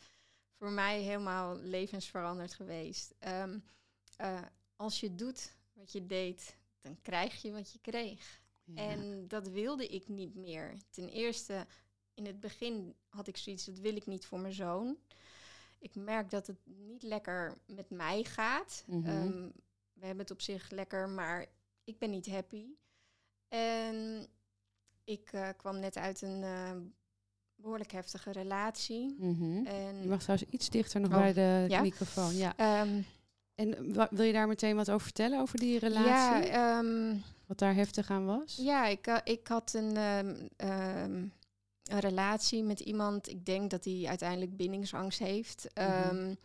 voor 0.57 0.71
mij 0.71 1.01
helemaal 1.01 1.57
levensveranderd 1.57 2.53
geweest. 2.53 3.13
Ehm, 3.19 3.59
eh, 4.15 4.41
als 4.75 4.99
je 4.99 5.15
doet 5.15 5.55
wat 5.73 5.91
je 5.91 6.05
deed, 6.05 6.57
dan 6.81 7.01
krijg 7.01 7.41
je 7.41 7.51
wat 7.51 7.71
je 7.71 7.79
kreeg. 7.79 8.41
Ja. 8.63 8.75
En 8.75 9.27
dat 9.27 9.47
wilde 9.47 9.87
ik 9.87 10.07
niet 10.07 10.35
meer. 10.35 10.77
Ten 10.89 11.09
eerste, 11.09 11.67
in 12.13 12.25
het 12.25 12.39
begin 12.39 12.95
had 13.09 13.27
ik 13.27 13.37
zoiets, 13.37 13.65
dat 13.65 13.79
wil 13.79 13.95
ik 13.95 14.05
niet 14.05 14.25
voor 14.25 14.39
mijn 14.39 14.53
zoon. 14.53 14.97
Ik 15.79 15.95
merk 15.95 16.29
dat 16.29 16.47
het 16.47 16.57
niet 16.65 17.03
lekker 17.03 17.57
met 17.67 17.89
mij 17.89 18.23
gaat. 18.23 18.83
Mhm. 18.87 19.07
Ehm, 19.09 19.47
we 19.93 20.05
hebben 20.05 20.19
het 20.23 20.31
op 20.31 20.41
zich 20.41 20.69
lekker, 20.69 21.09
maar 21.09 21.45
ik 21.83 21.97
ben 21.97 22.09
niet 22.09 22.29
happy. 22.29 22.65
En 23.47 24.27
ik 25.03 25.29
eh, 25.31 25.47
kwam 25.57 25.79
net 25.79 25.97
uit 25.97 26.21
een 26.21 26.43
eh, 26.43 26.71
behoorlijk 27.55 27.91
heftige 27.91 28.31
relatie. 28.31 29.15
Mhm. 29.19 29.65
En 29.65 30.01
Je 30.01 30.07
mag 30.07 30.21
trouwens 30.21 30.49
iets 30.51 30.69
dichter 30.69 30.99
nog 30.99 31.11
Oh, 31.11 31.17
bij 31.17 31.33
de 31.33 31.65
ja? 31.67 31.81
microfoon. 31.81 32.35
Ja. 32.35 32.53
ehm, 32.57 33.01
En 33.55 33.93
wil 34.09 34.25
je 34.25 34.33
daar 34.33 34.47
meteen 34.47 34.75
wat 34.75 34.89
over 34.89 35.01
vertellen, 35.03 35.39
over 35.39 35.59
die 35.59 35.73
ja, 35.73 35.79
relatie? 35.79 36.49
ehm, 36.49 37.17
Wat 37.45 37.57
daar 37.57 37.73
heftig 37.75 38.09
aan 38.09 38.25
was? 38.25 38.55
Ja, 38.61 38.85
ik, 38.85 39.07
eh, 39.07 39.17
ik 39.23 39.47
had 39.47 39.73
een, 39.73 39.97
een 41.91 41.99
relatie 41.99 42.63
met 42.63 42.79
iemand. 42.79 43.29
Ik 43.29 43.45
denk 43.45 43.69
dat 43.69 43.85
hij 43.85 44.03
uiteindelijk 44.07 44.57
bindingsangst 44.57 45.19
heeft. 45.19 45.67
Mhm. 45.73 45.85
Ehm, 45.87 46.35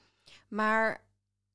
maar 0.48 1.04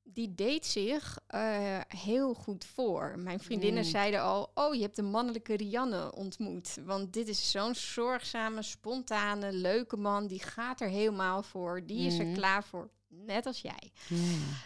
die 0.02 0.34
deed 0.34 0.66
zich 0.66 1.18
eh, 1.26 1.78
heel 1.88 2.34
goed 2.34 2.64
voor. 2.64 3.18
Mijn 3.18 3.40
vriendinnen 3.40 3.82
Mm. 3.84 3.88
zeiden 3.90 4.20
al: 4.22 4.50
Oh, 4.54 4.74
je 4.74 4.80
hebt 4.80 4.96
de 4.96 5.02
mannelijke 5.02 5.56
Rianne 5.56 6.14
ontmoet. 6.14 6.78
Want 6.84 7.12
dit 7.12 7.28
is 7.28 7.50
zo'n 7.50 7.74
zorgzame, 7.74 8.62
spontane, 8.62 9.52
leuke 9.52 9.96
man. 9.96 10.26
Die 10.26 10.42
gaat 10.42 10.80
er 10.80 10.88
helemaal 10.88 11.42
voor. 11.42 11.86
Die 11.86 12.06
is 12.06 12.18
er 12.18 12.24
Mhm. 12.26 12.34
klaar 12.34 12.64
voor. 12.64 12.90
Net 13.08 13.46
als 13.46 13.60
jij. 13.60 13.92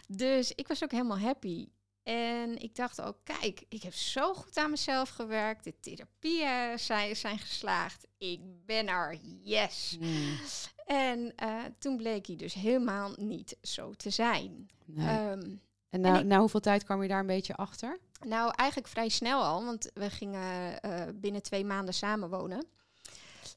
Dus 0.08 0.52
ik 0.54 0.68
was 0.68 0.82
ook 0.84 0.90
helemaal 0.90 1.18
happy. 1.18 1.66
En 2.04 2.58
ik 2.62 2.74
dacht 2.74 3.00
ook, 3.00 3.16
kijk, 3.24 3.64
ik 3.68 3.82
heb 3.82 3.94
zo 3.94 4.34
goed 4.34 4.56
aan 4.56 4.70
mezelf 4.70 5.08
gewerkt. 5.08 5.64
De 5.64 5.74
therapieën 5.80 6.78
zijn, 6.78 7.16
zijn 7.16 7.38
geslaagd. 7.38 8.06
Ik 8.18 8.40
ben 8.66 8.88
er, 8.88 9.18
yes. 9.42 9.96
Mm. 10.00 10.38
En 10.86 11.32
eh, 11.36 11.58
toen 11.78 11.96
bleek 11.96 12.26
hij 12.26 12.36
dus 12.36 12.54
helemaal 12.54 13.12
niet 13.16 13.56
zo 13.62 13.92
te 13.92 14.10
zijn. 14.10 14.70
Nee. 14.84 15.06
Ehm, 15.08 15.56
en 15.90 16.04
ik- 16.04 16.24
na 16.24 16.38
hoeveel 16.38 16.60
tijd 16.60 16.84
kwam 16.84 17.02
je 17.02 17.08
daar 17.08 17.20
een 17.20 17.26
beetje 17.26 17.54
achter? 17.56 17.98
nou, 18.26 18.52
eigenlijk 18.56 18.88
vrij 18.90 19.08
snel 19.08 19.42
al, 19.42 19.64
want 19.64 19.90
we 19.94 20.10
gingen 20.10 20.80
eh, 20.80 21.02
binnen 21.14 21.42
twee 21.42 21.64
maanden 21.64 21.94
samenwonen. 21.94 22.66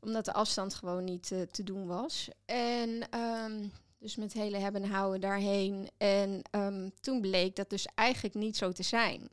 Omdat 0.01 0.25
de 0.25 0.33
afstand 0.33 0.73
gewoon 0.73 1.03
niet 1.03 1.31
eh, 1.31 1.41
te 1.41 1.63
doen 1.63 1.87
was. 1.87 2.29
En 2.45 3.09
ehm, 3.09 3.67
dus 3.99 4.15
met 4.15 4.33
hele 4.33 4.57
hebben 4.57 4.83
en 4.83 4.89
houden 4.89 5.21
daarheen. 5.21 5.89
En 5.97 6.41
ehm, 6.51 6.89
toen 6.99 7.21
bleek 7.21 7.55
dat 7.55 7.69
dus 7.69 7.87
eigenlijk 7.95 8.35
niet 8.35 8.57
zo 8.57 8.71
te 8.71 8.83
zijn. 8.83 9.29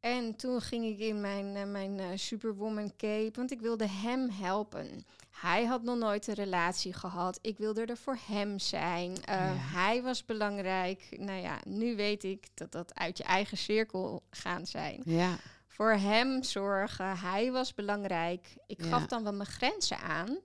En 0.00 0.36
toen 0.36 0.60
ging 0.60 0.84
ik 0.86 0.98
in 0.98 1.20
mijn, 1.20 1.56
eh, 1.56 1.64
mijn 1.64 2.00
eh, 2.00 2.06
Superwoman 2.14 2.92
cape, 2.96 3.30
want 3.32 3.50
ik 3.50 3.60
wilde 3.60 3.88
hem 3.88 4.30
helpen. 4.30 5.04
Hij 5.30 5.64
had 5.64 5.82
nog 5.82 5.98
nooit 5.98 6.26
een 6.26 6.34
relatie 6.34 6.92
gehad. 6.92 7.38
Ik 7.42 7.58
wilde 7.58 7.84
er 7.84 7.96
voor 7.96 8.18
hem 8.26 8.58
zijn. 8.58 9.10
Uh, 9.10 9.16
Ja. 9.26 9.52
Hij 9.54 10.02
was 10.02 10.24
belangrijk. 10.24 11.06
Nou 11.18 11.40
ja, 11.40 11.58
nu 11.64 11.96
weet 11.96 12.24
ik 12.24 12.46
dat 12.54 12.72
dat 12.72 12.94
uit 12.94 13.18
je 13.18 13.24
eigen 13.24 13.56
cirkel 13.56 14.22
gaan 14.30 14.66
zijn. 14.66 15.02
Ja. 15.04 15.36
Voor 15.66 15.92
hem 15.92 16.42
zorgen. 16.42 17.18
Hij 17.18 17.52
was 17.52 17.74
belangrijk. 17.74 18.56
Ik 18.66 18.82
Ja. 18.84 18.88
gaf 18.88 19.06
dan 19.06 19.22
wel 19.22 19.32
mijn 19.32 19.48
grenzen 19.48 19.98
aan. 19.98 20.38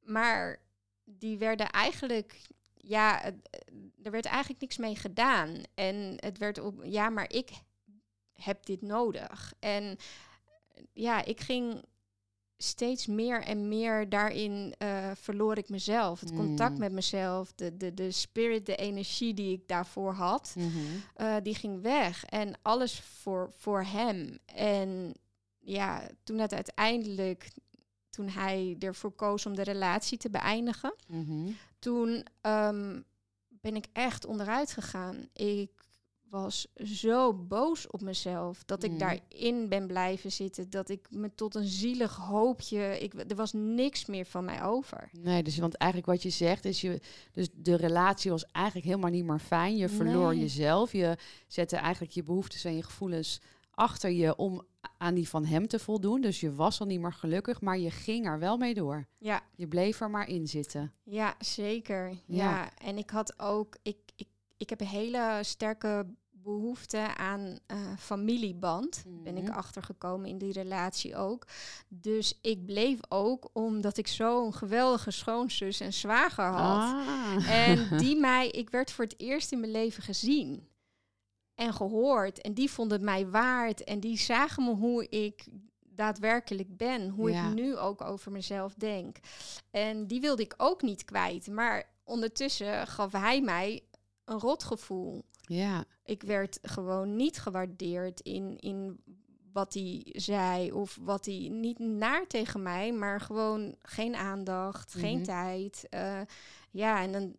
Maar 0.00 0.60
die 1.04 1.38
werden 1.38 1.70
eigenlijk... 1.70 2.40
Ja, 2.86 3.24
er 4.02 4.10
werd 4.10 4.24
eigenlijk 4.24 4.60
niks 4.60 4.76
mee 4.76 4.96
gedaan. 4.96 5.62
En 5.74 6.14
het 6.16 6.38
werd 6.38 6.58
op... 6.60 6.84
Ja, 6.84 7.08
maar 7.10 7.32
ik 7.32 7.50
heb 8.32 8.66
dit 8.66 8.82
nodig. 8.82 9.52
En 9.58 9.96
ja, 10.92 11.24
ik 11.24 11.40
ging 11.40 11.82
steeds 12.56 13.06
meer 13.06 13.42
en 13.42 13.68
meer 13.68 14.08
daarin 14.08 14.74
eh, 14.78 15.10
verloor 15.14 15.58
ik 15.58 15.68
mezelf. 15.68 16.20
Het 16.20 16.32
contact 16.34 16.72
Mm. 16.74 16.78
met 16.78 16.92
mezelf, 16.92 17.52
de, 17.54 17.76
de, 17.76 17.94
de 17.94 18.10
spirit, 18.10 18.66
de 18.66 18.76
energie 18.76 19.34
die 19.34 19.52
ik 19.58 19.68
daarvoor 19.68 20.12
had, 20.12 20.54
Mhm. 20.56 20.68
eh, 21.14 21.36
die 21.42 21.54
ging 21.54 21.82
weg. 21.82 22.24
En 22.24 22.54
alles 22.62 23.00
voor, 23.00 23.52
voor 23.56 23.82
hem. 23.84 24.38
En 24.44 25.14
ja, 25.58 26.08
toen 26.24 26.38
het 26.38 26.54
uiteindelijk, 26.54 27.50
toen 28.14 28.28
hij 28.28 28.76
ervoor 28.78 29.12
koos 29.12 29.46
om 29.46 29.54
de 29.54 29.62
relatie 29.62 30.18
te 30.18 30.30
beëindigen, 30.30 30.94
Mhm. 31.08 31.50
toen 31.78 32.26
ehm, 32.40 33.00
ben 33.48 33.76
ik 33.76 33.86
echt 33.92 34.26
onderuit 34.26 34.72
gegaan. 34.72 35.28
Ik 35.32 35.70
was 36.28 36.66
zo 36.84 37.34
boos 37.34 37.86
op 37.90 38.00
mezelf 38.02 38.64
dat 38.64 38.82
ik 38.82 38.90
Mm. 38.90 38.98
daarin 38.98 39.68
ben 39.68 39.86
blijven 39.86 40.32
zitten. 40.32 40.70
Dat 40.70 40.88
ik 40.88 41.06
me 41.10 41.34
tot 41.34 41.54
een 41.54 41.66
zielig 41.66 42.16
hoopje. 42.16 42.98
Ik, 43.00 43.14
er 43.30 43.36
was 43.36 43.52
niks 43.52 44.06
meer 44.06 44.24
van 44.26 44.44
mij 44.44 44.62
over. 44.62 45.08
Nee, 45.12 45.42
dus 45.42 45.58
want 45.58 45.74
eigenlijk 45.76 46.12
wat 46.12 46.22
je 46.22 46.30
zegt 46.30 46.64
is 46.64 46.80
je, 46.80 47.00
dus 47.32 47.48
de 47.52 47.74
relatie 47.76 48.30
was 48.30 48.44
eigenlijk 48.52 48.86
helemaal 48.86 49.10
niet 49.10 49.24
meer 49.24 49.38
fijn. 49.38 49.76
Je 49.76 49.88
verloor 49.88 50.30
Nee. 50.32 50.40
jezelf. 50.40 50.92
Je 50.92 51.16
zette 51.46 51.76
eigenlijk 51.76 52.12
je 52.12 52.22
behoeftes 52.22 52.64
en 52.64 52.76
je 52.76 52.82
gevoelens 52.82 53.40
achter 53.70 54.10
je 54.10 54.36
om 54.36 54.62
aan 55.04 55.14
die 55.14 55.28
van 55.28 55.44
hem 55.44 55.66
te 55.68 55.78
voldoen. 55.78 56.20
Dus 56.20 56.40
je 56.40 56.54
was 56.54 56.80
al 56.80 56.86
niet 56.86 57.00
meer 57.00 57.12
gelukkig, 57.12 57.60
maar 57.60 57.78
je 57.78 57.90
ging 57.90 58.26
er 58.26 58.38
wel 58.38 58.56
mee 58.56 58.74
door. 58.74 59.06
Ja, 59.18 59.42
Je 59.54 59.68
bleef 59.68 60.00
er 60.00 60.10
maar 60.10 60.28
in 60.28 60.46
zitten. 60.48 60.92
ja 61.02 61.34
zeker. 61.38 62.08
Ja. 62.08 62.16
Ja. 62.26 62.70
en 62.78 62.98
ik 62.98 63.10
had 63.10 63.38
ook. 63.40 63.76
Ik, 63.82 63.96
ik, 64.16 64.28
ik 64.56 64.70
heb 64.70 64.80
een 64.80 64.86
hele 64.86 65.38
sterke 65.42 66.06
behoefte 66.30 67.16
aan 67.16 67.58
eh, 67.66 67.76
familieband. 67.98 69.04
Ben 69.24 69.36
ik 69.36 69.42
Mhm. 69.42 69.52
achtergekomen 69.52 70.28
in 70.28 70.38
die 70.38 70.52
relatie 70.52 71.16
ook. 71.16 71.46
Dus 71.88 72.38
ik 72.42 72.66
bleef 72.66 72.98
ook 73.08 73.50
omdat 73.52 73.96
ik 73.96 74.06
zo'n 74.06 74.54
geweldige 74.54 75.10
schoonzus 75.10 75.80
en 75.80 75.92
zwager 75.92 76.44
had. 76.44 76.92
Ah. 76.94 77.66
En 77.68 77.88
die 78.04 78.16
mij, 78.16 78.48
ik 78.48 78.70
werd 78.70 78.90
voor 78.92 79.04
het 79.04 79.14
eerst 79.20 79.52
in 79.52 79.60
mijn 79.60 79.72
leven 79.72 80.02
gezien 80.02 80.68
en 81.54 81.74
gehoord. 81.74 82.40
En 82.40 82.54
die 82.54 82.70
vonden 82.70 83.04
mij 83.04 83.28
waard. 83.28 83.84
En 83.84 84.00
die 84.00 84.18
zagen 84.18 84.64
me 84.64 84.70
hoe 84.74 85.08
ik 85.08 85.46
daadwerkelijk 85.80 86.76
ben. 86.76 87.08
Hoe 87.08 87.30
Ja. 87.30 87.48
ik 87.48 87.54
nu 87.54 87.76
ook 87.76 88.00
over 88.00 88.32
mezelf 88.32 88.74
denk. 88.74 89.16
En 89.70 90.06
die 90.06 90.20
wilde 90.20 90.42
ik 90.42 90.54
ook 90.56 90.82
niet 90.82 91.04
kwijt. 91.04 91.46
Maar 91.48 91.84
ondertussen 92.04 92.86
gaf 92.86 93.12
hij 93.12 93.40
mij 93.42 93.82
een 94.24 94.38
rotgevoel. 94.38 95.24
Ja, 95.46 95.84
Ik 96.04 96.22
werd 96.22 96.58
gewoon 96.62 97.16
niet 97.16 97.38
gewaardeerd 97.40 98.20
in, 98.20 98.58
in 98.58 99.00
wat 99.52 99.74
hij 99.74 100.06
zei. 100.12 100.72
Of 100.72 100.98
wat 101.02 101.24
hij 101.26 101.48
niet 101.52 101.78
naar 101.78 102.26
tegen 102.26 102.62
mij, 102.62 102.92
maar 102.92 103.20
gewoon 103.20 103.74
geen 103.82 104.14
aandacht, 104.14 104.94
geen 104.94 105.14
Mhm. 105.16 105.24
tijd. 105.24 105.86
Eh, 105.90 106.20
ja, 106.70 107.02
en 107.02 107.12
dan, 107.12 107.36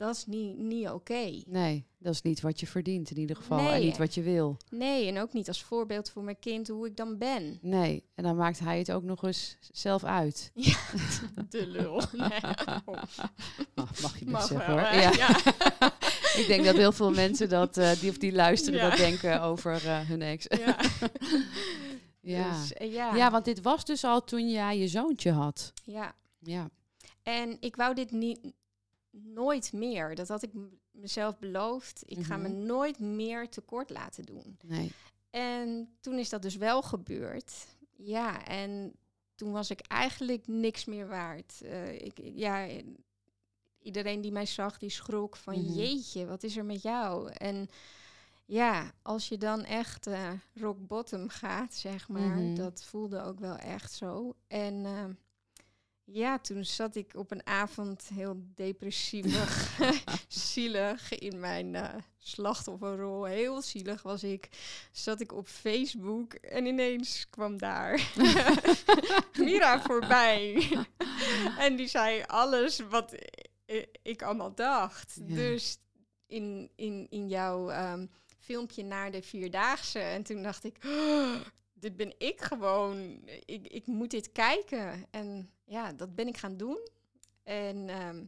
dat 0.00 0.16
is 0.16 0.26
niet, 0.26 0.56
niet 0.58 0.88
oké. 0.88 1.42
nee, 1.46 1.86
dat 1.98 2.12
is 2.12 2.22
niet 2.22 2.40
wat 2.40 2.60
je 2.60 2.66
verdient 2.66 3.10
in 3.10 3.18
ieder 3.18 3.36
geval. 3.36 3.58
En 3.72 3.80
niet 3.80 3.96
wat 3.98 4.14
je 4.14 4.22
wil. 4.22 4.56
Nee, 4.70 5.06
en 5.08 5.18
ook 5.20 5.32
niet 5.32 5.48
als 5.48 5.62
voorbeeld 5.62 6.10
voor 6.10 6.22
mijn 6.22 6.38
kind 6.38 6.68
hoe 6.68 6.86
ik 6.86 6.96
dan 6.96 7.18
ben. 7.18 7.58
Nee, 7.62 8.04
en 8.14 8.24
dan 8.24 8.36
maakt 8.36 8.58
hij 8.58 8.78
het 8.78 8.92
ook 8.92 9.02
nog 9.02 9.22
eens 9.22 9.56
zelf 9.72 10.04
uit. 10.04 10.50
Ja, 10.54 10.76
de 11.48 11.66
lul. 11.66 12.02
Nee. 12.12 12.40
Mag, 13.74 14.00
mag 14.02 14.18
je 14.18 14.26
Mag 14.26 14.46
zeggen 14.46 14.74
wel, 14.74 14.84
hoor. 14.84 14.94
Ja. 15.00 15.12
Ja. 15.12 15.28
Ik 16.40 16.44
denk 16.46 16.64
dat 16.64 16.76
heel 16.76 16.92
veel 16.92 17.10
mensen 17.10 17.48
dat, 17.48 17.76
eh, 17.76 17.92
die 18.00 18.10
of 18.10 18.18
die 18.18 18.32
luisteren, 18.32 18.78
Ja. 18.78 18.88
dat 18.88 18.98
denken 18.98 19.42
over 19.42 19.72
eh, 19.86 19.98
hun 20.00 20.22
ex. 20.22 20.46
Ja. 20.48 20.76
ja. 22.20 22.58
Dus, 22.60 22.72
eh, 22.72 22.92
ja. 22.92 23.14
ja, 23.14 23.30
want 23.30 23.44
dit 23.44 23.62
was 23.62 23.84
dus 23.84 24.04
al 24.04 24.24
toen 24.24 24.50
jij 24.50 24.78
je 24.78 24.88
zoontje 24.88 25.32
had. 25.32 25.72
ja. 25.84 26.14
Ja. 26.38 26.70
En 27.22 27.56
ik 27.60 27.76
wou 27.76 27.94
dit 27.94 28.10
niet 28.10 28.40
nooit 29.10 29.72
meer. 29.72 30.14
Dat 30.14 30.28
had 30.28 30.42
ik 30.42 30.50
mezelf 30.90 31.38
beloofd. 31.38 32.02
Ik 32.06 32.22
ga 32.22 32.36
me 32.36 32.48
Mhm. 32.48 32.66
nooit 32.66 32.98
meer 32.98 33.48
tekort 33.48 33.90
laten 33.90 34.24
doen. 34.24 34.56
Nee. 34.66 34.92
En 35.30 35.96
toen 36.00 36.18
is 36.18 36.28
dat 36.28 36.42
dus 36.42 36.56
wel 36.56 36.82
gebeurd. 36.82 37.66
Ja, 37.96 38.44
en 38.46 38.92
toen 39.34 39.52
was 39.52 39.70
ik 39.70 39.80
eigenlijk 39.80 40.46
niks 40.46 40.84
meer 40.84 41.08
waard. 41.08 41.60
Eh, 41.62 41.92
ik, 42.00 42.18
ja, 42.22 42.66
eh, 42.68 42.84
iedereen 43.82 44.20
die 44.20 44.32
mij 44.32 44.46
zag, 44.46 44.78
die 44.78 44.90
schrok 44.90 45.36
van 45.36 45.60
Mhm. 45.62 45.72
jeetje, 45.72 46.26
wat 46.26 46.42
is 46.42 46.56
er 46.56 46.64
met 46.64 46.82
jou? 46.82 47.30
En 47.32 47.68
ja, 48.46 48.92
als 49.02 49.28
je 49.28 49.38
dan 49.38 49.64
echt 49.64 50.06
eh, 50.06 50.30
rock 50.54 50.86
bottom 50.86 51.28
gaat, 51.28 51.74
zeg 51.74 52.08
maar, 52.08 52.36
Mhm. 52.38 52.54
dat 52.54 52.84
voelde 52.84 53.22
ook 53.22 53.38
wel 53.40 53.56
echt 53.56 53.92
zo. 53.92 54.34
En 54.46 54.84
ja, 56.12 56.38
toen 56.38 56.64
zat 56.64 56.94
ik 56.94 57.14
op 57.14 57.30
een 57.30 57.46
avond 57.46 58.08
heel 58.14 58.42
depressievig, 58.54 59.78
zielig 60.28 61.18
in 61.18 61.40
mijn 61.40 61.74
eh, 61.74 61.94
slachtofferrol. 62.18 63.24
Heel 63.24 63.62
zielig 63.62 64.02
was 64.02 64.24
ik. 64.24 64.48
Zat 64.92 65.20
ik 65.20 65.32
op 65.32 65.48
Facebook 65.48 66.34
en 66.34 66.66
ineens 66.66 67.26
kwam 67.30 67.58
daar 67.58 68.12
Mira 69.38 69.82
voorbij. 69.82 70.68
en 71.58 71.76
die 71.76 71.88
zei 71.88 72.22
alles 72.26 72.78
wat 72.78 73.14
ik 74.02 74.22
allemaal 74.22 74.54
dacht. 74.54 75.18
Ja. 75.26 75.34
Dus 75.34 75.78
in, 76.26 76.70
in, 76.76 77.06
in 77.10 77.28
jouw 77.28 77.70
ehm, 77.70 78.06
filmpje 78.38 78.84
naar 78.84 79.10
de 79.10 79.22
Vierdaagse. 79.22 79.98
En 79.98 80.22
toen 80.22 80.42
dacht 80.42 80.64
ik, 80.64 80.76
"Oh, 80.84 81.34
dit 81.80 81.96
ben 81.96 82.14
ik 82.18 82.40
gewoon. 82.40 83.22
Ik, 83.44 83.66
ik 83.66 83.86
moet 83.86 84.10
dit 84.10 84.32
kijken. 84.32 85.06
En 85.10 85.50
ja, 85.70 85.92
dat 85.92 86.14
ben 86.14 86.26
ik 86.28 86.36
gaan 86.36 86.56
doen. 86.56 86.78
En, 87.42 87.88
ehm, 87.88 88.22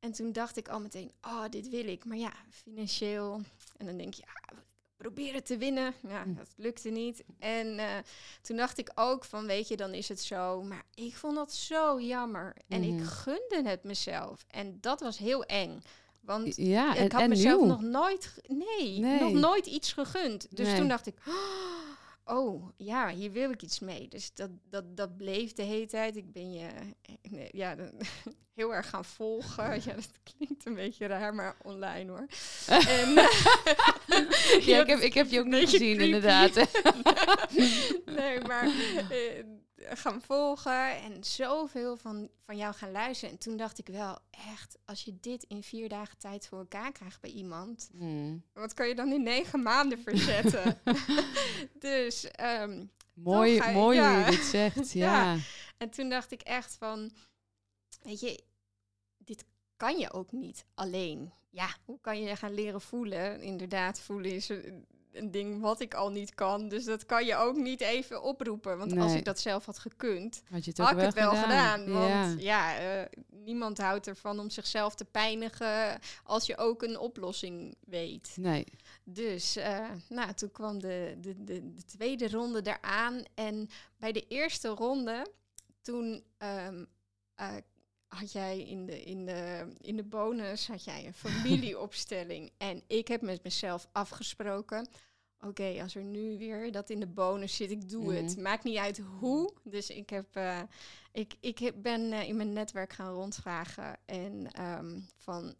en 0.00 0.12
toen 0.12 0.32
dacht 0.32 0.56
ik 0.56 0.68
al 0.68 0.80
meteen, 0.80 1.12
oh, 1.22 1.44
dit 1.50 1.68
wil 1.68 1.86
ik. 1.86 2.04
Maar 2.04 2.16
ja, 2.16 2.32
financieel. 2.50 3.40
En 3.76 3.86
dan 3.86 3.96
denk 3.96 4.14
je, 4.14 4.22
ja, 4.26 4.56
probeer 4.96 5.34
het 5.34 5.46
te 5.46 5.56
winnen. 5.56 5.94
Ja, 6.08 6.24
Mm. 6.24 6.34
dat 6.36 6.48
lukte 6.56 6.88
niet. 6.90 7.24
En 7.38 7.78
eh, 7.78 7.96
toen 8.42 8.56
dacht 8.56 8.78
ik 8.78 8.90
ook 8.94 9.24
van, 9.24 9.46
weet 9.46 9.68
je, 9.68 9.76
dan 9.76 9.94
is 9.94 10.08
het 10.08 10.20
zo. 10.22 10.62
Maar 10.62 10.82
ik 10.94 11.14
vond 11.16 11.36
dat 11.36 11.52
zo 11.52 12.00
jammer. 12.00 12.56
En 12.68 12.80
Mhm. 12.80 12.98
ik 12.98 13.04
gunde 13.04 13.62
het 13.68 13.84
mezelf. 13.84 14.44
En 14.48 14.78
dat 14.80 15.00
was 15.00 15.18
heel 15.18 15.44
eng. 15.44 15.82
Want 16.20 16.56
Ja, 16.56 16.96
en, 16.96 17.04
ik 17.04 17.12
had 17.12 17.28
mezelf 17.28 17.60
nieuw. 17.60 17.68
nog 17.70 17.82
nooit, 17.82 18.34
nee, 18.46 18.98
Nee. 18.98 19.20
nog 19.20 19.32
nooit 19.32 19.66
iets 19.66 19.92
gegund. 19.92 20.46
Dus 20.56 20.66
Nee. 20.66 20.76
toen 20.78 20.88
dacht 20.88 21.06
ik, 21.06 21.16
oh 21.28 21.34
ja, 22.76 23.08
hier 23.08 23.32
wil 23.32 23.50
ik 23.50 23.62
iets 23.62 23.78
mee. 23.80 24.08
Dus 24.08 24.34
dat, 24.34 24.50
dat, 24.70 24.96
dat 24.96 25.16
bleef 25.16 25.52
de 25.52 25.62
hele 25.62 25.86
tijd. 25.86 26.16
Ik 26.16 26.32
ben 26.32 26.52
je 26.52 26.66
eh, 26.66 27.14
nee, 27.30 27.48
ja, 27.52 27.76
heel 28.54 28.74
erg 28.74 28.88
gaan 28.88 29.04
volgen. 29.04 29.64
Ja, 29.84 29.94
dat 29.94 30.10
klinkt 30.36 30.66
een 30.66 30.74
beetje 30.74 31.06
raar, 31.06 31.34
maar 31.34 31.56
online 31.62 32.10
hoor. 32.10 32.26
en, 32.98 33.12
Ja, 34.60 34.80
ik 34.80 34.86
heb, 34.86 34.98
ik 34.98 35.14
heb 35.14 35.30
je 35.30 35.40
ook 35.40 35.46
niet 35.46 35.70
gezien, 35.70 35.96
creepy. 35.96 36.04
inderdaad. 36.04 36.54
nee, 38.18 38.40
maar 38.40 38.64
eh, 39.10 39.44
gaan 39.88 40.22
volgen 40.22 40.96
en 41.02 41.24
zoveel 41.24 41.96
van, 41.96 42.30
van 42.46 42.56
jou 42.56 42.74
gaan 42.74 42.90
luisteren. 42.90 43.34
En 43.34 43.40
toen 43.40 43.56
dacht 43.56 43.78
ik 43.78 43.86
wel, 43.86 44.18
echt, 44.30 44.78
als 44.84 45.02
je 45.02 45.18
dit 45.20 45.42
in 45.42 45.62
vier 45.62 45.88
dagen 45.88 46.18
tijd 46.18 46.46
voor 46.46 46.58
elkaar 46.58 46.92
krijgt 46.92 47.20
bij 47.20 47.30
iemand, 47.30 47.88
Hmm. 47.96 48.42
wat 48.52 48.74
kan 48.74 48.88
je 48.88 48.94
dan 48.94 49.12
in 49.12 49.22
negen 49.22 49.62
maanden 49.62 49.98
verzetten? 50.02 50.80
dus, 51.78 52.30
ehm, 52.30 52.84
Mooi, 53.14 53.52
je- 53.52 53.70
mooi 53.72 53.98
hoe 54.00 54.08
je 54.18 54.30
dit 54.30 54.44
zegt. 54.44 54.92
Ja. 55.04 55.32
Ja. 55.34 55.40
en 55.78 55.90
toen 55.90 56.08
dacht 56.08 56.30
ik 56.32 56.40
echt 56.42 56.74
van, 56.76 57.10
weet 58.02 58.20
je, 58.20 58.44
dit 59.18 59.44
kan 59.76 59.98
je 59.98 60.12
ook 60.12 60.32
niet 60.32 60.64
alleen. 60.74 61.32
Ja, 61.50 61.68
hoe 61.84 62.00
kan 62.00 62.20
je 62.22 62.36
gaan 62.36 62.54
leren 62.54 62.80
voelen? 62.80 63.40
Inderdaad, 63.40 64.00
voelen 64.00 64.30
is 64.32 64.50
een, 65.14 65.30
ding 65.30 65.60
wat 65.60 65.80
ik 65.80 65.94
al 65.94 66.10
niet 66.10 66.34
kan. 66.34 66.68
Dus 66.68 66.84
dat 66.84 67.06
kan 67.06 67.24
je 67.24 67.36
ook 67.36 67.56
niet 67.56 67.80
even 67.80 68.22
oproepen. 68.22 68.78
Want 68.78 68.98
als 68.98 69.14
ik 69.14 69.24
dat 69.24 69.40
zelf 69.40 69.64
had 69.64 69.78
gekund, 69.78 70.42
Had 70.50 70.64
je 70.64 70.70
het 70.70 70.80
ook 70.80 70.86
had 70.86 70.96
ik 70.96 71.04
het 71.04 71.14
wel 71.14 71.34
gedaan. 71.34 71.92
Want 71.92 72.42
ja, 72.42 72.78
eh, 72.78 73.06
niemand 73.28 73.78
houdt 73.78 74.06
ervan 74.06 74.38
om 74.40 74.50
zichzelf 74.50 74.94
te 74.94 75.04
pijnigen 75.04 75.98
als 76.24 76.46
je 76.46 76.56
ook 76.56 76.82
een 76.82 76.98
oplossing 76.98 77.76
weet. 77.80 78.36
Nee. 78.36 78.64
Dus 79.04 79.56
eh, 79.56 79.90
nou, 80.08 80.32
toen 80.32 80.52
kwam 80.52 80.80
de, 80.80 81.16
de, 81.20 81.44
de, 81.44 81.74
de 81.74 81.84
tweede 81.84 82.28
ronde 82.30 82.60
eraan. 82.62 83.22
En 83.34 83.68
bij 83.98 84.12
de 84.12 84.24
eerste 84.28 84.68
ronde, 84.68 85.26
toen 85.82 86.24
eh, 86.38 86.68
had 88.14 88.32
jij 88.32 88.60
in 88.60 88.86
de, 88.86 89.02
in, 89.02 89.26
de, 89.26 89.72
in 89.80 89.96
de 89.96 90.04
bonus 90.04 90.66
had 90.68 90.84
jij 90.84 91.06
een 91.06 91.14
familieopstelling. 91.14 92.52
en 92.58 92.82
ik 92.86 93.08
heb 93.08 93.22
met 93.22 93.42
mezelf 93.42 93.88
afgesproken. 93.92 94.88
Oké, 95.40 95.82
als 95.82 95.94
er 95.94 96.04
nu 96.04 96.38
weer 96.38 96.72
dat 96.72 96.90
in 96.90 97.00
de 97.00 97.06
bonus 97.06 97.56
zit, 97.56 97.70
ik 97.70 97.88
doe 97.88 98.12
het. 98.14 98.32
Mhm. 98.32 98.42
Maakt 98.42 98.64
niet 98.64 98.76
uit 98.76 98.98
hoe. 98.98 99.52
Dus 99.64 99.90
ik, 99.90 100.10
heb, 100.10 100.36
eh, 100.36 100.60
ik, 101.12 101.34
ik 101.40 101.82
ben 101.82 102.12
eh, 102.12 102.28
in 102.28 102.36
mijn 102.36 102.52
netwerk 102.52 102.92
gaan 102.92 103.12
rondvragen. 103.14 103.96
En 104.04 104.50
ehm, 104.52 105.00
van, 105.16 105.54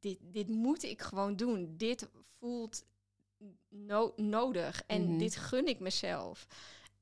dit, 0.00 0.18
dit 0.22 0.48
moet 0.48 0.82
ik 0.82 1.02
gewoon 1.02 1.36
doen. 1.36 1.74
Dit 1.76 2.08
voelt 2.38 2.84
no- 3.68 4.12
nodig. 4.16 4.82
En 4.86 5.08
Mhm. 5.08 5.18
dit 5.18 5.36
gun 5.36 5.66
ik 5.66 5.80
mezelf. 5.80 6.46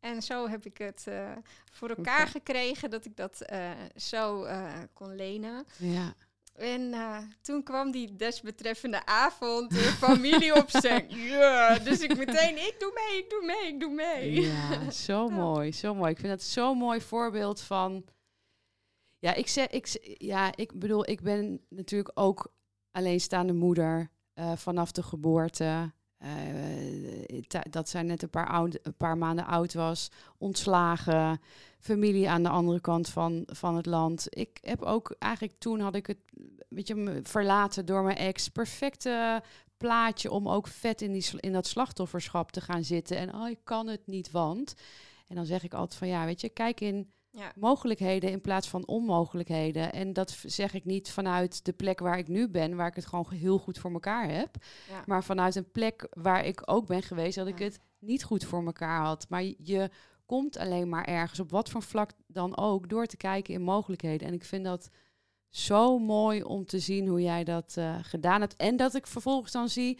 En 0.00 0.22
zo 0.22 0.48
heb 0.48 0.64
ik 0.64 0.78
het 0.78 1.06
eh, 1.06 1.32
voor 1.72 1.88
elkaar 1.88 2.26
gekregen 2.26 2.90
dat 2.90 3.04
ik 3.04 3.16
dat 3.16 3.40
eh, 3.40 3.70
zo 3.96 4.42
eh, 4.42 4.72
kon 4.92 5.14
lenen. 5.14 5.64
Ja. 5.78 6.14
En 6.54 6.94
toen 7.40 7.62
kwam 7.62 7.90
die 7.90 8.16
desbetreffende 8.16 9.06
avond, 9.06 9.70
de 9.70 9.76
familieopstelling. 9.76 11.12
Ja, 11.38 11.78
dus 11.78 12.00
ik 12.00 12.16
meteen, 12.16 12.56
ik 12.56 12.76
doe 12.78 12.92
mee, 12.94 13.18
ik 13.18 13.30
doe 13.30 13.44
mee, 13.44 13.72
ik 13.72 13.80
doe 13.80 13.94
mee. 13.94 14.40
Ja, 14.40 14.90
zo 14.90 15.28
mooi, 15.44 15.72
zo 15.72 15.94
mooi. 15.94 16.10
Ik 16.10 16.18
vind 16.18 16.32
het 16.32 16.42
zo'n 16.42 16.78
mooi 16.78 17.00
voorbeeld 17.00 17.60
van. 17.60 18.04
Ja, 19.18 19.34
ik 19.34 19.48
zeg, 19.48 19.66
ik, 19.68 20.14
ja, 20.18 20.56
ik 20.56 20.78
bedoel, 20.78 21.08
ik 21.08 21.20
ben 21.20 21.60
natuurlijk 21.68 22.10
ook 22.14 22.52
alleenstaande 22.90 23.52
moeder 23.52 24.10
vanaf 24.54 24.92
de 24.92 25.02
geboorte. 25.02 25.92
Eh, 26.18 27.40
ta- 27.46 27.64
dat 27.70 27.88
zij 27.88 28.02
net 28.02 28.22
een 28.22 28.30
paar, 28.30 28.60
een 28.60 28.96
paar 28.96 29.18
maanden 29.18 29.46
oud 29.46 29.74
was, 29.74 30.10
ontslagen, 30.38 31.40
familie 31.78 32.28
aan 32.30 32.42
de 32.42 32.48
andere 32.48 32.80
kant 32.80 33.08
van, 33.08 33.42
van 33.46 33.76
het 33.76 33.86
land. 33.86 34.26
Ik 34.28 34.58
heb 34.60 34.82
ook 34.82 35.14
eigenlijk 35.18 35.58
toen 35.58 35.80
had 35.80 35.94
ik 35.94 36.06
het, 36.06 36.18
weet 36.68 36.86
je, 36.86 37.20
verlaten 37.22 37.86
door 37.86 38.02
mijn 38.02 38.16
ex. 38.16 38.48
Perfecte 38.48 39.42
plaatje 39.76 40.30
om 40.30 40.48
ook 40.48 40.66
vet 40.66 41.02
in, 41.02 41.12
die, 41.12 41.40
in 41.40 41.52
dat 41.52 41.66
slachtofferschap 41.66 42.50
te 42.50 42.60
gaan 42.60 42.84
zitten. 42.84 43.16
En 43.16 43.34
oh, 43.34 43.48
ik 43.48 43.58
kan 43.64 43.86
het 43.86 44.06
niet, 44.06 44.30
want. 44.30 44.74
En 45.26 45.34
dan 45.34 45.46
zeg 45.46 45.62
ik 45.62 45.74
altijd 45.74 45.98
van 45.98 46.08
ja, 46.08 46.24
weet 46.24 46.40
je, 46.40 46.48
kijk 46.48 46.80
in 46.80 47.12
Ja, 47.30 47.52
mogelijkheden 47.56 48.30
in 48.30 48.40
plaats 48.40 48.68
van 48.68 48.86
onmogelijkheden. 48.86 49.92
En 49.92 50.12
dat 50.12 50.36
zeg 50.44 50.74
ik 50.74 50.84
niet 50.84 51.10
vanuit 51.10 51.64
de 51.64 51.72
plek 51.72 51.98
waar 52.00 52.18
ik 52.18 52.28
nu 52.28 52.48
ben, 52.48 52.76
waar 52.76 52.86
ik 52.88 52.94
het 52.94 53.06
gewoon 53.06 53.26
heel 53.32 53.58
goed 53.58 53.78
voor 53.78 53.92
elkaar 53.92 54.28
heb. 54.30 54.56
ja. 54.88 55.02
Maar 55.06 55.24
vanuit 55.24 55.54
een 55.56 55.70
plek 55.70 56.06
waar 56.10 56.44
ik 56.44 56.60
ook 56.64 56.86
ben 56.86 57.02
geweest, 57.02 57.36
dat 57.36 57.46
ik 57.46 57.58
het 57.58 57.80
niet 57.98 58.24
goed 58.24 58.44
voor 58.44 58.64
elkaar 58.66 59.00
had. 59.04 59.26
Maar 59.28 59.42
je- 59.42 59.56
je 59.58 59.90
komt 60.26 60.56
alleen 60.58 60.88
maar 60.88 61.04
ergens, 61.04 61.40
op 61.40 61.50
wat 61.50 61.68
voor 61.70 61.82
vlak 61.82 62.10
dan 62.26 62.56
ook, 62.56 62.88
door 62.88 63.06
te 63.06 63.16
kijken 63.16 63.54
in 63.54 63.62
mogelijkheden. 63.62 64.28
En 64.28 64.34
ik 64.34 64.44
vind 64.44 64.64
dat 64.64 64.90
zo 65.48 65.98
mooi 65.98 66.42
om 66.42 66.64
te 66.66 66.78
zien 66.78 67.06
hoe 67.06 67.22
jij 67.22 67.44
dat 67.44 67.74
eh, 67.76 67.96
gedaan 68.02 68.40
hebt. 68.40 68.56
En 68.56 68.76
dat 68.76 68.94
ik 68.94 69.06
vervolgens 69.06 69.52
dan 69.52 69.68
zie 69.68 69.98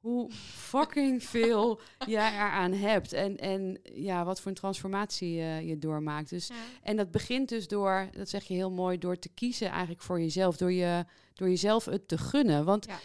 hoe 0.00 0.30
fucking 0.32 1.24
veel 1.24 1.80
jij 2.06 2.32
eraan 2.32 2.72
hebt. 2.72 3.12
En, 3.12 3.36
en 3.36 3.80
ja, 3.82 4.24
wat 4.24 4.40
voor 4.40 4.50
een 4.50 4.56
transformatie 4.56 5.40
eh, 5.40 5.68
je 5.68 5.78
doormaakt. 5.78 6.30
Dus 6.30 6.46
Ja. 6.46 6.54
en 6.82 6.96
dat 6.96 7.10
begint 7.10 7.48
dus 7.48 7.68
door, 7.68 8.08
dat 8.12 8.28
zeg 8.28 8.44
je 8.44 8.54
heel 8.54 8.70
mooi, 8.70 8.98
door 8.98 9.18
te 9.18 9.28
kiezen 9.28 9.68
eigenlijk 9.70 10.02
voor 10.02 10.20
jezelf. 10.20 10.56
Door, 10.56 10.72
je, 10.72 11.04
door 11.34 11.48
jezelf 11.48 11.84
het 11.84 12.08
te 12.08 12.18
gunnen. 12.18 12.64
Want 12.64 12.84
Ja. 12.86 12.98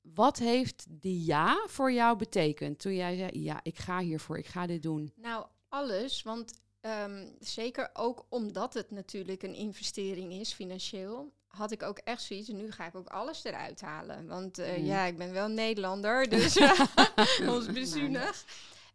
wat 0.00 0.38
heeft 0.38 0.86
die 0.88 1.24
ja 1.24 1.64
voor 1.66 1.92
jou 1.92 2.16
betekend? 2.18 2.78
Toen 2.78 2.94
jij 2.94 3.16
zei, 3.16 3.42
ja, 3.42 3.60
ik 3.62 3.78
ga 3.78 3.98
hiervoor, 4.00 4.38
ik 4.38 4.46
ga 4.46 4.66
dit 4.66 4.82
doen. 4.82 5.12
Nou, 5.16 5.46
alles, 5.68 6.22
want 6.22 6.52
ehm, 6.80 7.26
zeker 7.38 7.90
ook 7.92 8.26
omdat 8.28 8.74
het 8.74 8.90
natuurlijk 8.90 9.42
een 9.42 9.54
investering 9.54 10.32
is, 10.32 10.52
financieel, 10.52 11.32
had 11.50 11.70
ik 11.70 11.82
ook 11.82 11.98
echt 11.98 12.22
zoiets. 12.22 12.48
Nu 12.48 12.70
ga 12.70 12.86
ik 12.86 12.94
ook 12.94 13.08
alles 13.08 13.44
eruit 13.44 13.80
halen. 13.80 14.26
Want 14.26 14.58
eh, 14.58 14.78
Mm. 14.78 14.84
ja, 14.84 15.04
ik 15.04 15.16
ben 15.16 15.32
wel 15.32 15.48
Nederlander, 15.48 16.28
dus 16.38 16.56
ons 17.54 17.66
bezuinig. 17.66 18.44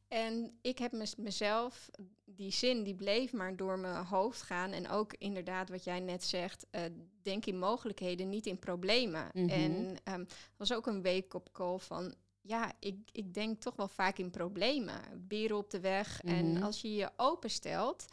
En 0.08 0.58
ik 0.62 0.78
heb 0.80 0.92
mezelf, 1.18 1.90
die 2.26 2.52
zin 2.52 2.84
die 2.84 2.96
bleef 2.96 3.34
maar 3.34 3.56
door 3.56 3.80
mijn 3.80 4.06
hoofd 4.06 4.42
gaan. 4.42 4.72
En 4.72 4.90
ook 4.90 5.14
inderdaad 5.18 5.70
wat 5.70 5.84
jij 5.84 6.00
net 6.00 6.24
zegt, 6.24 6.66
eh, 6.72 6.82
denk 7.22 7.46
in 7.46 7.60
mogelijkheden, 7.60 8.30
niet 8.30 8.46
in 8.46 8.60
problemen. 8.60 9.30
Mhm. 9.34 9.50
En 9.50 9.96
ehm 10.04 10.24
was 10.58 10.74
ook 10.74 10.88
een 10.88 11.04
wake-up 11.04 11.50
call 11.52 11.78
van, 11.78 12.16
ja, 12.42 12.72
ik, 12.80 12.98
ik 13.12 13.34
denk 13.34 13.62
toch 13.62 13.76
wel 13.76 13.88
vaak 13.88 14.18
in 14.18 14.30
problemen. 14.32 15.02
Beren 15.28 15.58
op 15.58 15.70
de 15.70 15.80
weg. 15.80 16.24
Mhm. 16.24 16.34
En 16.34 16.64
als 16.64 16.82
je 16.82 16.94
je 16.94 17.10
openstelt, 17.16 18.06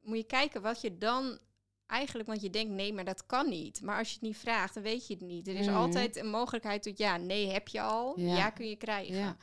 moet 0.00 0.16
je 0.16 0.24
kijken 0.24 0.62
wat 0.62 0.80
je 0.80 0.98
dan 0.98 1.38
eigenlijk, 1.86 2.28
want 2.28 2.40
je 2.42 2.50
denkt 2.50 2.72
nee, 2.72 2.92
maar 2.92 3.04
dat 3.04 3.26
kan 3.26 3.48
niet. 3.48 3.82
Maar 3.82 3.98
als 3.98 4.08
je 4.08 4.14
het 4.14 4.22
niet 4.22 4.36
vraagt, 4.36 4.74
dan 4.74 4.82
weet 4.82 5.06
je 5.06 5.14
het 5.14 5.22
niet. 5.22 5.48
Er 5.48 5.54
is 5.54 5.66
Mhm. 5.66 5.76
altijd 5.76 6.16
een 6.16 6.30
mogelijkheid 6.30 6.82
tot 6.82 6.98
ja, 6.98 7.16
nee 7.16 7.48
heb 7.50 7.68
je 7.68 7.80
al, 7.80 8.20
Ja. 8.20 8.36
ja, 8.36 8.50
kun 8.50 8.68
je 8.68 8.76
krijgen. 8.76 9.14
Ja. 9.16 9.36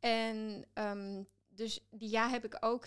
En 0.00 0.64
ehm, 0.72 1.22
dus 1.48 1.80
die 1.90 2.10
ja 2.10 2.28
heb 2.28 2.44
ik 2.44 2.56
ook 2.60 2.86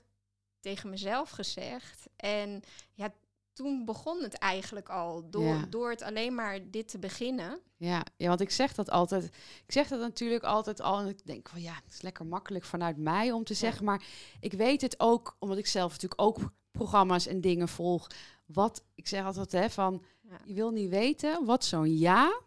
tegen 0.60 0.90
mezelf 0.90 1.30
gezegd. 1.30 2.08
En 2.16 2.62
ja, 2.94 3.14
toen 3.54 3.86
begon 3.86 4.24
het 4.24 4.34
eigenlijk 4.34 4.90
al 4.90 5.30
door, 5.30 5.44
Ja. 5.44 5.66
door 5.70 5.90
het 5.90 6.02
alleen 6.02 6.36
maar 6.36 6.60
dit 6.72 6.88
te 6.88 7.00
beginnen. 7.00 7.60
Ja, 7.78 8.04
ja, 8.18 8.28
want 8.28 8.42
ik 8.42 8.50
zeg 8.52 8.74
dat 8.74 8.90
altijd. 8.90 9.24
Ik 9.66 9.72
zeg 9.72 9.88
dat 9.88 10.00
natuurlijk 10.00 10.44
altijd 10.44 10.82
al. 10.82 11.00
En 11.00 11.08
ik 11.08 11.26
denk 11.26 11.50
van 11.50 11.62
ja, 11.62 11.74
het 11.84 11.94
is 11.94 12.02
lekker 12.02 12.26
makkelijk 12.26 12.66
vanuit 12.66 12.98
mij 12.98 13.32
om 13.32 13.44
te 13.44 13.54
zeggen. 13.54 13.86
Maar 13.86 14.04
ik 14.40 14.54
weet 14.54 14.82
het 14.82 15.00
ook, 15.00 15.36
omdat 15.40 15.58
ik 15.58 15.68
zelf 15.68 15.92
natuurlijk 15.92 16.22
ook 16.22 16.38
programma's 16.72 17.28
en 17.28 17.42
dingen 17.42 17.68
volg. 17.68 18.08
Wat 18.48 18.84
ik 18.96 19.08
zeg 19.08 19.26
altijd 19.26 19.52
hè, 19.52 19.70
van 19.70 20.04
Ja. 20.22 20.40
je 20.46 20.54
wil 20.54 20.72
niet 20.72 20.90
weten 20.90 21.46
wat 21.46 21.66
zo'n 21.66 21.98
ja, 21.98 22.42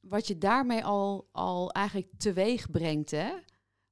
wat 0.00 0.26
je 0.26 0.38
daarmee 0.38 0.84
al, 0.84 1.28
al 1.32 1.70
eigenlijk 1.70 2.12
teweeg 2.18 2.70
brengt. 2.70 3.10
Hè? 3.10 3.32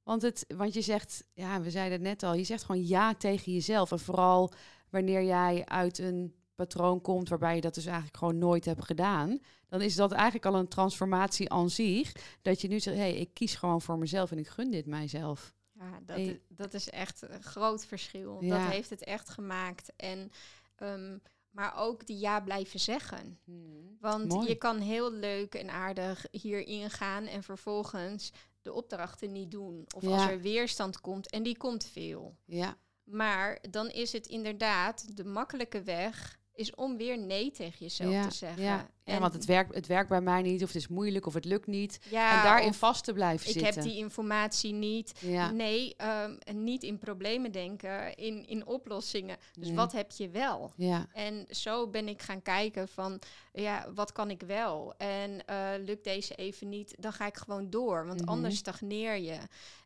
Want, 0.03 0.21
het, 0.21 0.45
want 0.55 0.73
je 0.73 0.81
zegt, 0.81 1.23
ja, 1.33 1.61
we 1.61 1.71
zeiden 1.71 1.93
het 1.93 2.07
net 2.07 2.23
al, 2.23 2.33
je 2.33 2.43
zegt 2.43 2.63
gewoon 2.63 2.87
ja 2.87 3.13
tegen 3.13 3.53
jezelf. 3.53 3.91
En 3.91 3.99
vooral 3.99 4.51
wanneer 4.89 5.23
jij 5.23 5.65
uit 5.65 5.97
een 5.97 6.35
patroon 6.55 7.01
komt 7.01 7.29
waarbij 7.29 7.55
je 7.55 7.61
dat 7.61 7.73
dus 7.73 7.85
eigenlijk 7.85 8.17
gewoon 8.17 8.37
nooit 8.37 8.65
hebt 8.65 8.85
gedaan, 8.85 9.39
dan 9.67 9.81
is 9.81 9.95
dat 9.95 10.11
eigenlijk 10.11 10.45
al 10.45 10.55
een 10.55 10.67
transformatie 10.67 11.49
aan 11.49 11.69
zich. 11.69 12.11
Dat 12.41 12.61
je 12.61 12.67
nu 12.67 12.79
zegt, 12.79 12.97
hé, 12.97 13.01
hey, 13.01 13.15
ik 13.15 13.33
kies 13.33 13.55
gewoon 13.55 13.81
voor 13.81 13.97
mezelf 13.97 14.31
en 14.31 14.37
ik 14.37 14.47
gun 14.47 14.71
dit 14.71 14.85
mijzelf. 14.85 15.53
Ja, 15.71 15.99
dat, 16.05 16.37
dat 16.47 16.73
is 16.73 16.89
echt 16.89 17.21
een 17.21 17.43
groot 17.43 17.85
verschil. 17.85 18.39
Dat 18.41 18.59
heeft 18.59 18.89
het 18.89 19.03
echt 19.03 19.29
gemaakt. 19.29 19.91
En, 19.95 20.31
ehm, 20.81 21.17
maar 21.49 21.77
ook 21.77 22.07
die 22.07 22.17
ja 22.17 22.39
blijven 22.39 22.79
zeggen. 22.79 23.39
Hmm, 23.43 23.97
Want 23.99 24.47
je 24.47 24.55
kan 24.55 24.79
heel 24.79 25.11
leuk 25.11 25.55
en 25.55 25.69
aardig 25.69 26.25
hierin 26.31 26.89
gaan 26.89 27.25
en 27.25 27.43
vervolgens 27.43 28.31
de 28.61 28.73
opdrachten 28.73 29.31
niet 29.31 29.51
doen. 29.51 29.85
Of 29.95 30.07
als 30.07 30.27
er 30.27 30.41
weerstand 30.41 31.01
komt, 31.01 31.29
en 31.29 31.43
die 31.43 31.57
komt 31.57 31.85
veel. 31.85 32.37
Ja. 32.45 32.77
Maar 33.03 33.59
dan 33.69 33.89
is 33.89 34.11
het 34.11 34.27
inderdaad 34.27 35.17
de 35.17 35.25
makkelijke 35.25 35.83
weg 35.83 36.39
is 36.53 36.75
om 36.75 36.97
weer 36.97 37.17
nee 37.17 37.51
tegen 37.51 37.77
jezelf 37.79 38.27
te 38.27 38.35
zeggen. 38.35 38.63
Ja, 38.63 38.89
en 39.03 39.19
want 39.19 39.33
het 39.33 39.45
werkt, 39.45 39.75
het 39.75 39.87
werkt 39.87 40.09
bij 40.09 40.21
mij 40.21 40.41
niet, 40.41 40.63
of 40.63 40.67
het 40.67 40.81
is 40.81 40.87
moeilijk, 40.87 41.25
of 41.25 41.33
het 41.33 41.45
lukt 41.45 41.67
niet. 41.67 41.99
Ja, 42.09 42.37
en 42.37 42.43
daarin 42.43 42.73
vast 42.73 43.03
te 43.03 43.13
blijven 43.13 43.47
ik 43.47 43.53
zitten. 43.53 43.69
Ik 43.69 43.75
heb 43.75 43.83
die 43.83 43.97
informatie 43.97 44.73
niet. 44.73 45.13
Nee, 45.53 45.95
um, 46.23 46.61
niet 46.61 46.83
in 46.83 46.97
problemen 46.97 47.51
denken, 47.51 48.15
in, 48.15 48.47
in 48.47 48.65
oplossingen. 48.65 49.37
Dus 49.59 49.71
wat 49.73 49.91
heb 49.91 50.11
je 50.11 50.29
wel? 50.29 50.73
Ja. 50.75 51.07
En 51.13 51.45
zo 51.49 51.87
ben 51.87 52.07
ik 52.07 52.21
gaan 52.21 52.41
kijken 52.41 52.87
van, 52.87 53.21
ja, 53.53 53.91
wat 53.93 54.11
kan 54.11 54.29
ik 54.29 54.41
wel? 54.41 54.93
En 54.97 55.31
uh, 55.49 55.69
lukt 55.85 56.03
deze 56.03 56.35
even 56.35 56.69
niet, 56.69 56.95
dan 56.99 57.13
ga 57.13 57.25
ik 57.25 57.37
gewoon 57.37 57.69
door. 57.69 58.05
Want 58.05 58.21
mhm. 58.21 58.29
anders 58.29 58.57
stagneer 58.57 59.17
je. 59.17 59.37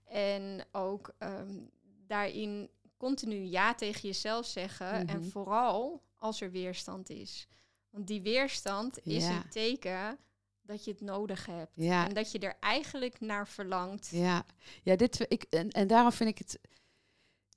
En 0.05 0.65
ook 0.71 1.13
um, 1.19 1.69
daarin 2.07 2.69
continu 2.97 3.35
ja 3.35 3.75
tegen 3.75 4.01
jezelf 4.01 4.45
zeggen. 4.45 5.07
En 5.07 5.19
mhm. 5.19 5.29
vooral 5.29 6.01
als 6.17 6.41
er 6.41 6.51
weerstand 6.51 7.09
is. 7.09 7.47
Want 7.89 8.07
die 8.07 8.21
weerstand 8.21 9.05
is 9.05 9.25
een 9.25 9.49
teken 9.49 10.17
dat 10.61 10.85
je 10.85 10.91
het 10.91 11.01
nodig 11.01 11.45
hebt. 11.45 11.71
Ja. 11.75 12.07
En 12.07 12.13
dat 12.13 12.31
je 12.31 12.39
er 12.39 12.57
eigenlijk 12.59 13.19
naar 13.19 13.47
verlangt. 13.47 14.09
Ja, 14.11 14.45
ja 14.83 14.95
dit, 14.95 15.25
ik, 15.27 15.43
en, 15.49 15.69
en 15.69 15.87
daarom 15.87 16.11
vind 16.11 16.29
ik 16.29 16.37
het 16.37 16.59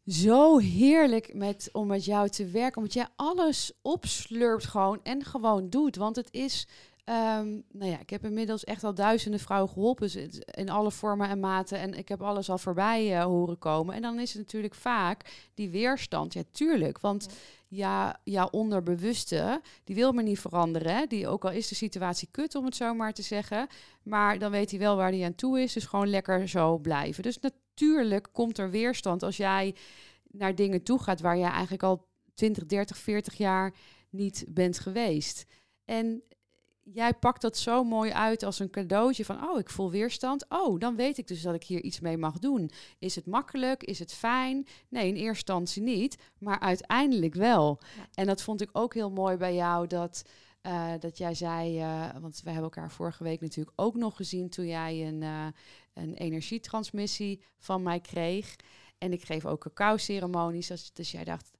zo 0.07 0.59
heerlijk 0.59 1.35
met, 1.35 1.69
om 1.73 1.87
met 1.87 2.05
jou 2.05 2.29
te 2.29 2.47
werken. 2.47 2.77
Omdat 2.77 2.93
jij 2.93 3.09
alles 3.17 3.73
opslurpt 3.83 4.65
gewoon 4.65 5.03
en 5.03 5.25
gewoon 5.25 5.71
doet. 5.71 5.97
Want 5.97 6.17
het 6.17 6.29
is 6.33 6.67
Um, 7.09 7.65
nou 7.73 7.91
ja, 7.91 7.99
ik 8.01 8.11
heb 8.11 8.25
inmiddels 8.25 8.65
echt 8.65 8.85
al 8.85 8.95
duizenden 8.95 9.41
vrouwen 9.41 9.73
geholpen 9.73 10.11
in 10.45 10.69
alle 10.69 10.91
vormen 10.91 11.29
en 11.29 11.41
maten. 11.41 11.79
En 11.79 11.95
ik 11.95 12.09
heb 12.09 12.23
alles 12.23 12.51
al 12.51 12.59
voorbij 12.59 13.17
uh, 13.17 13.25
horen 13.25 13.59
komen. 13.59 13.95
En 13.95 14.03
dan 14.03 14.19
is 14.19 14.33
het 14.33 14.39
natuurlijk 14.39 14.75
vaak 14.75 15.49
die 15.55 15.71
weerstand. 15.71 16.33
Ja, 16.33 16.43
tuurlijk. 16.51 17.01
Want 17.01 17.27
ja, 17.69 18.21
jouw 18.25 18.49
onderbewuste, 18.51 19.61
die 19.85 19.95
wil 19.95 20.13
me 20.13 20.23
niet 20.23 20.41
veranderen. 20.41 21.09
Die, 21.09 21.29
ook 21.29 21.45
al 21.45 21.51
is 21.51 21.69
de 21.69 21.75
situatie 21.75 22.29
kut, 22.31 22.55
om 22.55 22.65
het 22.65 22.77
zo 22.77 22.95
maar 22.95 23.13
te 23.13 23.23
zeggen. 23.23 23.67
Maar 24.03 24.39
dan 24.39 24.51
weet 24.51 24.71
hij 24.71 24.79
wel 24.79 24.97
waar 24.97 25.11
hij 25.11 25.25
aan 25.25 25.35
toe 25.35 25.61
is. 25.61 25.73
Dus 25.73 25.87
gewoon 25.87 26.09
lekker 26.09 26.49
zo 26.49 26.79
blijven. 26.79 27.23
Dus 27.23 27.39
natuurlijk 27.39 28.29
komt 28.33 28.59
er 28.59 28.71
weerstand 28.71 29.23
als 29.23 29.37
jij 29.37 29.75
naar 30.31 30.55
dingen 30.55 30.83
toe 30.83 31.03
gaat 31.03 31.21
waar 31.21 31.39
jij 31.39 31.51
eigenlijk 31.51 31.83
al 31.83 32.09
20, 32.35 32.67
30, 32.67 32.97
40 32.97 33.35
jaar 33.35 33.75
niet 34.11 34.45
bent 34.49 34.79
geweest. 34.79 35.47
En 35.85 36.23
jij 36.93 37.15
pakt 37.15 37.43
dat 37.43 37.57
zo 37.57 37.85
mooi 37.85 38.11
uit 38.11 38.43
als 38.43 38.59
een 38.59 38.71
cadeautje 38.71 39.25
van, 39.25 39.49
oh, 39.49 39.59
ik 39.59 39.71
voel 39.71 39.91
weerstand. 39.91 40.45
Oh, 40.49 40.79
dan 40.79 40.97
weet 40.97 41.19
ik 41.19 41.27
dus 41.27 41.43
dat 41.43 41.55
ik 41.55 41.65
hier 41.65 41.83
iets 41.83 42.01
mee 42.01 42.17
mag 42.17 42.39
doen. 42.39 42.71
Is 42.99 43.15
het 43.15 43.27
makkelijk? 43.27 43.83
Is 43.83 43.99
het 43.99 44.13
fijn? 44.13 44.67
Nee, 44.89 45.09
in 45.09 45.15
eerste 45.15 45.27
instantie 45.29 45.83
niet, 45.83 46.19
maar 46.39 46.61
uiteindelijk 46.61 47.35
wel. 47.35 47.81
En 48.15 48.27
dat 48.27 48.43
vond 48.43 48.61
ik 48.61 48.71
ook 48.73 48.95
heel 48.95 49.11
mooi 49.11 49.37
bij 49.37 49.55
jou, 49.55 49.87
dat, 49.87 50.23
uh, 50.63 50.93
dat 51.01 51.19
jij 51.19 51.35
zei, 51.35 51.79
uh, 51.79 52.09
want 52.21 52.41
we 52.45 52.51
hebben 52.51 52.63
elkaar 52.63 52.91
vorige 52.91 53.25
week 53.25 53.41
natuurlijk 53.41 53.81
ook 53.81 53.95
nog 53.95 54.17
gezien 54.17 54.49
toen 54.49 54.67
jij 54.67 55.07
een, 55.07 55.23
uh, 55.23 55.47
een 55.95 56.15
energietransmissie 56.15 57.43
van 57.59 57.83
mij 57.83 58.01
kreeg. 58.01 58.57
En 58.99 59.13
ik 59.13 59.25
geef 59.25 59.47
ook 59.47 59.61
cacao-ceremonies. 59.61 60.91
Dus 60.93 61.11
jij 61.11 61.25
dacht, 61.25 61.51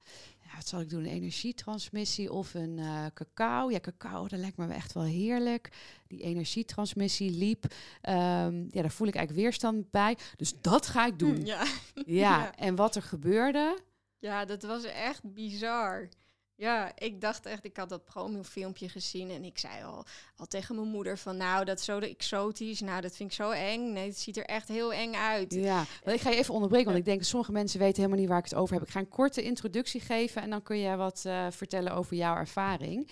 wat 0.59 0.67
zal 0.67 0.79
ik 0.79 0.89
doen? 0.89 1.03
Een 1.03 1.11
energietransmissie 1.11 2.31
of 2.31 2.53
een 2.53 2.77
uh, 2.77 3.05
cacao? 3.13 3.69
Ja, 3.71 3.79
cacao, 3.79 4.27
dat 4.27 4.39
lijkt 4.39 4.57
me 4.57 4.73
echt 4.73 4.93
wel 4.93 5.03
heerlijk. 5.03 5.69
Die 6.07 6.21
energietransmissie 6.21 7.31
liep. 7.31 7.63
Um, 7.63 8.67
ja, 8.71 8.81
daar 8.81 8.91
voel 8.91 9.07
ik 9.07 9.15
eigenlijk 9.15 9.45
weerstand 9.45 9.91
bij. 9.91 10.17
Dus 10.35 10.53
dat 10.61 10.87
ga 10.87 11.05
ik 11.05 11.19
doen. 11.19 11.45
Ja. 11.45 11.63
ja. 11.93 12.03
ja. 12.05 12.55
en 12.55 12.75
wat 12.75 12.95
er 12.95 13.01
gebeurde? 13.01 13.79
Ja, 14.17 14.45
dat 14.45 14.63
was 14.63 14.83
echt 14.83 15.33
bizar. 15.33 16.09
Ja, 16.59 16.91
ik 16.97 17.21
dacht 17.21 17.45
echt, 17.45 17.65
ik 17.65 17.77
had 17.77 17.89
dat 17.89 18.05
promo-filmpje 18.05 18.89
gezien 18.89 19.29
en 19.29 19.43
ik 19.43 19.57
zei 19.57 19.83
al, 19.83 20.05
al 20.35 20.45
tegen 20.45 20.75
mijn 20.75 20.87
moeder 20.87 21.17
van, 21.17 21.37
nou, 21.37 21.65
dat 21.65 21.79
is 21.79 21.85
zo 21.85 21.99
exotisch, 21.99 22.79
nou, 22.79 23.01
dat 23.01 23.15
vind 23.15 23.29
ik 23.29 23.35
zo 23.35 23.49
eng. 23.49 23.93
Nee, 23.93 24.07
het 24.07 24.19
ziet 24.19 24.37
er 24.37 24.45
echt 24.45 24.67
heel 24.67 24.93
eng 24.93 25.13
uit. 25.13 25.53
Ja, 25.53 25.85
wel, 26.03 26.13
ik 26.13 26.21
ga 26.21 26.29
je 26.29 26.37
even 26.37 26.53
onderbreken, 26.53 26.87
want 26.87 26.97
ik 26.99 27.05
denk 27.05 27.17
dat 27.19 27.27
sommige 27.27 27.51
mensen 27.51 27.79
weten 27.79 27.95
helemaal 27.95 28.19
niet 28.19 28.29
waar 28.29 28.37
ik 28.37 28.43
het 28.43 28.55
over 28.55 28.73
heb. 28.73 28.83
Ik 28.83 28.89
ga 28.89 28.99
een 28.99 29.09
korte 29.09 29.43
introductie 29.43 30.01
geven 30.01 30.41
en 30.41 30.49
dan 30.49 30.61
kun 30.61 30.77
je 30.77 30.95
wat 30.95 31.23
uh, 31.27 31.47
vertellen 31.49 31.93
over 31.93 32.15
jouw 32.15 32.35
ervaring. 32.35 33.09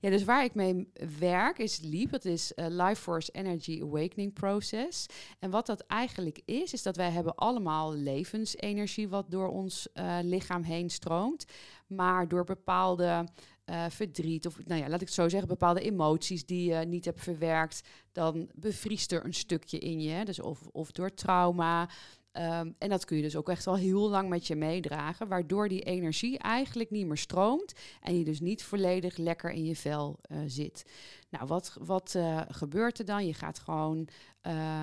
Ja, 0.00 0.10
dus 0.10 0.24
waar 0.24 0.44
ik 0.44 0.54
mee 0.54 0.92
werk 1.18 1.58
is 1.58 1.80
LEAP, 1.82 2.10
dat 2.10 2.24
is 2.24 2.52
uh, 2.56 2.66
Life 2.68 3.02
Force 3.02 3.32
Energy 3.32 3.80
Awakening 3.82 4.32
Process. 4.32 5.06
En 5.38 5.50
wat 5.50 5.66
dat 5.66 5.80
eigenlijk 5.80 6.40
is, 6.44 6.72
is 6.72 6.82
dat 6.82 6.96
wij 6.96 7.10
hebben 7.10 7.34
allemaal 7.34 7.94
levensenergie 7.94 9.08
wat 9.08 9.30
door 9.30 9.48
ons 9.48 9.88
uh, 9.94 10.18
lichaam 10.22 10.62
heen 10.62 10.90
stroomt. 10.90 11.44
Maar 11.86 12.28
door 12.28 12.44
bepaalde 12.44 13.28
uh, 13.66 13.84
verdriet, 13.88 14.46
of 14.46 14.66
nou 14.66 14.80
ja, 14.80 14.88
laat 14.88 15.00
ik 15.00 15.06
het 15.06 15.16
zo 15.16 15.28
zeggen, 15.28 15.48
bepaalde 15.48 15.80
emoties 15.80 16.46
die 16.46 16.72
je 16.72 16.86
niet 16.86 17.04
hebt 17.04 17.22
verwerkt, 17.22 17.88
dan 18.12 18.50
bevriest 18.54 19.12
er 19.12 19.24
een 19.24 19.34
stukje 19.34 19.78
in 19.78 20.00
je. 20.00 20.24
Dus 20.24 20.40
of, 20.40 20.66
of 20.72 20.92
door 20.92 21.14
trauma. 21.14 21.88
Um, 22.32 22.74
en 22.78 22.88
dat 22.88 23.04
kun 23.04 23.16
je 23.16 23.22
dus 23.22 23.36
ook 23.36 23.48
echt 23.48 23.66
al 23.66 23.76
heel 23.76 24.08
lang 24.08 24.28
met 24.28 24.46
je 24.46 24.56
meedragen, 24.56 25.28
waardoor 25.28 25.68
die 25.68 25.82
energie 25.82 26.38
eigenlijk 26.38 26.90
niet 26.90 27.06
meer 27.06 27.16
stroomt 27.16 27.72
en 28.00 28.18
je 28.18 28.24
dus 28.24 28.40
niet 28.40 28.62
volledig 28.62 29.16
lekker 29.16 29.50
in 29.50 29.64
je 29.64 29.76
vel 29.76 30.18
uh, 30.32 30.38
zit. 30.46 30.84
Nou, 31.28 31.46
wat, 31.46 31.76
wat 31.80 32.14
uh, 32.16 32.40
gebeurt 32.48 32.98
er 32.98 33.04
dan? 33.04 33.26
Je 33.26 33.34
gaat 33.34 33.58
gewoon 33.58 34.08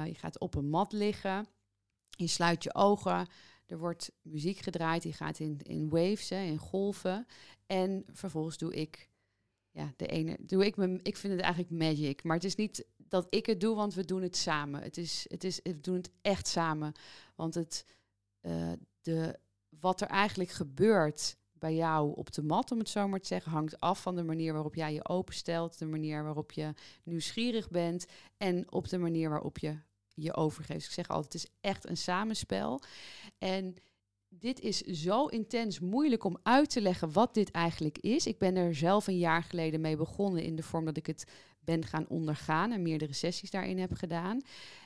je 0.06 0.16
gaat 0.16 0.40
op 0.40 0.56
een 0.56 0.70
mat 0.70 0.92
liggen, 0.92 1.48
je 2.10 2.28
sluit 2.28 2.64
je 2.64 2.76
ogen, 2.76 3.28
er 3.66 3.78
wordt 3.78 4.12
muziek 4.22 4.58
gedraaid, 4.58 5.02
die 5.02 5.14
gaat 5.14 5.40
in, 5.40 5.60
in 5.64 5.90
waves, 5.90 6.30
hè, 6.30 6.42
in 6.42 6.58
golven. 6.58 7.28
En 7.66 8.04
vervolgens 8.12 8.58
doe 8.58 8.74
ik, 8.74 9.10
ja, 9.72 9.94
de 9.96 10.06
ene, 10.06 10.38
doe 10.40 10.66
ik 10.66 10.76
me, 10.76 11.00
ik 11.04 11.18
vind 11.18 11.34
het 11.34 11.42
eigenlijk 11.42 11.72
magic. 11.72 12.24
Maar 12.24 12.36
het 12.36 12.46
is 12.46 12.56
niet 12.56 12.86
dat 13.10 13.28
ik 13.30 13.46
het 13.46 13.60
doe, 13.60 13.76
want 13.76 13.93
we 13.93 14.06
doen 14.06 14.22
het 14.22 14.38
samen. 14.38 14.82
Het 14.82 14.98
is, 14.98 15.26
het 15.28 15.43
is, 15.43 15.60
we 15.63 15.80
doen 15.80 15.96
het 15.96 16.12
echt 16.22 16.48
samen. 16.48 16.93
Want 17.36 17.54
het, 17.54 17.86
uh, 18.41 18.72
de, 19.02 19.39
wat 19.70 20.02
er 20.02 20.08
eigenlijk 20.08 20.50
gebeurt 20.50 21.38
bij 21.54 21.76
jou 21.76 22.15
op 22.15 22.34
de 22.34 22.43
mat, 22.43 22.72
om 22.72 22.80
het 22.80 22.89
zo 22.89 23.08
maar 23.08 23.20
te 23.20 23.28
zeggen, 23.28 23.52
hangt 23.52 23.80
af 23.80 24.02
van 24.02 24.15
de 24.15 24.24
manier 24.24 24.54
waarop 24.54 24.76
jij 24.76 24.93
je 24.93 25.08
openstelt, 25.08 25.80
de 25.80 25.86
manier 25.86 26.24
waarop 26.24 26.52
je 26.52 26.74
nieuwsgierig 27.04 27.70
bent 27.70 28.06
en 28.38 28.72
op 28.72 28.89
de 28.89 28.98
manier 28.98 29.30
waarop 29.30 29.58
je 29.58 29.80
je 30.13 30.36
overgeeft. 30.36 30.86
ik 30.86 30.91
zeg 30.91 31.08
altijd, 31.08 31.34
het 31.34 31.43
is 31.43 31.50
echt 31.62 31.89
een 31.89 31.98
samenspel. 31.98 32.82
En 33.38 33.76
dit 34.30 34.60
is 34.60 34.82
zo 34.82 35.26
intens 35.26 35.80
moeilijk 35.80 36.24
om 36.24 36.38
uit 36.43 36.70
te 36.70 36.82
leggen 36.82 37.12
wat 37.12 37.34
dit 37.34 37.52
eigenlijk 37.52 37.98
is. 37.98 38.28
Ik 38.28 38.38
ben 38.38 38.56
er 38.56 38.76
zelf 38.76 39.08
een 39.08 39.17
jaar 39.17 39.43
geleden 39.43 39.82
mee 39.82 39.96
begonnen 39.96 40.43
in 40.43 40.56
de 40.56 40.63
vorm 40.63 40.86
dat 40.86 40.98
ik 40.98 41.06
het 41.06 41.26
ben 41.68 41.86
gaan 41.86 42.08
ondergaan 42.08 42.72
en 42.72 42.82
meerdere 42.82 43.14
sessies 43.14 43.52
daarin 43.52 43.80
heb 43.80 43.94
gedaan. 43.94 44.42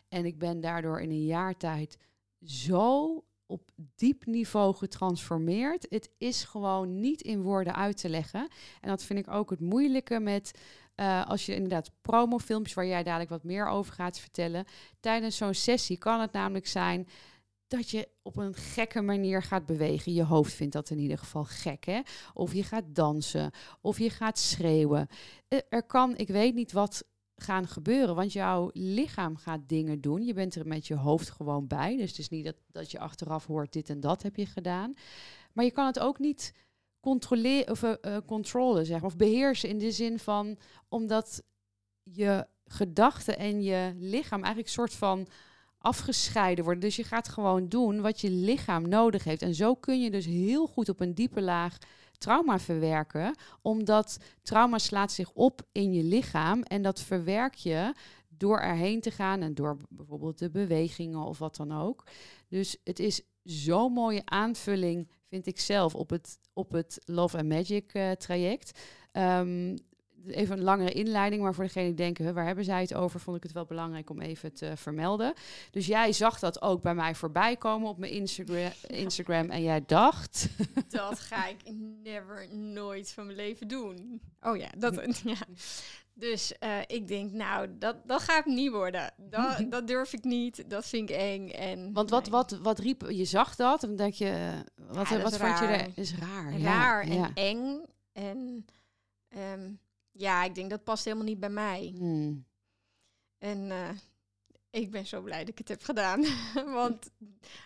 En 0.09 0.25
ik 0.25 0.37
ben 0.39 0.61
daardoor 0.61 1.01
in 1.01 1.09
een 1.09 1.25
jaar 1.25 1.57
tijd 1.57 1.97
zo 2.43 3.23
op 3.45 3.71
diep 3.95 4.25
niveau 4.25 4.75
getransformeerd. 4.75 5.85
Het 5.89 6.09
is 6.17 6.43
gewoon 6.43 6.99
niet 6.99 7.21
in 7.21 7.41
woorden 7.41 7.75
uit 7.75 7.97
te 7.97 8.09
leggen. 8.09 8.47
En 8.81 8.89
dat 8.89 9.03
vind 9.03 9.19
ik 9.19 9.29
ook 9.29 9.49
het 9.49 9.59
moeilijke 9.59 10.19
met 10.19 10.51
uh, 10.95 11.25
als 11.25 11.45
je 11.45 11.55
inderdaad 11.55 11.91
promofilmpjes 12.01 12.73
waar 12.75 12.85
jij 12.85 13.03
dadelijk 13.03 13.29
wat 13.29 13.43
meer 13.43 13.67
over 13.67 13.93
gaat 13.93 14.19
vertellen. 14.19 14.65
Tijdens 14.99 15.37
zo'n 15.37 15.53
sessie 15.53 15.97
kan 15.97 16.21
het 16.21 16.31
namelijk 16.31 16.67
zijn 16.67 17.07
dat 17.71 17.89
je 17.89 18.07
op 18.21 18.37
een 18.37 18.53
gekke 18.53 19.01
manier 19.01 19.43
gaat 19.43 19.65
bewegen. 19.65 20.13
Je 20.13 20.23
hoofd 20.23 20.53
vindt 20.53 20.73
dat 20.73 20.89
in 20.89 20.99
ieder 20.99 21.17
geval 21.17 21.43
gek, 21.43 21.85
hè? 21.85 22.01
Of 22.33 22.53
je 22.53 22.63
gaat 22.63 22.83
dansen, 22.87 23.51
of 23.81 23.99
je 23.99 24.09
gaat 24.09 24.39
schreeuwen. 24.39 25.07
Eh, 25.47 25.59
er 25.69 25.83
kan, 25.83 26.17
ik 26.17 26.27
weet 26.27 26.53
niet 26.53 26.71
wat 26.71 27.03
gaan 27.35 27.67
gebeuren, 27.67 28.15
want 28.15 28.33
jouw 28.33 28.69
lichaam 28.73 29.37
gaat 29.37 29.61
dingen 29.67 30.01
doen. 30.01 30.25
Je 30.25 30.33
bent 30.33 30.55
er 30.55 30.67
met 30.67 30.87
je 30.87 30.95
hoofd 30.95 31.29
gewoon 31.29 31.67
bij. 31.67 31.97
Dus 31.97 32.09
het 32.09 32.19
is 32.19 32.29
niet 32.29 32.45
dat, 32.45 32.55
dat 32.71 32.91
je 32.91 32.99
achteraf 32.99 33.45
hoort, 33.45 33.73
dit 33.73 33.89
en 33.89 33.99
dat 33.99 34.21
heb 34.21 34.35
je 34.35 34.45
gedaan. 34.45 34.93
Maar 35.53 35.65
je 35.65 35.71
kan 35.71 35.85
het 35.85 35.99
ook 35.99 36.19
niet 36.19 36.53
controleren 36.99 37.71
of 37.71 37.83
uh, 37.83 38.17
controle, 38.25 38.85
zeg 38.85 39.01
maar, 39.01 39.09
of 39.09 39.17
beheersen 39.17 39.69
in 39.69 39.77
de 39.77 39.91
zin 39.91 40.19
van 40.19 40.57
omdat 40.89 41.43
je 42.03 42.47
gedachten 42.65 43.37
en 43.37 43.63
je 43.63 43.93
lichaam 43.97 44.39
eigenlijk 44.39 44.69
soort 44.69 44.93
van 44.93 45.27
afgescheiden 45.81 46.63
worden. 46.63 46.83
Dus 46.83 46.95
je 46.95 47.03
gaat 47.03 47.29
gewoon 47.29 47.67
doen 47.67 48.01
wat 48.01 48.21
je 48.21 48.29
lichaam 48.29 48.89
nodig 48.89 49.23
heeft. 49.23 49.41
En 49.41 49.55
zo 49.55 49.75
kun 49.75 50.01
je 50.01 50.11
dus 50.11 50.25
heel 50.25 50.67
goed 50.67 50.89
op 50.89 50.99
een 50.99 51.13
diepe 51.13 51.41
laag 51.41 51.77
trauma 52.17 52.59
verwerken, 52.59 53.35
omdat 53.61 54.17
trauma 54.41 54.77
slaat 54.77 55.11
zich 55.11 55.31
op 55.31 55.61
in 55.71 55.93
je 55.93 56.03
lichaam 56.03 56.63
en 56.63 56.81
dat 56.81 57.01
verwerk 57.01 57.55
je 57.55 57.93
door 58.27 58.59
erheen 58.59 59.01
te 59.01 59.11
gaan 59.11 59.41
en 59.41 59.53
door 59.53 59.77
bijvoorbeeld 59.89 60.39
de 60.39 60.49
bewegingen 60.49 61.23
of 61.23 61.39
wat 61.39 61.55
dan 61.55 61.71
ook. 61.71 62.03
Dus 62.47 62.77
het 62.83 62.99
is 62.99 63.21
zo'n 63.43 63.93
mooie 63.93 64.21
aanvulling, 64.25 65.09
vind 65.27 65.47
ik 65.47 65.59
zelf, 65.59 65.95
op 65.95 66.09
het, 66.09 66.39
op 66.53 66.71
het 66.71 67.01
Love 67.05 67.37
and 67.37 67.47
Magic 67.47 67.93
uh, 67.93 68.11
traject. 68.11 68.79
Um, 69.13 69.75
even 70.27 70.57
een 70.57 70.63
langere 70.63 70.91
inleiding, 70.91 71.41
maar 71.41 71.53
voor 71.53 71.63
degene 71.63 71.85
die 71.85 71.93
denken, 71.93 72.33
waar 72.33 72.45
hebben 72.45 72.63
zij 72.65 72.81
het 72.81 72.93
over, 72.93 73.19
vond 73.19 73.37
ik 73.37 73.43
het 73.43 73.51
wel 73.51 73.65
belangrijk 73.65 74.09
om 74.09 74.21
even 74.21 74.53
te 74.53 74.71
vermelden. 74.75 75.33
Dus 75.71 75.85
jij 75.85 76.13
zag 76.13 76.39
dat 76.39 76.61
ook 76.61 76.81
bij 76.81 76.95
mij 76.95 77.15
voorbij 77.15 77.55
komen 77.57 77.89
op 77.89 77.97
mijn 77.97 78.11
Instagram, 78.11 78.71
Instagram 78.87 79.49
en 79.49 79.63
jij 79.63 79.83
dacht... 79.85 80.49
Dat 80.89 81.19
ga 81.19 81.47
ik 81.47 81.57
never, 82.03 82.55
nooit 82.55 83.11
van 83.11 83.25
mijn 83.25 83.37
leven 83.37 83.67
doen. 83.67 84.21
Oh 84.41 84.57
ja, 84.57 84.69
dat... 84.77 84.95
ja. 85.23 85.35
Dus 86.13 86.53
uh, 86.63 86.77
ik 86.87 87.07
denk, 87.07 87.31
nou, 87.31 87.67
dat, 87.77 87.95
dat 88.05 88.21
gaat 88.21 88.45
niet 88.45 88.71
worden. 88.71 89.13
Dat, 89.17 89.65
dat 89.69 89.87
durf 89.87 90.13
ik 90.13 90.23
niet. 90.23 90.69
Dat 90.69 90.85
vind 90.85 91.09
ik 91.09 91.15
eng. 91.15 91.49
En, 91.49 91.93
Want 91.93 92.09
wat, 92.09 92.27
wat, 92.27 92.51
wat 92.51 92.79
riep 92.79 93.05
je? 93.09 93.25
zag 93.25 93.55
dat? 93.55 93.83
En 93.83 93.87
dan 93.87 93.97
denk 93.97 94.13
je, 94.13 94.29
eh, 94.29 94.59
wat, 94.95 95.09
ja, 95.09 95.21
wat 95.21 95.37
vond 95.37 95.59
je 95.59 95.65
er? 95.65 95.91
Is 95.95 96.15
raar. 96.15 96.59
Raar 96.59 97.07
ja, 97.07 97.31
en 97.33 97.33
eng. 97.33 97.85
En 98.13 98.65
um, 99.37 99.79
ja, 100.11 100.43
ik 100.43 100.55
denk 100.55 100.69
dat 100.69 100.83
past 100.83 101.05
helemaal 101.05 101.25
niet 101.25 101.39
bij 101.39 101.49
mij. 101.49 101.93
Hmm. 101.97 102.45
En 103.37 103.57
uh, 103.57 103.89
ik 104.69 104.91
ben 104.91 105.05
zo 105.05 105.21
blij 105.21 105.39
dat 105.39 105.49
ik 105.49 105.57
het 105.57 105.67
heb 105.67 105.83
gedaan. 105.83 106.23
Want 106.79 107.11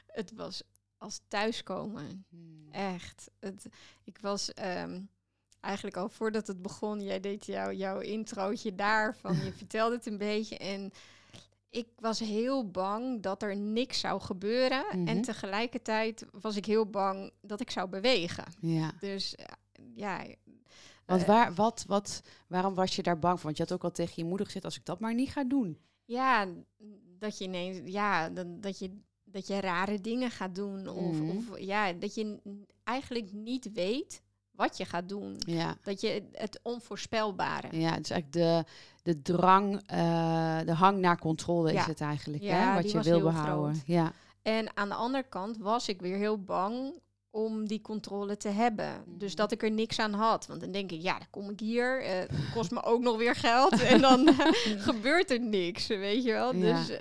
het 0.08 0.32
was 0.32 0.64
als 0.98 1.22
thuiskomen. 1.28 2.26
Hmm. 2.30 2.72
Echt. 2.72 3.30
Het, 3.40 3.66
ik 4.04 4.18
was 4.22 4.52
um, 4.78 5.10
eigenlijk 5.60 5.98
al 5.98 6.10
voordat 6.10 6.48
het 6.48 6.62
begon, 6.62 7.02
jij 7.02 7.20
deed 7.20 7.46
jou, 7.46 7.74
jouw 7.74 8.00
introotje 8.00 8.76
daarvan. 8.76 9.36
Je 9.36 9.54
vertelde 9.58 9.96
het 9.96 10.06
een 10.06 10.18
beetje. 10.18 10.58
En 10.58 10.92
ik 11.70 11.88
was 11.96 12.20
heel 12.20 12.72
bang 12.72 13.22
dat 13.22 13.44
er 13.44 13.58
niks 13.58 14.00
zou 14.00 14.22
gebeuren. 14.22 14.86
En 14.90 15.04
mhm. 15.04 15.22
tegelijkertijd 15.22 16.26
was 16.32 16.56
ik 16.56 16.66
heel 16.66 16.86
bang 16.86 17.32
dat 17.42 17.62
ik 17.62 17.72
zou 17.72 17.90
bewegen. 17.90 18.46
Ja. 18.60 18.92
Dus 19.00 19.36
ja, 19.94 20.26
want 21.06 21.22
eh, 21.22 21.28
waar, 21.28 21.54
wat, 21.54 21.84
wat, 21.88 22.22
waarom 22.48 22.74
was 22.74 22.96
je 22.96 23.04
daar 23.04 23.20
bang 23.20 23.36
voor? 23.36 23.46
Want 23.46 23.58
je 23.58 23.64
had 23.64 23.74
ook 23.74 23.84
al 23.84 23.92
tegen 23.92 24.14
je 24.16 24.26
moeder 24.26 24.46
gezegd, 24.46 24.66
als 24.66 24.78
ik 24.78 24.86
dat 24.86 25.00
maar 25.00 25.14
niet 25.14 25.30
ga 25.30 25.44
doen. 25.44 25.80
Ja, 26.06 26.48
dat 27.20 27.38
je 27.38 27.44
ineens, 27.44 27.80
ja, 27.84 28.30
dat, 28.30 28.64
dat 28.64 28.80
je 28.80 28.92
dat 29.36 29.48
je 29.48 29.60
rare 29.60 30.02
dingen 30.02 30.32
gaat 30.32 30.56
doen. 30.56 30.88
Of, 30.88 31.20
mhm. 31.20 31.38
of 31.38 31.60
ja, 31.60 31.94
dat 31.94 32.16
je 32.16 32.40
eigenlijk 32.84 33.32
niet 33.32 33.72
weet 33.74 34.22
wat 34.52 34.78
je 34.78 34.86
gaat 34.86 35.10
doen. 35.10 35.36
Ja. 35.38 35.78
Dat 35.82 36.02
je 36.02 36.30
het 36.32 36.60
onvoorspelbare. 36.64 37.80
Ja, 37.80 37.92
het 37.94 38.04
is 38.04 38.10
eigenlijk 38.10 38.32
de, 38.32 38.64
de 39.04 39.22
drang, 39.22 39.74
uh, 39.74 40.60
de 40.66 40.74
hang 40.74 41.00
naar 41.00 41.20
controle 41.20 41.74
is 41.74 41.86
het 41.86 42.02
eigenlijk, 42.02 42.44
ja, 42.44 42.70
hè, 42.70 42.82
wat 42.82 42.92
je 42.92 43.02
wil 43.02 43.22
behouden. 43.22 43.82
Ja. 43.86 44.12
En 44.42 44.78
aan 44.78 44.90
de 44.90 44.96
andere 44.96 45.24
kant 45.30 45.58
was 45.58 45.88
ik 45.88 46.02
weer 46.02 46.18
heel 46.18 46.44
bang 46.44 47.00
om 47.36 47.68
die 47.68 47.82
controle 47.82 48.38
te 48.38 48.48
hebben. 48.48 49.04
Dus 49.08 49.32
mhm. 49.32 49.38
dat 49.38 49.52
ik 49.52 49.64
er 49.64 49.72
niks 49.72 50.00
aan 50.00 50.14
had. 50.14 50.48
Want 50.48 50.62
dan 50.62 50.72
denk 50.72 50.92
ik, 50.92 51.02
ja, 51.02 51.18
dan 51.18 51.28
kom 51.30 51.50
ik 51.50 51.60
hier. 51.60 52.06
Uh, 52.30 52.54
kost 52.54 52.72
me 52.72 52.84
ook 52.84 53.02
nog 53.02 53.18
weer 53.18 53.36
geld. 53.36 53.82
en 53.92 54.02
dan 54.02 54.28
uh, 54.30 54.40
gebeurt 54.90 55.32
er 55.32 55.40
niks, 55.40 55.88
weet 55.88 56.24
je 56.24 56.32
wel. 56.32 56.52
Dus, 56.52 56.90
uh, 56.90 56.98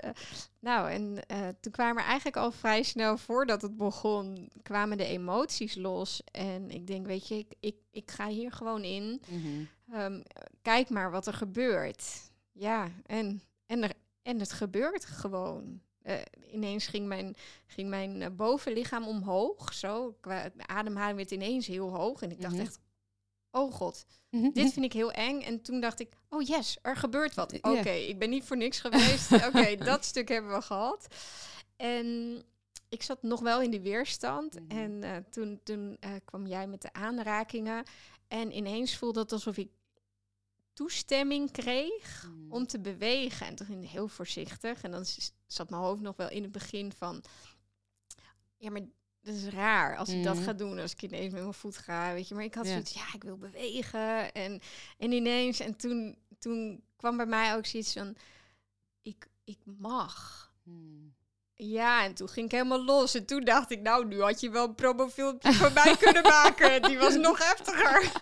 nou, 0.60 0.90
en 0.90 1.20
toen 1.60 1.72
kwamen 1.72 2.02
er 2.02 2.08
eigenlijk 2.08 2.36
al 2.36 2.50
vrij 2.50 2.82
snel 2.82 3.16
voordat 3.16 3.62
het 3.62 3.76
begon, 3.76 4.50
kwamen 4.62 4.96
de 4.96 5.06
emoties 5.06 5.74
los. 5.74 6.22
En 6.30 6.70
ik 6.70 6.86
denk, 6.86 7.06
weet 7.06 7.28
je, 7.28 7.38
ik, 7.38 7.54
ik, 7.60 7.76
ik 7.90 8.10
ga 8.10 8.28
hier 8.28 8.52
gewoon 8.52 8.82
in. 8.82 9.22
Mhm. 9.28 10.00
um, 10.00 10.22
kijk 10.62 10.90
maar 10.90 11.10
wat 11.10 11.26
er 11.26 11.34
gebeurt. 11.34 12.30
Ja, 12.52 12.88
en, 13.06 13.42
en, 13.66 13.82
er, 13.82 13.92
en 14.22 14.40
het 14.40 14.52
gebeurt 14.52 15.04
gewoon. 15.04 15.80
Uh, 16.04 16.14
ineens 16.52 16.86
ging 16.86 17.06
mijn, 17.06 17.34
ging 17.66 17.88
mijn 17.88 18.20
uh, 18.20 18.26
bovenlichaam 18.36 19.06
omhoog. 19.06 19.74
Zo, 19.74 20.16
qua 20.20 20.50
ademhaling 20.56 21.16
werd 21.16 21.30
ineens 21.30 21.66
heel 21.66 21.88
hoog. 21.88 22.22
En 22.22 22.30
ik 22.30 22.40
dacht 22.40 22.54
mhm. 22.54 22.62
echt, 22.62 22.78
oh 23.50 23.72
god, 23.72 24.06
mhm. 24.30 24.50
dit 24.50 24.72
vind 24.72 24.84
ik 24.84 24.92
heel 24.92 25.12
eng. 25.12 25.40
En 25.40 25.62
toen 25.62 25.80
dacht 25.80 26.00
ik, 26.00 26.12
oh 26.28 26.42
yes, 26.42 26.78
er 26.82 26.96
gebeurt 26.96 27.34
wat. 27.34 27.52
Oké, 27.62 27.90
ik 27.90 28.18
ben 28.18 28.30
niet 28.30 28.44
voor 28.44 28.56
niks 28.56 28.80
geweest. 28.80 29.32
Oké, 29.48 29.76
dat 29.76 30.04
stuk 30.04 30.28
hebben 30.28 30.52
we 30.52 30.62
gehad. 30.62 31.06
En 31.76 32.42
ik 32.88 33.02
zat 33.02 33.22
nog 33.22 33.40
wel 33.40 33.62
in 33.62 33.70
die 33.70 33.80
weerstand. 33.80 34.60
Mhm. 34.60 34.78
En 34.78 35.02
uh, 35.04 35.16
toen, 35.30 35.60
toen 35.62 35.98
kwam 36.24 36.46
jij 36.46 36.66
met 36.66 36.82
de 36.82 36.92
aanrakingen. 36.92 37.84
En 38.28 38.56
ineens 38.56 38.96
voelde 38.96 39.20
het 39.20 39.32
alsof 39.32 39.56
ik 39.56 39.68
toestemming 40.74 41.50
kreeg 41.50 42.28
mm. 42.28 42.52
om 42.52 42.66
te 42.66 42.80
bewegen. 42.80 43.46
En 43.46 43.54
toen 43.54 43.66
ging 43.66 43.84
ik 43.84 43.90
heel 43.90 44.08
voorzichtig. 44.08 44.82
En 44.82 44.90
dan 44.90 45.04
zat 45.54 45.70
mijn 45.70 45.82
hoofd 45.82 46.00
nog 46.00 46.16
wel 46.16 46.30
in 46.30 46.42
het 46.42 46.52
begin 46.52 46.92
van... 46.92 47.24
Ja, 48.56 48.70
maar 48.70 48.82
dat 49.20 49.34
is 49.34 49.46
raar 49.46 49.96
als 49.96 50.08
ik 50.08 50.24
dat 50.24 50.36
mm. 50.36 50.42
ga 50.42 50.52
doen. 50.52 50.78
Als 50.78 50.92
ik 50.92 51.02
ineens 51.02 51.32
met 51.32 51.42
mijn 51.42 51.54
voet 51.54 51.76
ga, 51.76 52.12
weet 52.12 52.28
je. 52.28 52.34
Maar 52.34 52.44
ik 52.44 52.54
had 52.54 52.66
zoiets, 52.66 52.92
ja, 52.92 53.14
ik 53.14 53.24
wil 53.24 53.36
bewegen. 53.36 54.32
En, 54.32 54.60
en 54.98 55.12
ineens, 55.12 55.60
en 55.60 55.76
toen, 55.76 56.18
toen 56.38 56.84
kwam 56.96 57.16
bij 57.16 57.26
mij 57.26 57.56
ook 57.56 57.66
zoiets 57.66 57.92
van... 57.92 58.16
Ik, 59.02 59.28
ik 59.44 59.58
mag. 59.64 60.52
Mm. 60.62 61.14
Ja, 61.56 62.04
en 62.04 62.14
toen 62.14 62.28
ging 62.28 62.46
ik 62.46 62.52
helemaal 62.52 62.84
los. 62.84 63.14
En 63.14 63.26
toen 63.26 63.44
dacht 63.44 63.70
ik, 63.70 63.80
nou, 63.80 64.06
nu 64.06 64.22
had 64.22 64.40
je 64.40 64.50
wel 64.50 64.68
een 64.68 64.74
promofilmpje 64.74 65.52
van 65.52 65.72
mij 65.72 65.96
kunnen 66.04 66.22
maken. 66.22 66.82
Die 66.82 66.98
was 66.98 67.16
nog 67.16 67.38
heftiger. 67.48 68.12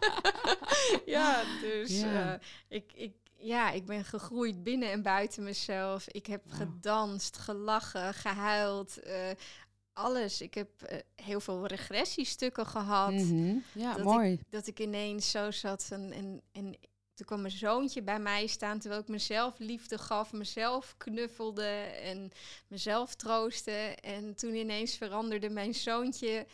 ja, 1.14 1.42
dus 1.61 2.01
ja. 2.01 2.33
Uh, 2.33 2.40
ik, 2.68 2.92
ik, 2.95 3.14
ja, 3.43 3.71
ik 3.71 3.87
ben 3.87 4.05
gegroeid 4.05 4.63
binnen 4.63 4.91
en 4.91 5.03
buiten 5.03 5.43
mezelf. 5.43 6.09
Ik 6.09 6.27
heb 6.27 6.43
gedanst, 6.49 7.37
gelachen, 7.37 8.15
gehuild. 8.15 8.99
Uh, 9.07 9.31
alles. 9.93 10.41
Ik 10.41 10.55
heb 10.55 10.71
uh, 10.83 10.99
heel 11.15 11.41
veel 11.41 11.67
regressiestukken 11.67 12.67
gehad. 12.67 13.13
Mm 13.13 13.29
-hmm. 13.29 13.63
Ja, 13.73 13.95
dat 13.95 14.05
mooi. 14.05 14.33
Ik, 14.33 14.41
dat 14.51 14.67
ik 14.67 14.81
ineens 14.81 15.31
zo 15.31 15.51
zat 15.51 15.89
en, 15.91 16.13
en, 16.13 16.43
en 16.53 16.77
toen 17.15 17.27
kwam 17.27 17.41
mijn 17.41 17.53
zoontje 17.53 18.03
bij 18.03 18.19
mij 18.19 18.47
staan 18.47 18.79
terwijl 18.79 19.01
ik 19.03 19.09
mezelf 19.09 19.59
liefde 19.59 19.99
gaf, 19.99 20.33
mezelf 20.33 20.95
knuffelde 20.97 21.71
en 22.03 22.31
mezelf 22.69 23.15
troostte. 23.15 23.97
En 24.01 24.35
toen 24.35 24.55
ineens 24.55 24.97
veranderde 24.97 25.51
mijn 25.51 25.75
zoontje 25.75 26.47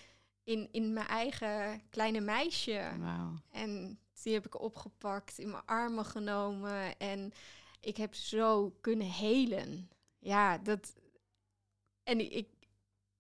in, 0.45 0.69
in 0.71 0.93
mijn 0.93 1.07
eigen 1.07 1.83
kleine 1.91 2.21
meisje. 2.21 2.91
Wow. 2.99 3.37
En 3.51 3.99
die 4.23 4.33
heb 4.35 4.47
ik 4.47 4.61
opgepakt, 4.61 5.39
in 5.39 5.51
mijn 5.51 5.65
armen 5.67 6.05
genomen 6.05 6.99
en 6.99 7.33
ik 7.81 7.97
heb 7.97 8.15
zo 8.15 8.71
kunnen 8.81 9.11
helen. 9.11 9.91
Ja, 10.19 10.59
dat. 10.59 10.95
En 12.03 12.37
ik, 12.37 12.49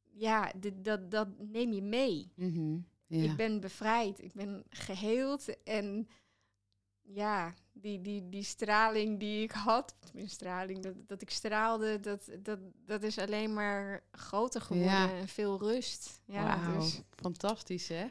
ja, 0.02 0.52
dit, 0.56 0.84
dat, 0.84 1.10
dat 1.10 1.28
neem 1.38 1.72
je 1.72 1.82
mee. 1.82 2.32
Mm 2.34 2.86
Ik 3.08 3.36
ben 3.36 3.60
bevrijd, 3.60 4.22
ik 4.22 4.32
ben 4.32 4.64
geheeld 4.70 5.62
en 5.62 6.08
ja, 7.14 7.54
die, 7.72 8.00
die, 8.00 8.28
die 8.28 8.42
straling 8.42 9.18
die 9.18 9.42
ik 9.42 9.50
had, 9.50 9.94
mijn 10.12 10.28
straling, 10.28 10.82
dat, 10.82 10.94
dat 11.06 11.22
ik 11.22 11.30
straalde, 11.30 12.00
dat, 12.00 12.28
dat, 12.42 12.58
dat 12.86 13.02
is 13.02 13.18
alleen 13.18 13.54
maar 13.54 14.04
groter 14.12 14.60
geworden 14.60 15.12
en 15.12 15.28
veel 15.28 15.58
rust. 15.58 16.20
Ja, 16.24 16.72
dus. 16.72 17.02
fantastisch 17.10 17.88
hè? 17.88 18.06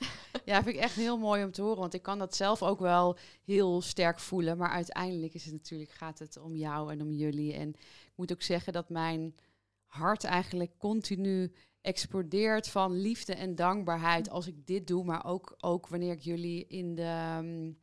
ja, 0.45 0.63
vind 0.63 0.75
ik 0.75 0.81
echt 0.81 0.95
heel 0.95 1.17
mooi 1.17 1.43
om 1.43 1.51
te 1.51 1.61
horen, 1.61 1.79
want 1.79 1.93
ik 1.93 2.01
kan 2.01 2.19
dat 2.19 2.35
zelf 2.35 2.63
ook 2.63 2.79
wel 2.79 3.17
heel 3.43 3.81
sterk 3.81 4.19
voelen, 4.19 4.57
maar 4.57 4.69
uiteindelijk 4.69 5.33
is 5.33 5.45
het 5.45 5.53
natuurlijk, 5.53 5.91
gaat 5.91 6.19
het 6.19 6.37
om 6.37 6.55
jou 6.55 6.91
en 6.91 7.01
om 7.01 7.11
jullie. 7.11 7.53
En 7.53 7.69
ik 7.69 8.13
moet 8.15 8.31
ook 8.31 8.41
zeggen 8.41 8.73
dat 8.73 8.89
mijn 8.89 9.35
hart 9.85 10.23
eigenlijk 10.23 10.77
continu 10.77 11.53
explodeert 11.81 12.67
van 12.67 12.91
liefde 12.91 13.33
en 13.33 13.55
dankbaarheid 13.55 14.29
als 14.29 14.47
ik 14.47 14.67
dit 14.67 14.87
doe, 14.87 15.03
maar 15.03 15.25
ook, 15.25 15.55
ook 15.59 15.87
wanneer 15.87 16.11
ik 16.11 16.21
jullie 16.21 16.67
in 16.67 16.95
de... 16.95 17.37
Um, 17.39 17.77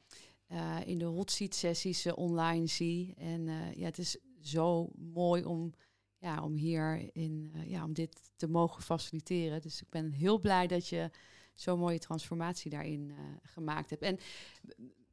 uh, 0.55 0.77
in 0.85 0.99
de 0.99 1.05
hot 1.05 1.31
seat 1.31 1.55
sessies 1.55 2.07
uh, 2.07 2.13
online 2.17 2.67
zie. 2.67 3.15
En 3.17 3.47
uh, 3.47 3.75
ja, 3.75 3.85
het 3.85 3.99
is 3.99 4.17
zo 4.41 4.89
mooi 4.97 5.45
om, 5.45 5.73
ja, 6.19 6.43
om 6.43 6.55
hier 6.55 7.11
in, 7.13 7.53
ja, 7.67 7.85
om 7.85 7.93
dit 7.93 8.31
te 8.37 8.49
mogen 8.49 8.83
faciliteren. 8.83 9.61
Dus 9.61 9.81
ik 9.81 9.89
ben 9.89 10.13
heel 10.13 10.39
blij 10.39 10.67
dat 10.67 10.89
je 10.89 11.11
zo'n 11.55 11.79
mooie 11.79 11.99
transformatie 11.99 12.71
daarin 12.71 13.13
gemaakt 13.43 13.91
hebt. 13.91 14.03
En 14.03 14.19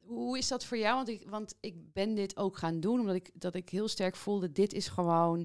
hoe 0.00 0.38
is 0.38 0.48
dat 0.48 0.64
voor 0.64 0.78
jou? 0.78 0.94
Want 0.94 1.08
ik, 1.08 1.28
want 1.28 1.54
ik 1.60 1.92
ben 1.92 2.14
dit 2.14 2.36
ook 2.36 2.56
gaan 2.56 2.80
doen 2.80 3.00
omdat 3.00 3.14
ik, 3.14 3.30
dat 3.34 3.54
ik 3.54 3.68
heel 3.68 3.88
sterk 3.88 4.16
voelde, 4.16 4.52
dit 4.52 4.72
is 4.72 4.88
gewoon... 4.88 5.40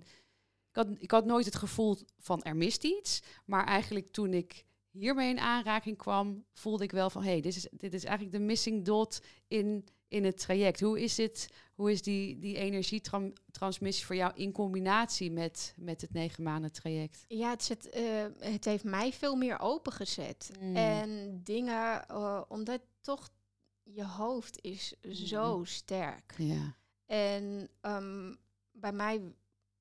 Ik 0.69 0.85
had, 0.85 0.87
ik 0.97 1.11
had 1.11 1.25
nooit 1.25 1.45
het 1.45 1.55
gevoel 1.55 1.97
van 2.17 2.43
er 2.43 2.55
mist 2.55 2.83
iets. 2.83 3.21
Maar 3.45 3.65
eigenlijk 3.65 4.07
toen 4.07 4.33
ik 4.33 4.65
hiermee 4.97 5.29
in 5.29 5.39
aanraking 5.39 5.97
kwam, 5.97 6.45
voelde 6.53 6.83
ik 6.83 6.91
wel 6.91 7.09
van 7.09 7.23
hé, 7.23 7.31
hey, 7.31 7.41
dit, 7.41 7.55
is, 7.55 7.67
dit 7.71 7.93
is 7.93 8.03
eigenlijk 8.03 8.37
de 8.37 8.43
missing 8.43 8.85
dot 8.85 9.21
in, 9.47 9.85
in 10.07 10.23
het 10.23 10.37
traject. 10.37 10.79
Hoe 10.79 11.01
is, 11.01 11.15
dit, 11.15 11.49
hoe 11.73 11.91
is 11.91 12.01
die, 12.01 12.39
die 12.39 12.55
energietransmissie 12.55 14.05
voor 14.05 14.15
jou 14.15 14.31
in 14.35 14.51
combinatie 14.51 15.31
met, 15.31 15.73
met 15.77 16.01
het 16.01 16.13
negen 16.13 16.43
maanden 16.43 16.71
traject? 16.71 17.25
Ja, 17.27 17.49
het, 17.49 17.63
zet, 17.63 17.95
uh, 17.97 18.25
het 18.39 18.65
heeft 18.65 18.83
mij 18.83 19.13
veel 19.13 19.35
meer 19.35 19.59
opengezet. 19.59 20.51
Mm. 20.59 20.75
En 20.75 21.41
dingen, 21.43 22.05
uh, 22.11 22.41
omdat 22.47 22.81
toch 23.01 23.29
je 23.83 24.05
hoofd 24.05 24.63
is 24.63 24.93
zo 25.11 25.61
sterk. 25.63 26.33
Ja. 26.37 26.75
En 27.05 27.69
um, 27.81 28.37
bij 28.71 28.91
mij 28.91 29.21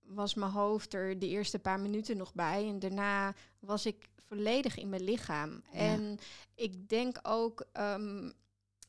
was 0.00 0.34
mijn 0.34 0.50
hoofd 0.50 0.94
er 0.94 1.18
de 1.18 1.28
eerste 1.28 1.58
paar 1.58 1.80
minuten 1.80 2.16
nog 2.16 2.34
bij. 2.34 2.68
En 2.68 2.78
daarna 2.78 3.34
was 3.60 3.86
ik 3.86 4.08
volledig 4.28 4.76
in 4.76 4.88
mijn 4.88 5.02
lichaam. 5.04 5.62
En 5.72 6.18
ik 6.54 6.88
denk 6.88 7.18
ook, 7.22 7.66
um, 7.72 8.32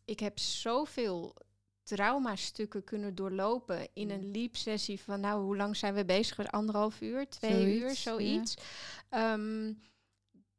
ik 0.06 0.20
heb 0.20 0.40
zoveel 0.40 1.36
traumastukken 1.84 2.84
kunnen 2.84 3.16
doorlopen 3.16 3.88
in 3.94 4.10
een 4.10 4.32
leap-sessie 4.32 5.00
van, 5.00 5.20
nou, 5.20 5.44
hoe 5.44 5.58
lang 5.58 5.78
zijn 5.78 5.94
we 5.94 6.06
bezig? 6.06 6.52
Anderhalf 6.52 7.02
uur, 7.02 7.30
twee 7.30 7.80
uur, 7.80 7.96
zoiets. 7.96 8.58
Ehm, 9.10 9.74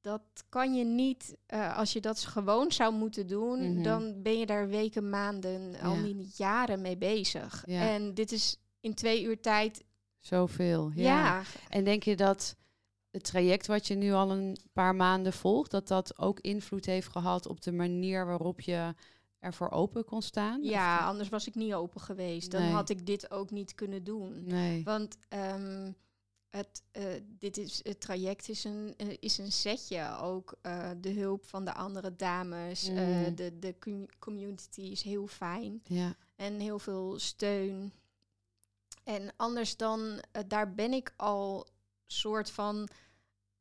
dat 0.01 0.23
kan 0.49 0.75
je 0.75 0.85
niet, 0.85 1.37
uh, 1.55 1.77
als 1.77 1.93
je 1.93 2.01
dat 2.01 2.25
gewoon 2.25 2.73
zou 2.73 2.95
moeten 2.95 3.27
doen, 3.27 3.73
mhm. 3.73 3.83
dan 3.83 4.23
ben 4.23 4.39
je 4.39 4.47
daar 4.47 4.69
weken, 4.69 5.11
maanden, 5.11 5.81
al 5.81 5.97
niet 5.97 6.37
jaren 6.37 6.81
mee 6.81 6.97
bezig. 6.97 7.65
En 7.67 8.15
dit 8.15 8.33
is 8.33 8.57
in 8.81 8.95
twee 8.95 9.23
uur 9.23 9.41
tijd. 9.41 9.85
Zoveel, 10.19 10.91
ja. 10.95 11.03
ja. 11.03 11.43
En 11.69 11.85
denk 11.85 12.03
je 12.03 12.17
dat 12.17 12.57
het 13.19 13.27
traject 13.27 13.67
wat 13.67 13.87
je 13.87 13.95
nu 13.95 14.13
al 14.13 14.31
een 14.31 14.57
paar 14.73 14.95
maanden 14.95 15.33
volgt, 15.33 15.71
dat 15.71 15.89
dat 15.89 16.19
ook 16.19 16.41
invloed 16.41 16.87
heeft 16.87 17.09
gehad 17.09 17.47
op 17.47 17.61
de 17.63 17.73
manier 17.73 18.27
waarop 18.27 18.61
je 18.61 18.95
ervoor 19.39 19.71
open 19.71 20.05
kon 20.05 20.23
staan? 20.23 20.63
Ja, 20.63 20.99
anders 20.99 21.29
was 21.29 21.47
ik 21.47 21.55
niet 21.55 21.75
open 21.75 22.01
geweest. 22.01 22.51
Dan 22.51 22.63
had 22.63 22.89
ik 22.89 23.07
dit 23.07 23.31
ook 23.31 23.51
niet 23.51 23.75
kunnen 23.75 24.05
doen. 24.05 24.45
Nee. 24.45 24.85
Want 24.85 25.17
um, 25.29 25.97
het, 26.51 26.83
uh, 26.93 27.05
dit 27.39 27.57
is, 27.57 27.81
het 27.83 28.01
traject 28.01 28.49
is 28.49 28.65
een, 28.65 28.95
uh, 28.97 29.17
is 29.21 29.39
een 29.39 29.53
setje. 29.53 30.17
Ook 30.21 30.59
uh, 30.63 30.91
de 31.01 31.13
hulp 31.13 31.45
van 31.45 31.65
de 31.65 31.75
andere 31.75 32.17
dames. 32.17 32.91
Mm. 32.91 33.35
de 33.35 33.59
de 33.59 33.75
community 34.19 34.81
is 34.81 35.03
heel 35.03 35.27
fijn. 35.27 35.81
Ja. 35.85 36.15
En 36.37 36.61
heel 36.61 36.79
veel 36.79 37.19
steun. 37.19 37.93
En 39.05 39.33
anders 39.37 39.77
dan, 39.77 40.23
daar 40.47 40.75
ben 40.75 40.93
ik 40.93 41.13
al 41.17 41.67
soort 42.07 42.51
van 42.51 42.89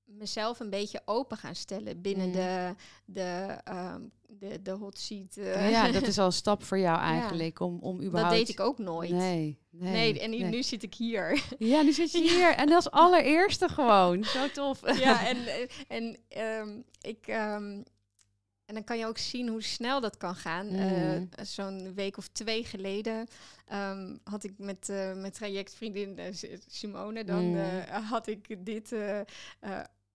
mezelf 0.07 0.59
een 0.59 0.69
beetje 0.69 1.01
open 1.05 1.37
gaan 1.37 1.55
stellen 1.55 2.01
binnen 2.01 2.27
mm. 2.27 2.33
de, 2.33 2.75
de, 3.05 3.57
um, 3.71 4.11
de, 4.27 4.61
de 4.61 4.71
hot 4.71 4.99
seat. 4.99 5.37
Uh. 5.37 5.71
Ja, 5.71 5.91
dat 5.91 6.07
is 6.07 6.17
al 6.17 6.25
een 6.25 6.31
stap 6.43 6.63
voor 6.63 6.79
jou 6.79 6.99
eigenlijk. 6.99 7.59
Ja. 7.59 7.65
Om, 7.65 7.79
om 7.79 8.01
überhaupt... 8.01 8.37
Dat 8.37 8.45
deed 8.45 8.49
ik 8.49 8.59
ook 8.59 8.77
nooit. 8.77 9.11
Nee, 9.11 9.59
nee, 9.69 9.91
nee 9.91 10.19
en 10.19 10.29
nu, 10.29 10.37
nee. 10.37 10.49
nu 10.49 10.63
zit 10.63 10.83
ik 10.83 10.93
hier. 10.93 11.43
Ja, 11.57 11.81
nu 11.81 11.93
zit 11.93 12.11
je 12.11 12.21
hier. 12.29 12.55
En 12.55 12.71
als 12.71 12.91
allereerste 12.91 13.69
gewoon. 13.69 14.23
Zo 14.23 14.49
tof. 14.49 14.99
Ja, 14.99 15.25
en, 15.31 15.37
en 15.87 16.17
um, 16.59 16.83
ik... 17.01 17.27
Um, 17.27 17.83
en 18.65 18.73
dan 18.73 18.83
kan 18.83 18.97
je 18.97 19.05
ook 19.05 19.17
zien 19.17 19.47
hoe 19.47 19.63
snel 19.63 20.01
dat 20.01 20.17
kan 20.17 20.35
gaan. 20.35 20.67
Mm. 20.67 20.75
Uh, 20.75 21.45
Zo'n 21.45 21.93
week 21.93 22.17
of 22.17 22.27
twee 22.27 22.63
geleden 22.63 23.27
um, 23.73 24.19
had 24.23 24.43
ik 24.43 24.53
met, 24.57 24.89
uh, 24.89 25.13
met 25.13 25.33
trajectvriendin 25.33 26.19
uh, 26.19 26.25
Simone, 26.67 27.23
dan 27.23 27.49
mm. 27.49 27.79
had 27.89 28.27
ik 28.27 28.65
dit 28.65 28.95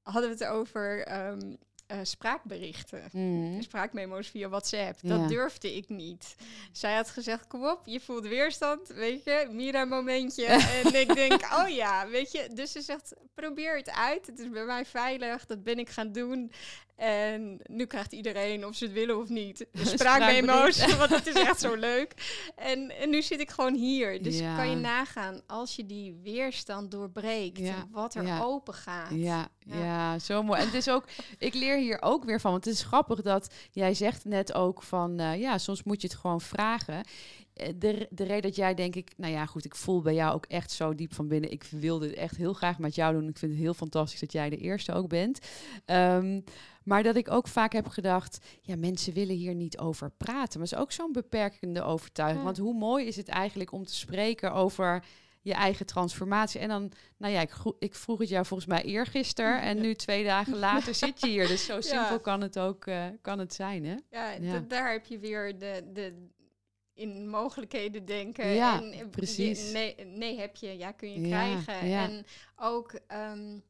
hadden 0.03 0.31
we 0.31 0.45
het 0.45 0.53
over 0.53 1.17
um, 1.29 1.59
uh, 1.93 1.99
spraakberichten. 2.03 3.03
Mm. 3.13 3.63
Spraakmemo's 3.63 4.29
via 4.29 4.49
WhatsApp. 4.49 4.99
Dat 5.03 5.29
durfde 5.29 5.77
ik 5.77 5.89
niet. 5.89 6.35
Zij 6.73 6.95
had 6.95 7.11
gezegd, 7.11 7.47
kom 7.47 7.67
op, 7.67 7.81
je 7.85 8.01
voelt 8.01 8.27
weerstand, 8.27 8.89
weet 8.89 9.25
je. 9.25 9.49
Mira 9.51 9.85
momentje. 9.85 10.47
en 10.85 11.01
ik 11.01 11.15
denk, 11.15 11.43
oh 11.43 11.69
ja, 11.69 12.09
weet 12.09 12.33
je. 12.33 12.49
Dus 12.55 12.73
ze 12.73 12.81
zegt, 12.81 13.15
probeer 13.35 13.77
het 13.77 13.91
uit. 13.91 14.27
Het 14.27 14.39
is 14.39 14.51
bij 14.51 14.65
mij 14.65 14.85
veilig. 14.85 15.47
Dat 15.47 15.63
ben 15.65 15.79
ik 15.79 15.89
gaan 15.89 16.13
doen. 16.13 16.53
En 16.97 17.61
nu 17.65 17.87
krijgt 17.87 18.13
iedereen, 18.13 18.67
of 18.67 18.75
ze 18.75 18.85
het 18.85 18.93
willen 18.93 19.19
of 19.19 19.29
niet, 19.29 19.67
spraakmemo's. 19.95 20.97
want 20.97 21.11
het 21.11 21.27
is 21.27 21.35
echt 21.35 21.61
zo 21.61 21.75
leuk. 21.75 22.15
En, 22.57 22.91
en 22.91 23.11
nu 23.11 23.23
zit 23.23 23.41
ik 23.41 23.51
gewoon 23.51 23.75
hier. 23.75 24.23
Dus 24.23 24.41
kan 24.41 24.71
je 24.71 24.77
nagaan, 24.77 25.41
als 25.47 25.77
je 25.77 25.87
die 25.87 26.15
weerstand 26.23 26.91
doorbreekt, 26.91 27.61
wat 27.91 28.15
er 28.15 28.43
open 28.43 28.75
gaat. 28.75 29.11
Ja, 29.11 29.49
ja. 29.65 30.19
zo 30.19 30.43
mooi. 30.43 30.61
En 30.61 30.67
het 30.67 30.75
is 30.75 30.89
ook, 30.89 31.05
ik 31.39 31.55
leer 31.55 31.79
hier 31.79 32.03
ook 32.03 32.25
weer 32.25 32.41
van. 32.41 32.51
Want 32.51 32.65
het 32.65 32.75
is 32.75 32.83
grappig 32.83 33.23
dat 33.23 33.55
jij 33.71 33.95
zegt 33.95 34.25
net 34.25 34.55
ook 34.55 34.83
van, 34.83 35.21
uh, 35.21 35.41
ja, 35.41 35.59
soms 35.59 35.83
moet 35.83 36.01
je 36.01 36.07
het 36.09 36.17
gewoon 36.17 36.41
vragen. 36.41 37.05
Eh, 37.55 37.69
de, 37.77 38.07
de 38.11 38.25
reden 38.25 38.43
dat 38.43 38.57
jij 38.57 38.75
denk 38.75 38.95
ik, 38.95 39.13
nou 39.17 39.33
ja, 39.33 39.47
goed, 39.47 39.65
ik 39.65 39.75
voel 39.75 40.01
bij 40.01 40.15
jou 40.15 40.35
ook 40.35 40.47
echt 40.47 40.71
zo 40.71 40.95
diep 40.95 41.15
van 41.15 41.29
binnen. 41.29 41.53
Ik 41.53 41.65
wilde 41.71 42.07
het 42.07 42.17
echt 42.17 42.37
heel 42.37 42.53
graag 42.53 42.79
met 42.79 42.95
jou 42.95 43.13
doen. 43.15 43.29
Ik 43.29 43.39
vind 43.39 43.53
het 43.53 43.61
heel 43.61 43.75
fantastisch 43.75 44.21
dat 44.21 44.33
jij 44.33 44.51
de 44.51 44.57
eerste 44.57 44.93
ook 44.93 45.09
bent. 45.09 45.39
Um, 45.87 46.45
maar 46.85 47.03
dat 47.03 47.17
ik 47.17 47.31
ook 47.31 47.49
vaak 47.49 47.73
heb 47.73 47.89
gedacht, 47.89 48.39
ja, 48.61 48.77
mensen 48.77 49.13
willen 49.13 49.37
hier 49.37 49.55
niet 49.55 49.79
over 49.79 50.11
praten. 50.11 50.61
Maar 50.61 50.69
dat 50.69 50.79
is 50.79 50.85
ook 50.85 50.93
zo'n 50.93 51.13
beperkende 51.13 51.83
overtuiging. 51.83 52.45
Want 52.45 52.59
hoe 52.59 52.75
mooi 52.75 53.07
is 53.07 53.17
het 53.17 53.29
eigenlijk 53.29 53.73
om 53.73 53.85
te 53.85 53.95
spreken 53.95 54.53
over 54.53 55.05
je 55.43 55.55
eigen 55.55 55.86
transformatie. 55.86 56.61
En 56.61 56.68
dan, 56.68 56.93
nou 57.16 57.32
ja, 57.32 57.40
ik, 57.40 57.53
ik 57.78 57.95
vroeg 57.95 58.18
het 58.18 58.28
jou 58.28 58.47
volgens 58.47 58.68
mij 58.68 58.82
eergisteren. 58.82 59.61
En 59.61 59.80
nu 59.80 59.95
twee 59.95 60.24
dagen 60.24 60.57
later 60.57 60.95
zit 60.95 61.20
je 61.20 61.26
hier. 61.26 61.47
Dus 61.47 61.64
zo 61.64 61.80
simpel 61.93 62.20
kan 62.20 62.40
het 62.40 62.59
ook 62.59 62.86
uh, 62.86 63.07
kan 63.20 63.38
het 63.38 63.55
zijn, 63.55 63.84
hè? 63.84 63.97
Ja, 64.11 64.30
ja. 64.30 64.59
daar 64.68 64.93
heb 64.93 65.07
je 65.07 65.18
weer 65.18 65.59
de, 65.59 65.90
de, 65.93 66.28
in 66.95 67.28
mogelijkheden 67.28 68.05
denken. 68.05 68.49
Ja, 68.49 68.82
en, 68.82 69.11
precies. 69.11 69.72
Nee, 69.72 69.95
nee 70.05 70.38
heb 70.38 70.57
je, 70.57 70.78
ja, 70.78 70.93
kun 70.93 71.12
je 71.12 71.28
krijgen. 71.28 71.80
En 71.80 72.26
ook... 72.57 73.01
Um, 73.12 73.62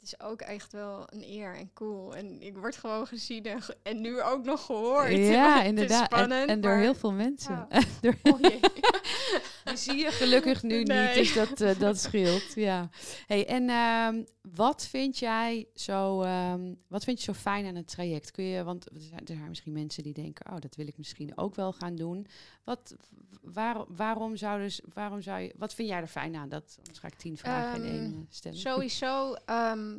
het 0.00 0.20
is 0.20 0.26
ook 0.26 0.40
echt 0.40 0.72
wel 0.72 1.04
een 1.06 1.22
eer 1.22 1.54
en 1.54 1.70
cool. 1.74 2.14
En 2.14 2.42
ik 2.42 2.56
word 2.56 2.76
gewoon 2.76 3.06
gezien 3.06 3.44
en, 3.44 3.60
en 3.82 4.00
nu 4.00 4.22
ook 4.22 4.44
nog 4.44 4.64
gehoord. 4.64 5.16
Ja, 5.38 5.62
inderdaad. 5.62 6.04
Spannend, 6.04 6.48
en, 6.48 6.60
door 6.60 6.76
heel 6.76 6.94
veel 6.94 7.12
mensen. 7.12 7.68
Door, 8.00 8.16
oh 8.22 8.40
Die 9.68 9.76
zie 9.76 9.96
je 9.96 10.10
gelukkig 10.10 10.62
nu 10.62 10.78
niet, 10.78 11.14
dus 11.14 11.34
dat, 11.34 11.60
uh, 11.60 11.78
dat 11.78 11.98
scheelt. 12.06 12.54
Ja. 12.54 12.88
Hey, 13.26 13.46
en 13.46 13.70
um, 13.70 14.26
wat 14.54 14.86
vind 14.86 15.18
jij 15.18 15.68
zo, 15.74 16.22
um, 16.22 16.78
wat 16.88 17.04
vind 17.04 17.18
je 17.18 17.24
zo 17.24 17.32
fijn 17.32 17.66
aan 17.66 17.74
het 17.74 17.88
traject? 17.88 18.30
Kun 18.30 18.44
je, 18.44 18.64
want 18.64 18.86
er 18.86 19.00
zijn, 19.00 19.20
er 19.20 19.34
zijn 19.34 19.48
misschien 19.48 19.72
mensen 19.72 20.02
die 20.02 20.14
denken, 20.14 20.52
oh, 20.52 20.60
dat 20.60 20.74
wil 20.74 20.86
ik 20.86 20.98
misschien 20.98 21.38
ook 21.38 21.54
wel 21.54 21.72
gaan 21.72 21.96
doen. 21.96 22.26
Wat, 22.64 22.96
waar, 23.42 23.84
waarom 23.88 24.36
zou 24.36 24.60
dus, 24.60 24.80
waarom 24.94 25.20
zou 25.20 25.40
je, 25.40 25.54
wat 25.56 25.74
vind 25.74 25.88
jij 25.88 26.00
er 26.00 26.06
fijn 26.06 26.36
aan? 26.36 26.48
Dat, 26.48 26.74
anders 26.78 26.98
ga 26.98 27.06
ik 27.06 27.14
tien 27.14 27.36
vragen 27.36 27.80
um, 27.80 27.86
in 27.86 27.92
één 27.92 28.12
eh, 28.12 28.18
stellen. 28.28 28.58
Sowieso 28.58 29.34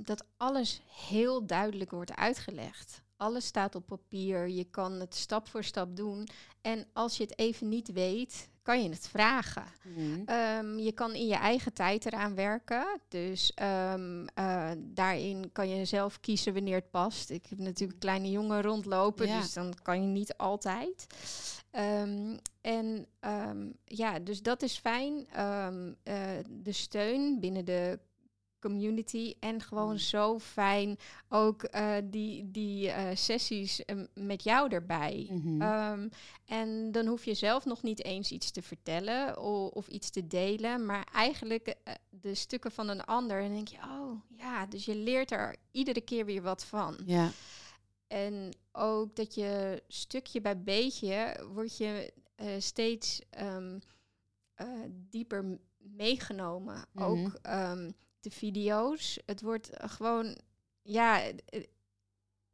dat 0.04 0.26
alles 0.38 0.82
heel 1.08 1.46
duidelijk 1.46 1.92
wordt 1.92 2.16
uitgelegd. 2.16 3.02
Alles 3.20 3.46
staat 3.46 3.76
op 3.76 3.86
papier. 3.86 4.48
Je 4.48 4.64
kan 4.64 4.92
het 4.92 5.16
stap 5.16 5.48
voor 5.48 5.64
stap 5.64 5.96
doen. 5.96 6.28
En 6.62 6.86
als 6.94 7.18
je 7.18 7.24
het 7.24 7.38
even 7.38 7.70
niet 7.70 7.92
weet, 7.92 8.50
kan 8.62 8.84
je 8.84 8.90
het 8.90 9.08
vragen. 9.08 9.66
Mhm. 9.84 10.30
Um, 10.30 10.80
je 10.80 10.92
kan 10.92 11.14
in 11.14 11.28
je 11.28 11.36
eigen 11.36 11.74
tijd 11.74 12.06
eraan 12.06 12.36
werken. 12.36 13.00
Dus 13.08 13.54
um, 13.94 14.22
uh, 14.40 14.72
daarin 14.78 15.52
kan 15.52 15.70
je 15.70 15.86
zelf 15.86 16.20
kiezen 16.20 16.54
wanneer 16.54 16.76
het 16.76 16.90
past. 16.90 17.30
Ik 17.30 17.46
heb 17.50 17.60
natuurlijk 17.60 18.00
kleine 18.00 18.30
jongen 18.30 18.62
rondlopen, 18.62 19.28
ja. 19.28 19.40
dus 19.40 19.54
dan 19.54 19.74
kan 19.82 20.02
je 20.02 20.08
niet 20.08 20.38
altijd. 20.38 21.08
Um, 21.72 22.38
en 22.62 23.08
ja, 23.86 24.20
dus 24.20 24.42
dat 24.42 24.62
is 24.62 24.78
fijn. 24.78 25.28
Uh, 25.38 25.68
de 26.50 26.72
steun 26.72 27.40
binnen 27.40 27.66
de 27.66 28.00
community. 28.60 29.34
En 29.40 29.62
gewoon 29.62 29.92
mm. 29.92 29.98
zo 29.98 30.40
fijn 30.40 30.98
ook 31.30 31.68
uh, 31.76 31.96
die, 32.04 32.52
die 32.52 32.88
uh, 32.88 33.10
sessies 33.14 33.82
um, 33.86 34.08
met 34.14 34.44
jou 34.44 34.70
erbij. 34.74 35.28
-hmm. 35.30 35.62
um, 35.62 36.10
en 36.46 36.92
dan 36.92 37.06
hoef 37.06 37.26
je 37.26 37.34
zelf 37.34 37.66
nog 37.66 37.84
niet 37.84 38.04
eens 38.04 38.32
iets 38.32 38.52
te 38.52 38.62
vertellen 38.62 39.40
of, 39.40 39.72
of 39.72 39.88
iets 39.88 40.10
te 40.10 40.28
delen, 40.28 40.86
maar 40.86 41.08
eigenlijk 41.14 41.68
uh, 41.68 41.94
de 42.10 42.36
stukken 42.36 42.72
van 42.72 42.90
een 42.90 43.04
ander. 43.04 43.38
En 43.38 43.44
dan 43.44 43.54
denk 43.54 43.68
je, 43.68 43.78
oh 43.78 44.22
ja, 44.38 44.66
dus 44.66 44.86
je 44.86 44.96
leert 44.96 45.32
er 45.32 45.56
iedere 45.72 46.02
keer 46.02 46.26
weer 46.26 46.42
wat 46.42 46.66
van. 46.66 46.98
Ja. 47.06 47.32
En 48.08 48.54
ook 48.72 49.16
dat 49.16 49.36
je 49.36 49.84
stukje 49.88 50.42
bij 50.42 50.64
beetje 50.64 51.46
word 51.54 51.78
je 51.78 52.14
steeds 52.58 53.22
um, 53.42 53.80
dieper 54.90 55.60
meegenomen. 55.78 56.86
-hmm. 56.92 57.04
Ook 57.04 57.40
de 58.20 58.30
video's. 58.32 59.20
Het 59.26 59.42
wordt 59.42 59.70
gewoon, 59.74 60.38
ja, 60.82 61.22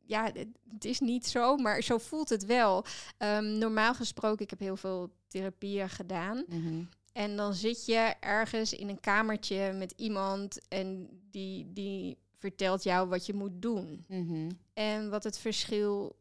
ja, 0.06 0.32
het 0.70 0.86
is 0.86 1.00
niet 1.00 1.28
zo, 1.28 1.56
maar 1.58 1.82
zo 1.82 1.98
voelt 1.98 2.30
het 2.30 2.46
wel. 2.46 2.86
Um, 3.18 3.58
normaal 3.58 3.94
gesproken, 3.94 4.44
ik 4.44 4.50
heb 4.50 4.60
heel 4.60 4.78
veel 4.78 5.12
therapieën 5.28 5.90
gedaan. 5.90 6.44
Mhm. 6.48 6.84
En 7.14 7.36
dan 7.36 7.54
zit 7.54 7.86
je 7.86 8.14
ergens 8.20 8.74
in 8.74 8.90
een 8.90 9.00
kamertje 9.00 9.72
met 9.74 9.94
iemand 9.98 10.68
en 10.68 11.10
die, 11.32 11.74
die 11.74 12.18
vertelt 12.38 12.84
jou 12.84 13.10
wat 13.10 13.26
je 13.26 13.34
moet 13.34 13.62
doen. 13.62 14.06
Mhm. 14.08 14.50
En 14.74 15.10
wat 15.10 15.24
het 15.24 15.38
verschil 15.38 16.16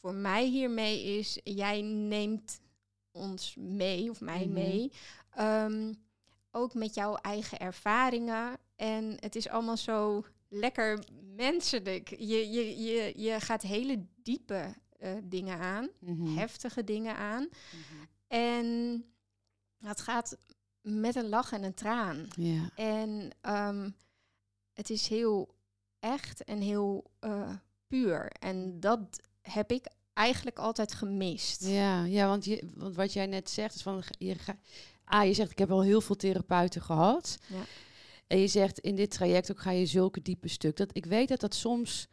voor 0.00 0.14
mij 0.14 0.46
hiermee 0.46 1.18
is, 1.18 1.40
jij 1.44 1.80
neemt 1.82 2.60
ons 3.12 3.54
mee, 3.58 4.10
of 4.10 4.20
mij 4.20 4.44
Mhm. 4.44 4.52
mee, 4.52 4.92
ehm, 5.30 5.92
ook 6.50 6.74
met 6.74 6.94
jouw 6.94 7.14
eigen 7.14 7.58
ervaringen. 7.58 8.58
En 8.80 9.16
het 9.20 9.36
is 9.36 9.48
allemaal 9.48 9.76
zo 9.76 10.24
lekker 10.48 11.04
menselijk. 11.36 12.08
Je, 12.08 12.50
je, 12.50 12.76
je, 12.82 13.12
je 13.16 13.40
gaat 13.40 13.62
hele 13.62 14.04
diepe 14.22 14.74
eh, 14.98 15.12
dingen 15.24 15.58
aan, 15.58 15.88
Mhm. 15.98 16.36
heftige 16.36 16.84
dingen 16.84 17.16
aan. 17.16 17.48
Mhm. 17.48 18.04
En 18.28 19.04
het 19.78 20.00
gaat 20.00 20.36
met 20.80 21.16
een 21.16 21.28
lach 21.28 21.52
en 21.52 21.62
een 21.62 21.74
traan. 21.74 22.28
Ja. 22.36 22.70
En 22.74 23.30
ehm, 23.40 23.90
het 24.72 24.90
is 24.90 25.06
heel 25.08 25.54
echt 25.98 26.44
en 26.44 26.60
heel 26.60 27.10
eh, 27.18 27.50
puur. 27.86 28.26
En 28.30 28.80
dat 28.80 29.20
heb 29.42 29.70
ik 29.72 29.86
eigenlijk 30.12 30.58
altijd 30.58 30.92
gemist. 30.94 31.64
Ja, 31.66 32.04
ja 32.04 32.26
want, 32.28 32.44
je, 32.44 32.70
want 32.74 32.94
wat 32.96 33.12
jij 33.12 33.26
net 33.26 33.50
zegt 33.50 33.74
is 33.74 33.82
van 33.82 34.02
je 34.18 34.34
ga, 34.34 34.56
ah, 35.04 35.26
je 35.26 35.34
zegt 35.34 35.50
ik 35.50 35.58
heb 35.58 35.70
al 35.70 35.82
heel 35.82 36.00
veel 36.00 36.16
therapeuten 36.16 36.82
gehad. 36.82 37.38
Ja. 37.46 37.62
En 38.30 38.38
je 38.38 38.46
zegt 38.46 38.78
in 38.78 38.94
dit 38.94 39.10
traject 39.10 39.50
ook 39.50 39.60
ga 39.60 39.70
je 39.70 39.86
zulke 39.86 40.22
diepe 40.22 40.48
stuk. 40.48 40.76
Dat 40.76 40.96
ik 40.96 41.06
weet 41.06 41.28
dat 41.28 41.40
dat 41.40 41.54
soms 41.54 42.08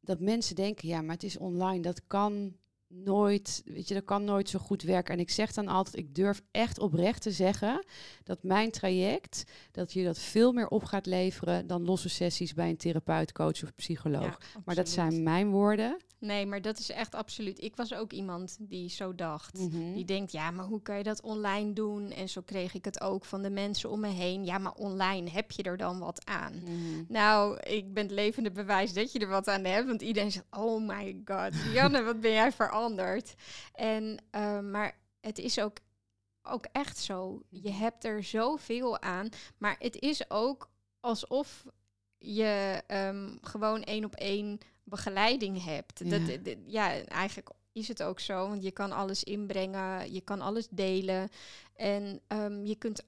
dat 0.00 0.20
mensen 0.20 0.54
denken 0.54 0.88
ja, 0.88 1.02
maar 1.02 1.14
het 1.14 1.22
is 1.22 1.38
online, 1.38 1.82
dat 1.82 2.06
kan 2.06 2.56
nooit, 2.86 3.62
weet 3.64 3.88
je, 3.88 3.94
dat 3.94 4.04
kan 4.04 4.24
nooit 4.24 4.48
zo 4.48 4.58
goed 4.58 4.82
werken. 4.82 5.14
En 5.14 5.20
ik 5.20 5.30
zeg 5.30 5.52
dan 5.52 5.68
altijd, 5.68 5.96
ik 5.96 6.14
durf 6.14 6.42
echt 6.50 6.78
oprecht 6.78 7.22
te 7.22 7.30
zeggen 7.30 7.84
dat 8.24 8.42
mijn 8.42 8.70
traject, 8.70 9.44
dat 9.70 9.92
je 9.92 10.04
dat 10.04 10.18
veel 10.18 10.52
meer 10.52 10.68
op 10.68 10.84
gaat 10.84 11.06
leveren 11.06 11.66
dan 11.66 11.84
losse 11.84 12.08
sessies 12.08 12.54
bij 12.54 12.68
een 12.68 12.76
therapeut, 12.76 13.32
coach 13.32 13.62
of 13.62 13.74
psycholoog. 13.74 14.38
Ja, 14.54 14.60
maar 14.64 14.74
dat 14.74 14.88
zijn 14.88 15.22
mijn 15.22 15.50
woorden. 15.50 15.96
Nee, 16.20 16.46
maar 16.46 16.62
dat 16.62 16.78
is 16.78 16.90
echt 16.90 17.14
absoluut. 17.14 17.62
Ik 17.62 17.76
was 17.76 17.94
ook 17.94 18.12
iemand 18.12 18.56
die 18.60 18.88
zo 18.88 19.14
dacht. 19.14 19.58
Mhm. 19.58 19.92
Die 19.92 20.04
denkt, 20.04 20.32
ja, 20.32 20.50
maar 20.50 20.64
hoe 20.64 20.82
kan 20.82 20.96
je 20.96 21.02
dat 21.02 21.22
online 21.22 21.72
doen? 21.72 22.10
En 22.10 22.28
zo 22.28 22.40
kreeg 22.40 22.74
ik 22.74 22.84
het 22.84 23.00
ook 23.00 23.24
van 23.24 23.42
de 23.42 23.50
mensen 23.50 23.90
om 23.90 24.00
me 24.00 24.08
heen. 24.08 24.44
Ja, 24.44 24.58
maar 24.58 24.72
online 24.72 25.30
heb 25.30 25.50
je 25.50 25.62
er 25.62 25.76
dan 25.76 25.98
wat 25.98 26.26
aan? 26.26 26.54
Mhm. 26.54 27.04
Nou, 27.08 27.60
ik 27.60 27.94
ben 27.94 28.02
het 28.02 28.12
levende 28.12 28.50
bewijs 28.50 28.92
dat 28.92 29.12
je 29.12 29.18
er 29.18 29.28
wat 29.28 29.48
aan 29.48 29.64
hebt. 29.64 29.86
Want 29.86 30.02
iedereen 30.02 30.32
zegt, 30.32 30.46
oh 30.50 30.86
my 30.86 31.22
god, 31.24 31.54
Janne, 31.72 32.02
wat 32.02 32.20
ben 32.20 32.32
jij 32.32 32.52
veranderd? 32.52 33.34
En, 33.72 34.18
eh, 34.30 34.60
maar 34.60 34.98
het 35.20 35.38
is 35.38 35.60
ook, 35.60 35.76
ook 36.42 36.66
echt 36.72 36.98
zo. 36.98 37.42
Je 37.48 37.70
hebt 37.70 38.04
er 38.04 38.24
zoveel 38.24 39.00
aan. 39.00 39.28
Maar 39.58 39.76
het 39.78 39.96
is 39.96 40.30
ook 40.30 40.70
alsof 41.00 41.64
je 42.18 42.82
ehm, 42.86 43.36
gewoon 43.40 43.82
één 43.82 44.04
op 44.04 44.14
één 44.14 44.58
begeleiding 44.88 45.64
hebt. 45.64 46.00
Ja. 46.04 46.18
Dat, 46.18 46.38
ja, 46.66 47.04
eigenlijk 47.04 47.50
is 47.72 47.88
het 47.88 48.02
ook 48.02 48.20
zo. 48.20 48.48
Want 48.48 48.62
je 48.62 48.70
kan 48.70 48.92
alles 48.92 49.24
inbrengen, 49.24 50.12
je 50.12 50.20
kan 50.20 50.40
alles 50.40 50.68
delen. 50.70 51.28
En 51.76 52.20
ehm, 52.26 52.64
je 52.64 52.74
kunt 52.76 53.02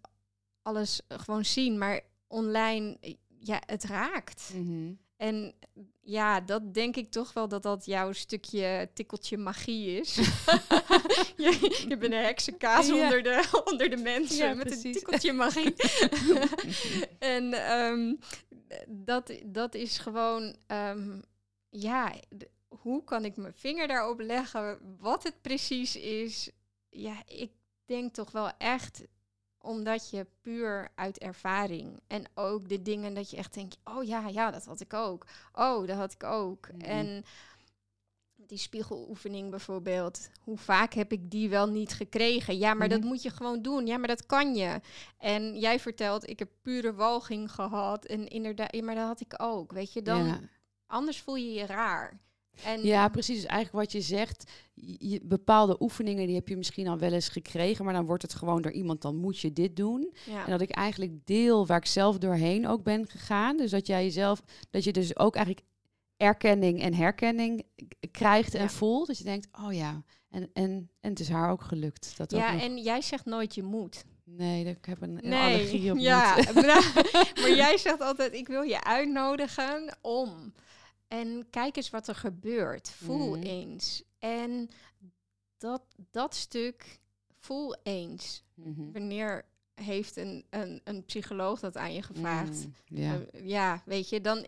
alles 0.63 1.01
gewoon 1.09 1.45
zien. 1.45 1.79
Maar 1.79 2.01
online, 2.27 2.99
ja, 3.39 3.63
het 3.67 3.85
raakt. 3.85 4.51
Mhm. 4.55 4.93
En 5.17 5.55
ja, 6.01 6.41
dat 6.41 6.75
denk 6.75 6.97
ik 6.97 7.11
toch 7.11 7.33
wel 7.33 7.49
dat 7.49 7.63
dat 7.63 7.87
jouw 7.87 8.13
stukje 8.13 8.89
tikkeltje 8.95 9.37
magie 9.37 10.01
is. 10.01 10.15
je, 11.37 11.85
je 11.89 11.97
bent 11.97 12.13
een 12.13 12.25
heksenkaas 12.25 12.87
Ja. 12.87 13.03
onder, 13.03 13.23
de, 13.23 13.49
onder 13.71 13.91
de 13.91 13.97
mensen 13.97 14.37
Ja, 14.49 14.55
met 14.55 14.71
een 14.85 14.93
tikkeltje 14.93 15.33
magie. 15.33 15.75
en 17.19 17.53
ehm, 17.53 18.15
dat, 18.89 19.33
dat 19.45 19.75
is 19.75 19.99
gewoon, 19.99 20.57
ehm, 20.67 21.21
ja, 21.71 22.13
hoe 22.69 23.05
kan 23.05 23.25
ik 23.25 23.37
mijn 23.37 23.55
vinger 23.55 23.89
daarop 23.89 24.21
leggen 24.21 24.79
wat 24.99 25.23
het 25.23 25.41
precies 25.41 25.97
is? 25.97 26.51
Ja, 26.89 27.23
ik 27.27 27.51
denk 27.85 28.15
toch 28.15 28.31
wel 28.31 28.51
echt 28.59 29.03
omdat 29.63 30.11
je 30.11 30.27
puur 30.41 30.89
uit 30.95 31.19
ervaring 31.19 32.01
en 32.07 32.25
ook 32.35 32.69
de 32.69 32.83
dingen 32.83 33.15
dat 33.15 33.31
je 33.31 33.37
echt 33.37 33.55
denkt, 33.55 33.79
oh 33.85 34.05
ja, 34.05 34.29
ja, 34.29 34.51
dat 34.51 34.65
had 34.65 34.81
ik 34.81 34.95
ook. 34.95 35.27
Oh, 35.53 35.87
dat 35.87 35.97
had 35.97 36.13
ik 36.13 36.25
ook. 36.25 36.69
Mhm. 36.73 36.81
En 36.81 37.25
die 38.37 38.59
spiegeloefening 38.59 39.51
bijvoorbeeld, 39.51 40.31
hoe 40.41 40.59
vaak 40.59 40.93
heb 40.95 41.13
ik 41.13 41.31
die 41.31 41.49
wel 41.49 41.67
niet 41.69 41.93
gekregen? 41.93 42.59
Ja, 42.59 42.75
maar 42.75 42.89
dat 42.89 42.99
Mhm. 42.99 43.09
moet 43.09 43.23
je 43.23 43.31
gewoon 43.31 43.63
doen. 43.63 43.87
Ja, 43.87 43.99
maar 43.99 44.09
dat 44.09 44.27
kan 44.27 44.55
je. 44.55 44.81
En 45.19 45.59
jij 45.59 45.81
vertelt, 45.81 46.29
ik 46.29 46.39
heb 46.39 46.51
pure 46.63 46.95
walging 46.95 47.53
gehad 47.53 48.05
en 48.05 48.29
inderdaad, 48.29 48.75
ja, 48.75 48.83
maar 48.83 48.95
dat 48.95 49.07
had 49.07 49.21
ik 49.21 49.35
ook. 49.43 49.73
Weet 49.73 49.93
je, 49.93 50.03
dan 50.03 50.27
ja. 50.27 50.41
Anders 50.91 51.21
voel 51.21 51.37
je 51.37 51.53
je 51.53 51.67
raar. 51.67 52.21
En 52.65 52.85
ja, 52.85 53.09
precies. 53.09 53.37
Dus 53.41 53.45
eigenlijk 53.47 53.85
wat 53.85 53.93
je 53.93 54.01
zegt, 54.01 54.51
je, 54.75 55.21
bepaalde 55.23 55.77
oefeningen 55.81 56.27
die 56.27 56.35
heb 56.35 56.49
je 56.49 56.57
misschien 56.57 56.89
al 56.89 56.99
wel 56.99 57.13
eens 57.13 57.29
gekregen, 57.29 57.85
maar 57.85 57.95
dan 57.95 58.07
wordt 58.07 58.23
het 58.23 58.35
gewoon 58.35 58.63
door 58.63 58.73
iemand, 58.73 59.03
dan 59.03 59.17
moet 59.17 59.39
je 59.39 59.53
dit 59.53 59.77
doen. 59.77 60.13
ja. 60.27 60.45
En 60.45 60.51
dat 60.51 60.61
ik 60.61 60.71
eigenlijk 60.71 61.13
deel 61.27 61.67
waar 61.67 61.77
ik 61.79 61.87
zelf 61.87 62.19
doorheen 62.19 62.67
ook 62.69 62.83
ben 62.83 63.07
gegaan. 63.09 63.57
Dus 63.57 63.71
dat 63.71 63.87
jij 63.87 64.05
jezelf, 64.05 64.43
dat 64.71 64.85
je 64.85 64.93
dus 64.93 65.17
ook 65.17 65.35
eigenlijk 65.37 65.67
erkenning 66.17 66.81
en 66.83 66.95
herkenning 66.95 67.63
krijgt 68.11 68.55
en 68.55 68.63
Ja. 68.63 68.69
voelt. 68.69 69.07
Dat 69.07 69.19
je 69.19 69.25
denkt, 69.25 69.49
oh 69.65 69.73
ja, 69.73 70.03
en, 70.31 70.51
en, 70.53 70.91
en 71.01 71.11
het 71.11 71.21
is 71.21 71.29
haar 71.29 71.51
ook 71.51 71.63
gelukt. 71.63 72.17
Dat 72.17 72.31
ja, 72.31 72.61
en 72.61 72.79
jij 72.79 73.01
zegt 73.03 73.25
nooit 73.25 73.55
je 73.55 73.63
moet. 73.63 74.05
Nee, 74.25 74.65
ik 74.65 74.85
heb 74.85 75.03
een, 75.03 75.25
een 75.25 75.29
Nee, 75.31 75.55
allergie 75.55 75.91
op 75.93 75.99
ja, 75.99 76.37
maar 77.41 77.51
jij 77.65 77.79
zegt 77.79 78.01
altijd, 78.01 78.35
ik 78.35 78.47
wil 78.49 78.63
je 78.63 78.85
uitnodigen 78.85 79.99
om. 80.01 80.53
En 81.11 81.47
kijk 81.51 81.77
eens 81.77 81.91
wat 81.91 82.09
er 82.09 82.15
gebeurt. 82.15 82.91
Voel 82.91 83.37
Mhm. 83.37 83.43
eens. 83.43 84.03
En 84.19 84.69
dat, 85.59 85.83
dat 86.11 86.35
stuk, 86.35 87.01
voel 87.39 87.77
eens. 87.83 88.43
Mhm. 88.55 88.93
Wanneer 88.93 89.45
heeft 89.75 90.17
een, 90.17 90.47
een, 90.51 90.81
een 90.85 91.05
psycholoog 91.05 91.61
dat 91.61 91.77
aan 91.77 91.93
je 91.95 92.03
gevraagd? 92.03 92.65
Mm, 92.67 92.75
ja. 92.85 93.21
Eh, 93.33 93.47
ja, 93.49 93.83
weet 93.85 94.09
je, 94.09 94.21
dan... 94.21 94.47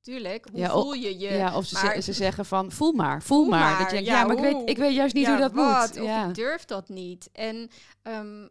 Tuurlijk, 0.00 0.48
hoe 0.50 0.58
Ja, 0.60 0.70
voel 0.70 0.92
je 0.92 1.18
je? 1.18 1.28
ja, 1.30 1.56
of 1.56 1.64
ze, 1.66 1.76
ze- 1.76 1.84
maar- 1.84 2.00
ze 2.00 2.12
zeggen 2.12 2.44
van, 2.46 2.72
voel 2.72 2.92
maar, 2.92 3.22
voel, 3.22 3.38
Voel 3.40 3.48
maar. 3.50 3.78
Dat 3.78 3.86
je 3.86 3.92
denkt, 3.94 4.08
ja, 4.08 4.18
ja, 4.20 4.26
maar 4.26 4.36
ik 4.36 4.42
weet, 4.42 4.68
ik 4.68 4.76
weet 4.76 4.94
juist 4.94 5.14
niet 5.14 5.26
hoe 5.26 5.36
dat 5.36 5.52
wat? 5.52 5.94
moet. 5.94 6.00
Of 6.04 6.28
ik 6.28 6.34
durf 6.34 6.64
dat 6.64 6.88
niet. 6.88 7.28
En, 7.32 7.70
ehm, 8.02 8.48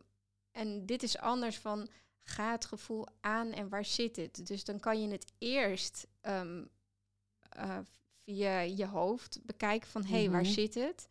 en 0.52 0.86
dit 0.86 1.04
is 1.04 1.18
anders 1.18 1.58
van, 1.58 1.88
ga 2.24 2.52
het 2.52 2.66
gevoel 2.66 3.06
aan 3.22 3.52
en 3.52 3.70
waar 3.70 3.86
zit 3.86 4.16
het? 4.16 4.48
Dus 4.48 4.64
dan 4.64 4.80
kan 4.80 5.02
je 5.02 5.08
het 5.10 5.32
eerst 5.38 6.08
ehm, 6.22 6.64
eh, 7.56 7.78
via 8.24 8.60
je 8.60 8.86
hoofd 8.86 9.40
bekijken 9.44 9.90
van, 9.90 10.04
hé, 10.06 10.18
hey, 10.20 10.30
waar 10.30 10.42
Mhm. 10.42 10.52
zit 10.52 10.74
het? 10.74 11.08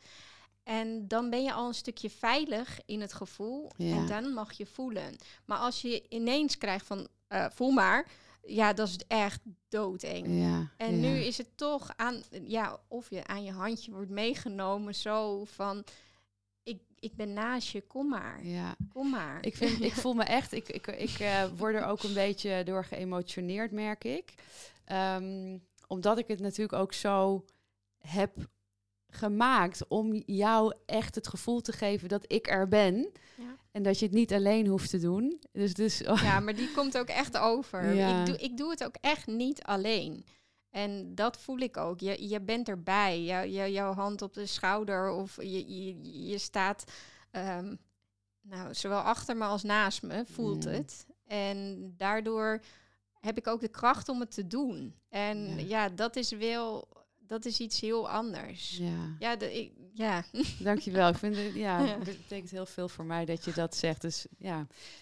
En 0.62 1.08
dan 1.08 1.30
ben 1.30 1.42
je 1.42 1.52
al 1.52 1.66
een 1.68 1.74
stukje 1.74 2.10
veilig 2.10 2.80
in 2.86 3.00
het 3.00 3.12
gevoel. 3.12 3.70
Ja. 3.76 3.96
En 3.96 4.06
dan 4.06 4.32
mag 4.32 4.52
je 4.52 4.66
voelen. 4.66 5.16
Maar 5.44 5.58
als 5.58 5.82
je 5.82 6.04
ineens 6.08 6.58
krijgt 6.58 6.86
van, 6.86 7.08
eh, 7.28 7.46
voel 7.50 7.70
maar... 7.70 8.08
Ja, 8.46 8.72
dat 8.72 8.88
is 8.88 8.98
echt 9.08 9.40
doodeng. 9.68 10.26
Ja, 10.26 10.70
En 10.76 11.00
ja. 11.00 11.08
nu 11.08 11.18
is 11.18 11.38
het 11.38 11.56
toch 11.56 11.90
aan, 11.96 12.22
ja, 12.46 12.80
of 12.88 13.10
je 13.10 13.26
aan 13.26 13.44
je 13.44 13.52
handje 13.52 13.90
wordt 13.90 14.10
meegenomen, 14.10 14.94
zo 14.94 15.44
van, 15.44 15.84
ik, 16.62 16.80
ik 16.98 17.14
ben 17.16 17.32
naast 17.32 17.68
je, 17.68 17.80
kom 17.80 18.08
maar, 18.08 18.46
Ja, 18.46 18.74
kom 18.92 19.10
maar. 19.10 19.38
ik, 19.46 19.56
vind, 19.56 19.80
ik 19.80 19.92
voel 19.92 20.14
me 20.14 20.24
echt, 20.24 20.52
ik, 20.52 20.68
ik, 20.68 20.86
ik 20.86 21.18
eh, 21.18 21.44
word 21.56 21.74
er 21.74 21.84
ook 21.86 22.02
een 22.02 22.14
beetje 22.24 22.62
door 22.64 22.84
geëmotioneerd, 22.84 23.70
merk 23.72 24.04
ik. 24.04 24.34
Ehm, 24.84 25.58
omdat 25.90 26.18
ik 26.18 26.28
het 26.28 26.40
natuurlijk 26.40 26.82
ook 26.82 26.92
zo 26.92 27.44
heb 27.98 28.48
gemaakt 29.08 29.88
om 29.88 30.22
jou 30.26 30.74
echt 30.86 31.14
het 31.14 31.28
gevoel 31.28 31.60
te 31.60 31.72
geven 31.72 32.08
dat 32.08 32.24
ik 32.32 32.50
er 32.50 32.68
ben. 32.68 33.12
Ja. 33.36 33.56
En 33.70 33.82
dat 33.82 33.98
je 33.98 34.04
het 34.04 34.14
niet 34.14 34.32
alleen 34.32 34.66
hoeft 34.66 34.90
te 34.90 34.98
doen. 34.98 35.40
Dus, 35.52 35.74
dus 35.74 35.98
Ja, 36.22 36.40
maar 36.40 36.54
die 36.54 36.72
komt 36.72 36.98
ook 36.98 37.08
echt 37.08 37.38
over. 37.38 37.94
Ja. 37.94 38.20
Ik, 38.20 38.26
doe, 38.26 38.36
ik 38.36 38.56
doe 38.56 38.70
het 38.70 38.84
ook 38.84 38.96
echt 39.00 39.26
niet 39.26 39.62
alleen. 39.62 40.24
En 40.70 41.14
dat 41.14 41.38
voel 41.38 41.58
ik 41.58 41.76
ook. 41.76 42.00
Je, 42.00 42.28
je 42.28 42.40
bent 42.40 42.68
erbij. 42.68 43.22
Jou, 43.22 43.46
jou- 43.48 43.70
jouw 43.70 43.92
hand 43.92 44.22
op 44.22 44.34
de 44.34 44.46
schouder 44.46 45.10
of 45.10 45.36
je, 45.36 45.84
je, 45.84 46.28
je 46.28 46.38
staat 46.38 46.84
ehm, 47.30 47.74
nou, 48.40 48.74
zowel 48.74 49.00
achter 49.00 49.36
me 49.36 49.44
als 49.44 49.62
naast 49.62 50.02
me, 50.02 50.24
voelt 50.26 50.64
het. 50.64 51.06
En 51.26 51.94
daardoor 51.96 52.60
heb 53.20 53.38
ik 53.38 53.46
ook 53.46 53.60
de 53.60 53.68
kracht 53.68 54.08
om 54.08 54.20
het 54.20 54.30
te 54.30 54.46
doen. 54.46 54.94
En 55.08 55.38
Ja. 55.38 55.64
ja, 55.66 55.88
dat 55.88 56.16
is 56.16 56.30
wel, 56.30 56.88
dat 57.18 57.44
is 57.44 57.60
iets 57.60 57.80
heel 57.80 58.10
anders. 58.10 58.76
ja. 58.76 59.16
Ja, 59.18 59.36
de, 59.36 59.58
ik, 59.58 59.72
ja. 59.92 60.24
Dankjewel. 60.58 61.08
Ik 61.08 61.16
vind 61.16 61.36
het, 61.36 61.54
ja, 61.54 61.84
het 61.86 62.04
betekent 62.04 62.50
heel 62.50 62.66
veel 62.66 62.88
voor 62.88 63.04
mij 63.04 63.24
dat 63.24 63.44
je 63.44 63.52
dat 63.52 63.76
zegt. 63.76 64.00
Dus 64.00 64.26
ja, 64.38 64.60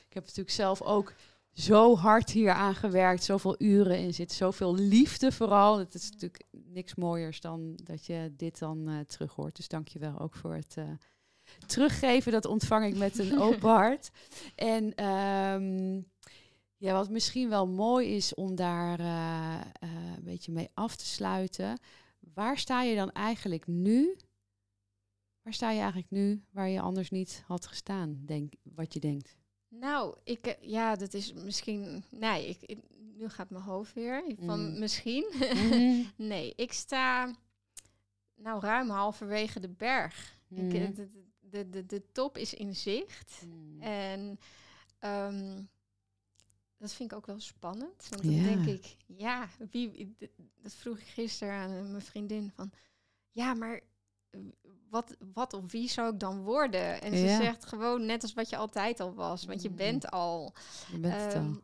ik 0.09 0.15
heb 0.15 0.23
natuurlijk 0.25 0.51
zelf 0.51 0.83
ook 0.83 1.13
zo 1.53 1.97
hard 1.97 2.31
hier 2.31 2.53
aan 2.53 2.75
gewerkt, 2.75 3.25
zoveel 3.25 3.55
uren 3.59 3.99
in 3.99 4.15
zit, 4.15 4.33
zoveel 4.33 4.75
liefde 4.75 5.33
vooral. 5.33 5.79
Het 5.79 5.95
is 5.95 6.11
natuurlijk 6.11 6.45
niks 6.51 6.95
mooiers 6.95 7.41
dan 7.41 7.79
dat 7.85 8.07
je 8.07 8.33
dit 8.37 8.59
dan 8.59 8.89
eh 8.89 8.99
terug 9.01 9.35
hoort. 9.35 9.57
Dus 9.57 9.69
dankjewel 9.69 10.19
ook 10.21 10.35
voor 10.35 10.55
het 10.55 10.75
eh, 10.77 10.85
teruggeven. 11.67 12.33
Dat 12.33 12.45
ontvang 12.45 12.87
ik 12.87 12.97
met 12.97 13.19
een 13.19 13.39
open 13.49 13.69
hart. 13.69 14.11
En 14.55 14.95
ehm, 14.95 16.01
Ja, 16.79 16.93
wat 16.93 17.11
misschien 17.11 17.49
wel 17.49 17.67
mooi 17.67 18.15
is 18.15 18.35
om 18.35 18.55
daar 18.55 19.01
eh, 19.01 19.61
eh, 19.61 20.17
een 20.17 20.25
beetje 20.25 20.53
mee 20.53 20.69
af 20.75 20.97
te 20.97 21.07
sluiten. 21.07 21.79
Waar 22.35 22.59
sta 22.59 22.83
je 22.83 22.97
dan 22.97 23.11
eigenlijk 23.13 23.67
nu? 23.67 24.17
Waar 25.43 25.53
sta 25.53 25.71
je 25.71 25.79
eigenlijk 25.81 26.11
nu 26.11 26.43
waar 26.51 26.69
je 26.69 26.81
anders 26.81 27.11
niet 27.11 27.43
had 27.47 27.67
gestaan, 27.67 28.23
denk, 28.25 28.53
wat 28.63 28.93
je 28.93 29.01
denkt? 29.01 29.37
Nou, 29.69 30.17
ik, 30.25 30.47
eh, 30.47 30.55
ja, 30.71 30.97
dat 30.97 31.15
is 31.15 31.33
misschien. 31.33 32.05
Nee, 32.11 32.49
ik, 32.49 32.59
ik- 32.63 32.85
nu 33.17 33.29
gaat 33.29 33.51
mijn 33.51 33.65
hoofd 33.65 33.93
weer. 33.95 34.25
Van 34.39 34.73
Mm. 34.73 34.79
misschien. 34.79 35.33
Mhm. 35.39 36.03
nee, 36.33 36.53
ik 36.57 36.73
sta 36.73 37.35
nou 38.35 38.61
ruim 38.61 38.89
halverwege 38.91 39.61
de 39.61 39.69
berg. 39.69 40.39
Ik, 40.49 40.71
de, 40.71 41.09
de, 41.41 41.69
de, 41.69 41.87
de 41.87 42.03
top 42.13 42.37
is 42.39 42.55
in 42.55 42.77
zicht. 42.77 43.43
Mm. 43.47 43.81
En 43.81 44.39
ehm, 44.99 45.63
dat 46.79 46.93
vind 46.93 47.11
ik 47.13 47.17
ook 47.17 47.27
wel 47.27 47.41
spannend. 47.41 48.09
Want 48.09 48.25
dan 48.25 48.35
Ja. 48.35 48.43
denk 48.43 48.67
ik, 48.67 48.97
ja, 49.07 49.49
wie, 49.71 50.17
dat 50.63 50.75
vroeg 50.75 50.99
ik 50.99 51.07
gisteren 51.07 51.55
aan 51.55 51.71
eh, 51.71 51.91
mijn 51.91 52.03
vriendin 52.03 52.51
van, 52.55 52.71
ja, 53.31 53.55
maar 53.55 53.81
eh, 54.31 54.41
wat, 54.91 55.17
wat 55.33 55.53
of 55.53 55.73
wie 55.73 55.89
zou 55.89 56.13
ik 56.13 56.21
dan 56.21 56.43
worden? 56.43 57.01
En 57.01 57.17
ze 57.17 57.25
Ja. 57.25 57.37
zegt 57.37 57.67
gewoon 57.67 58.07
net 58.07 58.23
als 58.23 58.33
wat 58.35 58.49
je 58.49 58.57
altijd 58.57 59.01
al 59.01 59.15
was, 59.15 59.45
want 59.45 59.63
je 59.63 59.69
Mm. 59.69 59.77
bent 59.77 60.11
al. 60.11 60.55
Je 60.93 60.99
bent 60.99 61.15
het 61.25 61.35
al. 61.35 61.41
Ehm, 61.41 61.55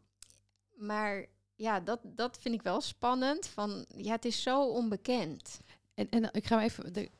maar 0.74 1.26
ja, 1.54 1.80
dat, 1.80 2.00
dat 2.04 2.38
vind 2.38 2.54
ik 2.54 2.62
wel 2.62 2.80
spannend. 2.80 3.46
Van, 3.46 3.84
ja, 3.96 4.12
het 4.12 4.24
is 4.24 4.42
zo 4.42 4.62
onbekend. 4.68 5.60
En, 5.94 6.10
en 6.10 6.28
ik 6.32 6.46
ga 6.46 6.62
even, 6.62 6.92
de, 6.92 7.10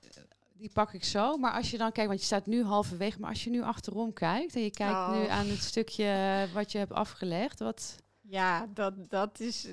die 0.56 0.70
pak 0.72 0.92
ik 0.92 1.04
zo. 1.04 1.36
Maar 1.36 1.52
als 1.52 1.70
je 1.70 1.78
dan 1.78 1.92
kijkt, 1.92 2.08
want 2.08 2.20
je 2.20 2.26
staat 2.26 2.46
nu 2.46 2.62
halverwege, 2.64 3.20
maar 3.20 3.30
als 3.30 3.44
je 3.44 3.50
nu 3.50 3.62
achterom 3.62 4.12
kijkt 4.12 4.54
en 4.54 4.62
je 4.62 4.70
kijkt 4.70 5.08
nu 5.10 5.22
Oh. 5.24 5.30
aan 5.30 5.46
het 5.46 5.62
stukje 5.62 6.46
wat 6.52 6.72
je 6.72 6.78
hebt 6.78 6.92
afgelegd, 6.92 7.58
wat. 7.58 7.96
Ja, 8.20 8.66
dat, 8.74 9.10
dat 9.10 9.40
is. 9.40 9.68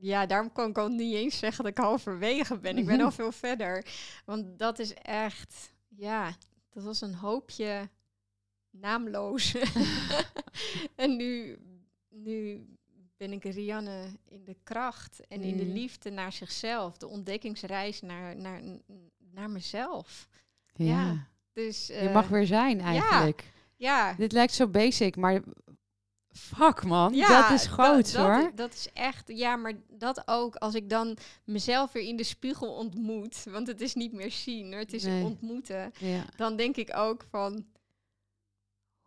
Ja, 0.00 0.26
daarom 0.26 0.52
kan 0.52 0.70
ik 0.70 0.78
ook 0.78 0.90
niet 0.90 1.14
eens 1.14 1.38
zeggen 1.38 1.64
dat 1.64 1.72
ik 1.72 1.78
halverwege 1.78 2.58
ben. 2.58 2.78
Ik 2.78 2.86
ben 2.86 3.00
al 3.00 3.10
veel 3.20 3.32
verder. 3.32 3.86
Want 4.24 4.58
dat 4.58 4.78
is 4.78 4.94
echt. 4.94 5.72
Ja, 5.88 6.36
dat 6.70 6.82
was 6.84 7.00
een 7.00 7.14
hoopje 7.14 7.88
naamloos. 8.70 9.54
en 10.96 11.16
nu, 11.16 11.58
nu 12.08 12.66
ben 13.16 13.32
ik 13.32 13.44
Rianne 13.44 14.04
in 14.24 14.44
de 14.44 14.56
kracht 14.62 15.26
en 15.28 15.42
in 15.42 15.56
de 15.56 15.64
Mm. 15.64 15.72
liefde 15.72 16.10
naar 16.10 16.32
zichzelf. 16.32 16.96
De 16.96 17.06
ontdekkingsreis 17.06 18.00
naar, 18.00 18.36
naar, 18.36 18.60
naar 19.38 19.50
mezelf. 19.50 20.28
Ja. 20.74 20.84
Ja, 20.84 21.26
Dus, 21.52 21.86
je 21.86 21.92
eh, 21.94 22.14
mag 22.14 22.28
weer 22.28 22.46
zijn 22.46 22.80
eigenlijk. 22.80 23.52
Ja, 23.76 24.12
Dit 24.14 24.32
lijkt 24.32 24.52
zo 24.52 24.66
basic, 24.68 25.16
maar 25.16 25.40
fuck 26.28 26.84
man, 26.84 27.14
Ja, 27.14 27.42
dat 27.42 27.50
is 27.60 27.66
groot 27.66 28.12
dat, 28.12 28.24
hoor. 28.26 28.42
Dat, 28.42 28.56
dat 28.56 28.72
is 28.74 28.88
echt, 28.92 29.28
ja, 29.28 29.56
maar 29.56 29.72
dat 29.88 30.22
ook 30.28 30.56
als 30.56 30.74
ik 30.74 30.90
dan 30.90 31.16
mezelf 31.44 31.92
weer 31.92 32.02
in 32.02 32.16
de 32.16 32.22
spiegel 32.24 32.74
ontmoet, 32.74 33.44
want 33.44 33.66
het 33.66 33.80
is 33.80 33.94
niet 33.94 34.12
meer 34.12 34.30
zien, 34.30 34.70
hoor, 34.72 34.80
het 34.80 34.92
is 34.92 35.02
Nee. 35.04 35.24
ontmoeten, 35.24 35.92
Ja. 35.98 36.24
dan 36.36 36.56
denk 36.56 36.76
ik 36.76 36.96
ook 36.96 37.24
van, 37.30 37.66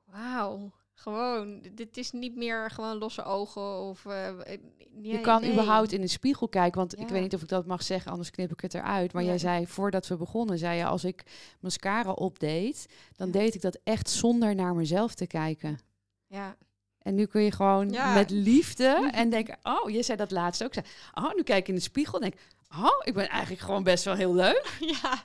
wauw, 0.06 0.72
gewoon, 1.02 1.62
dit 1.72 1.98
is 1.98 2.12
niet 2.12 2.36
meer 2.36 2.72
gewoon 2.72 2.98
losse 2.98 3.24
ogen 3.24 3.80
of... 3.80 4.06
eh, 4.06 4.28
eh, 4.54 4.60
Je 5.02 5.22
kan 5.22 5.42
nee. 5.42 5.52
überhaupt 5.52 5.92
in 5.92 6.02
de 6.02 6.08
spiegel 6.08 6.48
kijken, 6.48 6.80
want 6.80 7.00
ik 7.00 7.08
weet 7.08 7.22
niet 7.22 7.34
of 7.36 7.42
ik 7.42 7.48
dat 7.48 7.66
mag 7.66 7.84
zeggen, 7.84 8.12
anders 8.12 8.30
knip 8.32 8.52
ik 8.52 8.60
het 8.62 8.74
eruit. 8.74 9.14
Maar 9.14 9.24
jij 9.24 9.38
zei 9.38 9.68
voordat 9.68 10.08
we 10.08 10.16
begonnen, 10.18 10.58
zei 10.58 10.78
je 10.78 10.86
als 10.86 11.04
ik 11.04 11.24
mascara 11.60 12.12
opdeed, 12.12 12.86
dan 13.16 13.28
Ja. 13.28 13.34
deed 13.34 13.56
ik 13.56 13.62
dat 13.62 13.80
echt 13.84 14.10
zonder 14.10 14.56
naar 14.56 14.76
mezelf 14.76 15.14
te 15.14 15.28
kijken. 15.28 15.80
Ja, 16.28 16.56
En 16.98 17.16
nu 17.16 17.26
kun 17.26 17.42
je 17.42 17.52
gewoon 17.52 17.90
met 18.14 18.30
liefde 18.30 19.10
en 19.12 19.30
denken, 19.30 19.58
oh, 19.64 19.90
je 19.90 20.04
zei 20.04 20.18
dat 20.18 20.32
laatst 20.32 20.64
ook. 20.64 20.74
Zei, 20.74 20.86
oh, 21.14 21.34
nu 21.36 21.44
kijk 21.44 21.60
ik 21.60 21.68
in 21.68 21.76
de 21.76 21.82
spiegel 21.82 22.20
en 22.20 22.30
denk, 22.30 22.42
oh, 22.84 23.00
ik 23.04 23.14
ben 23.14 23.30
eigenlijk 23.30 23.62
gewoon 23.62 23.84
best 23.84 24.04
wel 24.04 24.16
heel 24.16 24.34
leuk. 24.34 24.78
ja, 25.02 25.24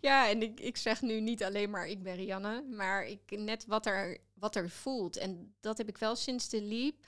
ja 0.00 0.28
en 0.28 0.42
ik, 0.42 0.60
ik 0.60 0.76
zeg 0.76 1.02
nu 1.02 1.20
niet 1.20 1.44
alleen 1.44 1.70
maar 1.70 1.86
ik 1.86 2.02
ben 2.02 2.14
Rianne, 2.16 2.64
maar 2.76 3.04
ik, 3.06 3.20
net 3.28 3.64
wat 3.66 3.86
er, 3.86 4.18
wat 4.34 4.56
er 4.56 4.70
voelt. 4.70 5.16
En 5.16 5.54
dat 5.60 5.78
heb 5.78 5.88
ik 5.88 5.98
wel 5.98 6.16
sinds 6.16 6.48
de 6.48 6.62
liep. 6.62 7.06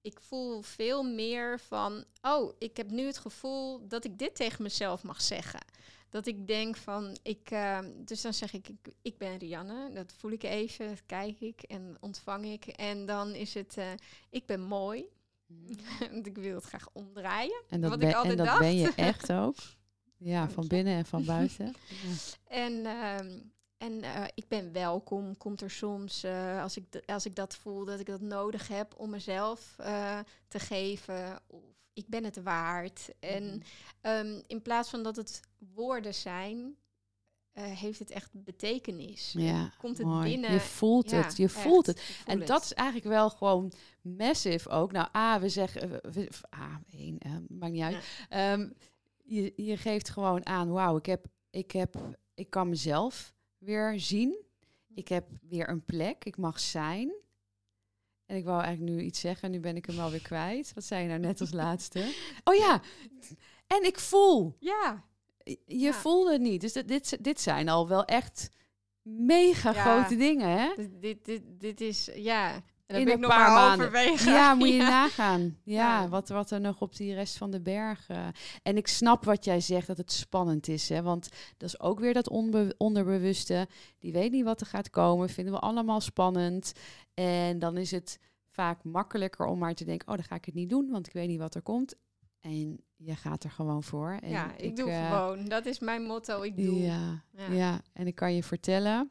ik 0.00 0.20
voel 0.20 0.62
veel 0.62 1.02
meer 1.02 1.60
van, 1.60 2.04
oh, 2.22 2.52
ik 2.58 2.76
heb 2.76 2.90
nu 2.90 3.06
het 3.06 3.18
gevoel 3.18 3.88
dat 3.88 4.04
ik 4.04 4.18
dit 4.18 4.34
tegen 4.34 4.62
mezelf 4.62 5.02
mag 5.02 5.22
zeggen. 5.22 5.60
Dat 6.08 6.26
ik 6.26 6.46
denk 6.46 6.76
van, 6.76 7.16
ik, 7.22 7.50
eh, 7.50 7.78
dus 7.94 8.20
dan 8.20 8.34
zeg 8.34 8.52
ik, 8.52 8.68
ik, 8.68 8.94
ik 9.02 9.18
ben 9.18 9.38
Rianne. 9.38 9.92
Dat 9.92 10.12
voel 10.12 10.30
ik 10.30 10.42
even, 10.42 10.88
dat 10.88 11.02
kijk 11.06 11.40
ik 11.40 11.62
en 11.62 11.96
ontvang 12.00 12.44
ik. 12.44 12.66
En 12.66 13.06
dan 13.06 13.34
is 13.34 13.54
het, 13.54 13.76
eh, 13.76 13.90
ik 14.30 14.46
ben 14.46 14.60
mooi. 14.60 15.04
Want 16.12 16.26
ik 16.26 16.36
wil 16.38 16.54
het 16.54 16.64
graag 16.64 16.88
omdraaien. 16.92 17.62
En 17.68 17.80
dat, 17.80 17.90
Wat 17.90 17.98
ben, 17.98 18.08
ik 18.08 18.14
altijd 18.14 18.32
en 18.32 18.38
dat 18.38 18.46
dacht. 18.46 18.58
ben 18.58 18.76
je 18.76 18.92
echt 18.96 19.32
ook. 19.32 19.56
Ja, 20.16 20.48
van 20.48 20.66
binnen 20.66 20.94
en 20.96 21.06
van 21.06 21.24
buiten. 21.24 21.66
Ja. 21.66 21.72
En, 22.64 22.86
ehm, 22.86 23.40
en 23.78 24.02
eh, 24.02 24.24
ik 24.34 24.48
ben 24.48 24.72
welkom, 24.72 25.36
komt 25.36 25.60
er 25.60 25.70
soms, 25.70 26.22
eh, 26.22 26.62
als, 26.62 26.76
ik 26.76 27.02
als 27.06 27.26
ik 27.26 27.34
dat 27.34 27.56
voel, 27.56 27.84
dat 27.84 28.00
ik 28.00 28.06
dat 28.06 28.20
nodig 28.20 28.68
heb 28.68 28.94
om 28.96 29.10
mezelf 29.10 29.74
eh, 29.78 30.18
te 30.48 30.58
geven. 30.58 31.40
Of 31.46 31.62
ik 31.92 32.08
ben 32.08 32.24
het 32.24 32.42
waard. 32.42 33.08
En 33.20 33.44
Mhm. 33.44 33.58
ehm, 34.00 34.40
in 34.46 34.62
plaats 34.62 34.90
van 34.90 35.02
dat 35.02 35.16
het 35.16 35.40
woorden 35.74 36.14
zijn, 36.14 36.76
heeft 37.54 37.98
het 37.98 38.10
echt 38.10 38.30
betekenis. 38.32 39.32
Ja, 39.36 39.72
Komt 39.78 39.98
het 39.98 40.06
mooi. 40.06 40.30
binnen? 40.30 40.52
Je 40.52 40.60
voelt 40.60 41.10
Ja, 41.10 41.16
het, 41.22 41.36
je 41.36 41.44
echt, 41.44 41.52
voelt 41.52 41.86
het. 41.86 42.02
En 42.26 42.38
het. 42.38 42.46
dat 42.48 42.62
is 42.64 42.72
eigenlijk 42.72 43.08
wel 43.08 43.30
gewoon 43.30 43.72
massive 44.00 44.68
ook. 44.68 44.92
Nou, 44.92 45.08
A, 45.16 45.40
we 45.40 45.48
zeggen, 45.48 45.90
we, 45.90 46.00
we- 46.12 46.28
A, 46.56 46.80
één, 46.90 47.18
eh, 47.18 47.32
maakt 47.48 47.72
niet 47.72 47.82
uit. 47.82 48.04
Ehm, 48.28 48.68
je, 49.22 49.52
je 49.56 49.76
geeft 49.76 50.08
gewoon 50.10 50.46
aan, 50.46 50.68
wauw, 50.70 50.96
ik 50.96 51.06
heb, 51.06 51.26
ik 51.50 51.70
heb, 51.70 51.94
ik 52.34 52.50
kan 52.50 52.68
mezelf 52.68 53.33
weer 53.64 54.00
zien. 54.00 54.36
Ik 54.94 55.08
heb 55.08 55.28
weer 55.48 55.68
een 55.68 55.84
plek, 55.84 56.24
ik 56.24 56.36
mag 56.36 56.60
zijn. 56.60 57.12
En 58.26 58.36
ik 58.36 58.44
wou 58.44 58.62
eigenlijk 58.62 58.96
nu 58.96 59.02
iets 59.02 59.20
zeggen, 59.20 59.50
nu 59.50 59.60
ben 59.60 59.76
ik 59.76 59.86
hem 59.86 59.98
alweer 59.98 60.22
kwijt. 60.22 60.72
Wat 60.74 60.84
zei 60.84 61.02
je 61.02 61.08
nou 61.08 61.20
net 61.20 61.40
als 61.40 61.52
laatste? 61.62 62.12
Oh 62.44 62.54
ja, 62.54 62.82
en 63.66 63.84
ik 63.84 63.98
voel. 63.98 64.56
Ja, 64.58 65.04
Je 65.44 65.60
Ja. 65.66 65.92
voelde 65.92 66.32
het 66.32 66.40
niet. 66.40 66.60
Dus 66.60 66.72
dit, 66.72 66.88
dit, 66.88 67.24
dit 67.24 67.40
zijn 67.40 67.68
al 67.68 67.88
wel 67.88 68.04
echt 68.04 68.48
mega 69.02 69.72
Ja. 69.72 69.82
grote 69.82 70.16
dingen, 70.16 70.48
hè? 70.48 70.74
dit, 70.76 71.00
dit, 71.02 71.24
dit, 71.24 71.42
dit 71.60 71.80
is, 71.80 72.10
ja. 72.14 72.64
En 72.86 72.96
In 72.98 73.04
ben 73.04 73.12
een 73.12 73.18
ik 73.20 73.26
nog 73.26 73.36
paar 73.36 73.50
maar 73.52 73.90
maanden. 73.90 74.32
Ja, 74.32 74.54
moet 74.58 74.68
je 74.68 74.74
Ja. 74.74 74.88
nagaan. 74.88 75.58
Ja, 75.62 76.00
Ja. 76.02 76.08
Wat, 76.08 76.28
wat 76.28 76.50
er 76.50 76.60
nog 76.60 76.80
op 76.80 76.96
die 76.96 77.14
rest 77.14 77.36
van 77.36 77.50
de 77.50 77.60
bergen. 77.60 78.32
En 78.62 78.76
ik 78.76 78.86
snap 78.86 79.24
wat 79.24 79.44
jij 79.44 79.60
zegt, 79.60 79.86
dat 79.86 79.96
het 79.96 80.12
spannend 80.12 80.68
is. 80.68 80.88
Hè? 80.88 81.02
Want 81.02 81.28
dat 81.56 81.68
is 81.68 81.80
ook 81.80 82.00
weer 82.00 82.14
dat 82.14 82.28
onderbewuste. 82.76 83.68
Die 83.98 84.12
weet 84.12 84.32
niet 84.32 84.44
wat 84.44 84.60
er 84.60 84.66
gaat 84.66 84.90
komen. 84.90 85.28
Vinden 85.28 85.52
we 85.54 85.58
allemaal 85.60 86.00
spannend. 86.00 86.72
En 87.14 87.58
dan 87.58 87.76
is 87.76 87.90
het 87.90 88.18
vaak 88.48 88.84
makkelijker 88.84 89.46
om 89.46 89.58
maar 89.58 89.74
te 89.74 89.84
denken... 89.84 90.08
oh, 90.08 90.14
dan 90.14 90.24
ga 90.24 90.34
ik 90.34 90.44
het 90.44 90.54
niet 90.54 90.70
doen, 90.70 90.90
want 90.90 91.06
ik 91.06 91.12
weet 91.12 91.28
niet 91.28 91.38
wat 91.38 91.54
er 91.54 91.62
komt. 91.62 91.94
En 92.40 92.80
je 92.96 93.14
gaat 93.16 93.44
er 93.44 93.50
gewoon 93.50 93.82
voor. 93.82 94.18
En 94.20 94.30
ja, 94.30 94.56
ik, 94.56 94.76
doe 94.76 94.90
eh, 94.90 95.10
gewoon. 95.10 95.44
Dat 95.44 95.66
is 95.66 95.78
mijn 95.78 96.02
motto, 96.02 96.42
ik 96.42 96.56
doe. 96.56 96.78
Ja, 96.80 97.22
Ja. 97.32 97.52
ja. 97.52 97.80
en 97.92 98.06
ik 98.06 98.14
kan 98.14 98.34
je 98.34 98.42
vertellen 98.42 99.10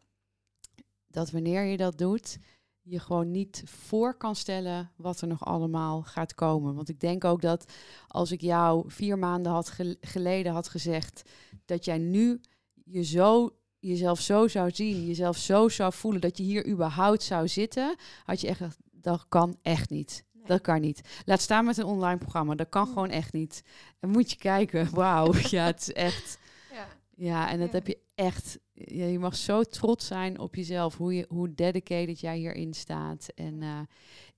dat 1.08 1.32
wanneer 1.32 1.64
je 1.64 1.78
dat 1.78 1.98
doet, 1.98 2.38
je 2.84 3.00
gewoon 3.00 3.32
niet 3.32 3.62
voor 3.66 4.14
kan 4.18 4.36
stellen 4.36 4.92
wat 4.96 5.22
er 5.22 5.28
nog 5.28 5.46
allemaal 5.46 6.02
gaat 6.02 6.34
komen. 6.36 6.76
Want 6.76 6.90
ik 6.90 7.00
denk 7.00 7.24
ook 7.24 7.42
dat 7.42 7.72
als 8.08 8.32
ik 8.32 8.42
jou 8.42 8.84
vier 8.92 9.18
maanden 9.20 9.52
had 9.52 9.70
gel- 9.70 9.96
geleden 10.02 10.52
had 10.54 10.70
gezegd 10.70 11.30
dat 11.66 11.86
jij 11.86 11.98
nu 11.98 12.42
je 12.86 13.04
zo, 13.04 13.56
jezelf 13.80 14.20
zo 14.20 14.48
zou 14.48 14.72
zien, 14.72 15.06
jezelf 15.06 15.38
zo 15.38 15.70
zou 15.70 15.94
voelen 15.94 16.22
dat 16.22 16.38
je 16.38 16.44
hier 16.44 16.68
überhaupt 16.68 17.24
zou 17.24 17.48
zitten, 17.48 17.96
had 18.24 18.42
je 18.42 18.48
echt 18.48 18.58
gedacht, 18.58 18.78
dat 18.92 19.26
kan 19.30 19.58
echt 19.62 19.90
niet. 19.90 20.24
Nee. 20.34 20.46
Dat 20.46 20.62
kan 20.62 20.82
niet. 20.82 21.02
Laat 21.26 21.42
staan 21.42 21.66
met 21.66 21.78
een 21.78 21.86
online 21.86 22.18
programma. 22.18 22.56
Dat 22.56 22.70
kan 22.70 22.88
Mm. 22.88 22.94
gewoon 22.94 23.10
echt 23.10 23.34
niet. 23.34 23.64
En 24.00 24.10
moet 24.10 24.32
je 24.32 24.38
kijken. 24.38 24.94
Wauw. 24.96 25.34
Ja, 25.50 25.66
het 25.66 25.82
is 25.82 25.94
echt. 25.94 26.38
Ja. 26.72 26.88
Ja, 27.16 27.50
en 27.50 27.60
dat 27.60 27.68
Ja. 27.68 27.74
heb 27.74 27.88
je 27.88 27.98
echt. 28.16 28.60
Je 28.74 29.20
mag 29.20 29.36
zo 29.36 29.64
trots 29.64 30.08
zijn 30.08 30.40
op 30.40 30.56
jezelf, 30.56 30.98
hoe, 30.98 31.16
je, 31.16 31.26
hoe 31.30 31.54
dedicated 31.54 32.20
jij 32.20 32.38
hierin 32.38 32.74
staat. 32.74 33.28
En 33.36 33.62
eh, 33.62 33.80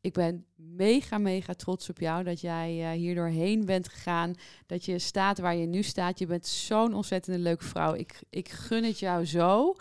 ik 0.02 0.14
ben 0.14 0.46
mega, 0.56 1.18
mega 1.18 1.54
trots 1.54 1.90
op 1.90 2.00
jou 2.00 2.24
dat 2.24 2.42
jij 2.42 2.82
eh, 2.82 2.92
hier 2.92 3.16
doorheen 3.16 3.66
bent 3.66 3.90
gegaan. 3.90 4.34
Dat 4.66 4.86
je 4.86 5.00
staat 5.00 5.40
waar 5.40 5.56
je 5.56 5.66
nu 5.66 5.84
staat. 5.84 6.20
Je 6.20 6.26
bent 6.26 6.46
zo'n 6.46 6.94
ontzettende 6.94 7.40
leuke 7.40 7.64
vrouw. 7.64 7.94
Ik, 7.94 8.24
ik 8.30 8.50
gun 8.50 8.84
het 8.84 9.00
jou 9.00 9.26
zo. 9.26 9.76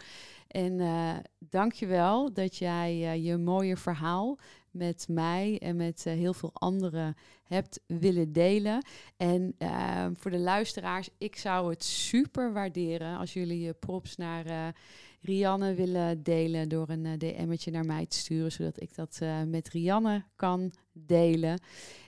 En 0.47 0.81
eh 0.81 1.17
dank 1.39 1.73
je 1.73 1.87
wel 1.87 2.33
dat 2.33 2.57
jij 2.57 3.21
je 3.21 3.37
mooie 3.37 3.77
verhaal 3.77 4.39
met 4.75 5.07
mij 5.09 5.59
en 5.59 5.77
met 5.77 6.05
heel 6.05 6.35
veel 6.35 6.51
anderen 6.53 7.17
hebt 7.45 7.81
willen 7.87 8.33
delen. 8.33 8.85
En 9.17 9.55
ehm, 9.59 10.15
voor 10.15 10.31
de 10.31 10.39
luisteraars, 10.39 11.09
ik 11.19 11.37
zou 11.37 11.71
het 11.71 11.85
super 11.85 12.53
waarderen 12.53 13.19
als 13.19 13.33
jullie 13.33 13.61
je 13.61 13.73
props 13.73 14.17
naar 14.17 14.75
Rianne 15.21 15.75
willen 15.75 16.23
delen 16.23 16.69
door 16.69 16.89
een 16.89 17.19
DM'tje 17.19 17.71
naar 17.71 17.85
mij 17.85 18.07
te 18.07 18.17
sturen, 18.17 18.53
zodat 18.53 18.83
ik 18.83 18.95
dat 18.95 19.21
met 19.47 19.69
Rianne 19.69 20.25
kan 20.37 20.73
delen. 20.93 21.61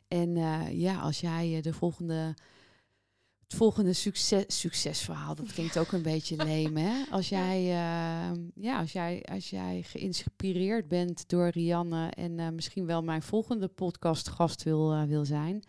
En 0.08 0.36
ja, 0.76 1.00
als 1.00 1.20
jij 1.20 1.60
de 1.62 1.72
volgende 1.72 2.34
het 3.46 3.56
volgende 3.56 3.92
succes, 3.92 4.44
succesverhaal. 4.60 5.34
Dat 5.34 5.52
klinkt 5.52 5.78
ook 5.78 5.92
een 5.92 6.02
beetje 6.02 6.44
leem, 6.44 6.76
hè? 6.76 7.04
Als 7.10 7.28
jij, 7.28 7.62
uh, 7.62 8.38
ja, 8.54 8.78
als 8.78 8.92
jij, 8.92 9.24
als 9.30 9.50
jij 9.50 9.82
geïnspireerd 9.82 10.88
bent 10.88 11.28
door 11.28 11.48
Rianne 11.48 12.10
en 12.10 12.38
uh, 12.38 12.48
misschien 12.48 12.86
wel 12.86 13.02
mijn 13.02 13.22
volgende 13.22 13.68
podcastgast 13.68 14.62
wil, 14.62 14.92
uh, 14.92 15.02
wil 15.02 15.24
zijn, 15.24 15.62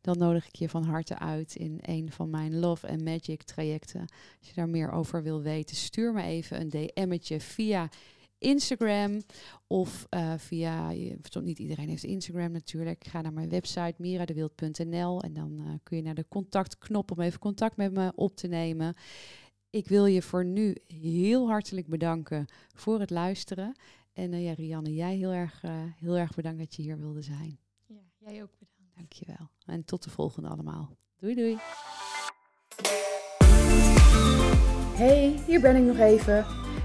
dan 0.00 0.18
nodig 0.18 0.46
ik 0.46 0.54
je 0.54 0.68
van 0.68 0.84
harte 0.84 1.18
uit 1.18 1.56
in 1.56 1.78
een 1.82 2.12
van 2.12 2.30
mijn 2.30 2.58
Love 2.58 2.88
and 2.88 3.04
Magic 3.04 3.42
trajecten. 3.42 4.00
Als 4.38 4.48
je 4.48 4.54
daar 4.54 4.68
meer 4.68 4.90
over 4.90 5.22
wil 5.22 5.42
weten, 5.42 5.76
stuur 5.76 6.12
me 6.12 6.22
even 6.22 6.60
een 6.60 6.68
DM'tje 6.68 7.40
via 7.40 7.88
Instagram 8.46 9.20
of 9.66 10.06
uh, 10.10 10.34
via, 10.36 10.92
niet 11.42 11.58
iedereen 11.58 11.88
heeft 11.88 12.04
Instagram 12.04 12.50
natuurlijk. 12.50 13.04
Ga 13.04 13.20
naar 13.20 13.32
mijn 13.32 13.48
website 13.48 13.94
miradewild.nl 13.98 15.22
en 15.22 15.32
dan 15.32 15.60
uh, 15.60 15.72
kun 15.82 15.96
je 15.96 16.02
naar 16.02 16.14
de 16.14 16.28
contactknop 16.28 17.10
om 17.10 17.20
even 17.20 17.38
contact 17.38 17.76
met 17.76 17.92
me 17.92 18.12
op 18.14 18.36
te 18.36 18.46
nemen. 18.46 18.94
Ik 19.70 19.88
wil 19.88 20.06
je 20.06 20.22
voor 20.22 20.44
nu 20.44 20.76
heel 20.86 21.48
hartelijk 21.48 21.86
bedanken 21.86 22.46
voor 22.74 23.00
het 23.00 23.10
luisteren. 23.10 23.76
En 24.12 24.32
uh, 24.32 24.44
ja, 24.44 24.52
Rianne, 24.52 24.94
jij 24.94 25.16
heel 25.16 25.32
erg, 25.32 25.62
heel 26.00 26.16
erg 26.16 26.34
bedankt 26.34 26.58
dat 26.58 26.74
je 26.74 26.82
hier 26.82 26.98
wilde 26.98 27.22
zijn. 27.22 27.58
Ja, 27.86 28.00
jij 28.18 28.42
ook 28.42 28.58
bedankt. 28.58 28.94
Dankjewel. 28.94 29.50
En 29.66 29.84
tot 29.84 30.02
de 30.02 30.10
volgende 30.10 30.48
allemaal. 30.48 30.96
Doei 31.16 31.34
doei. 31.34 31.58
Hey, 34.96 35.42
hier 35.46 35.60
ben 35.60 35.76
ik 35.76 35.82
nog 35.82 35.98
even. 35.98 36.65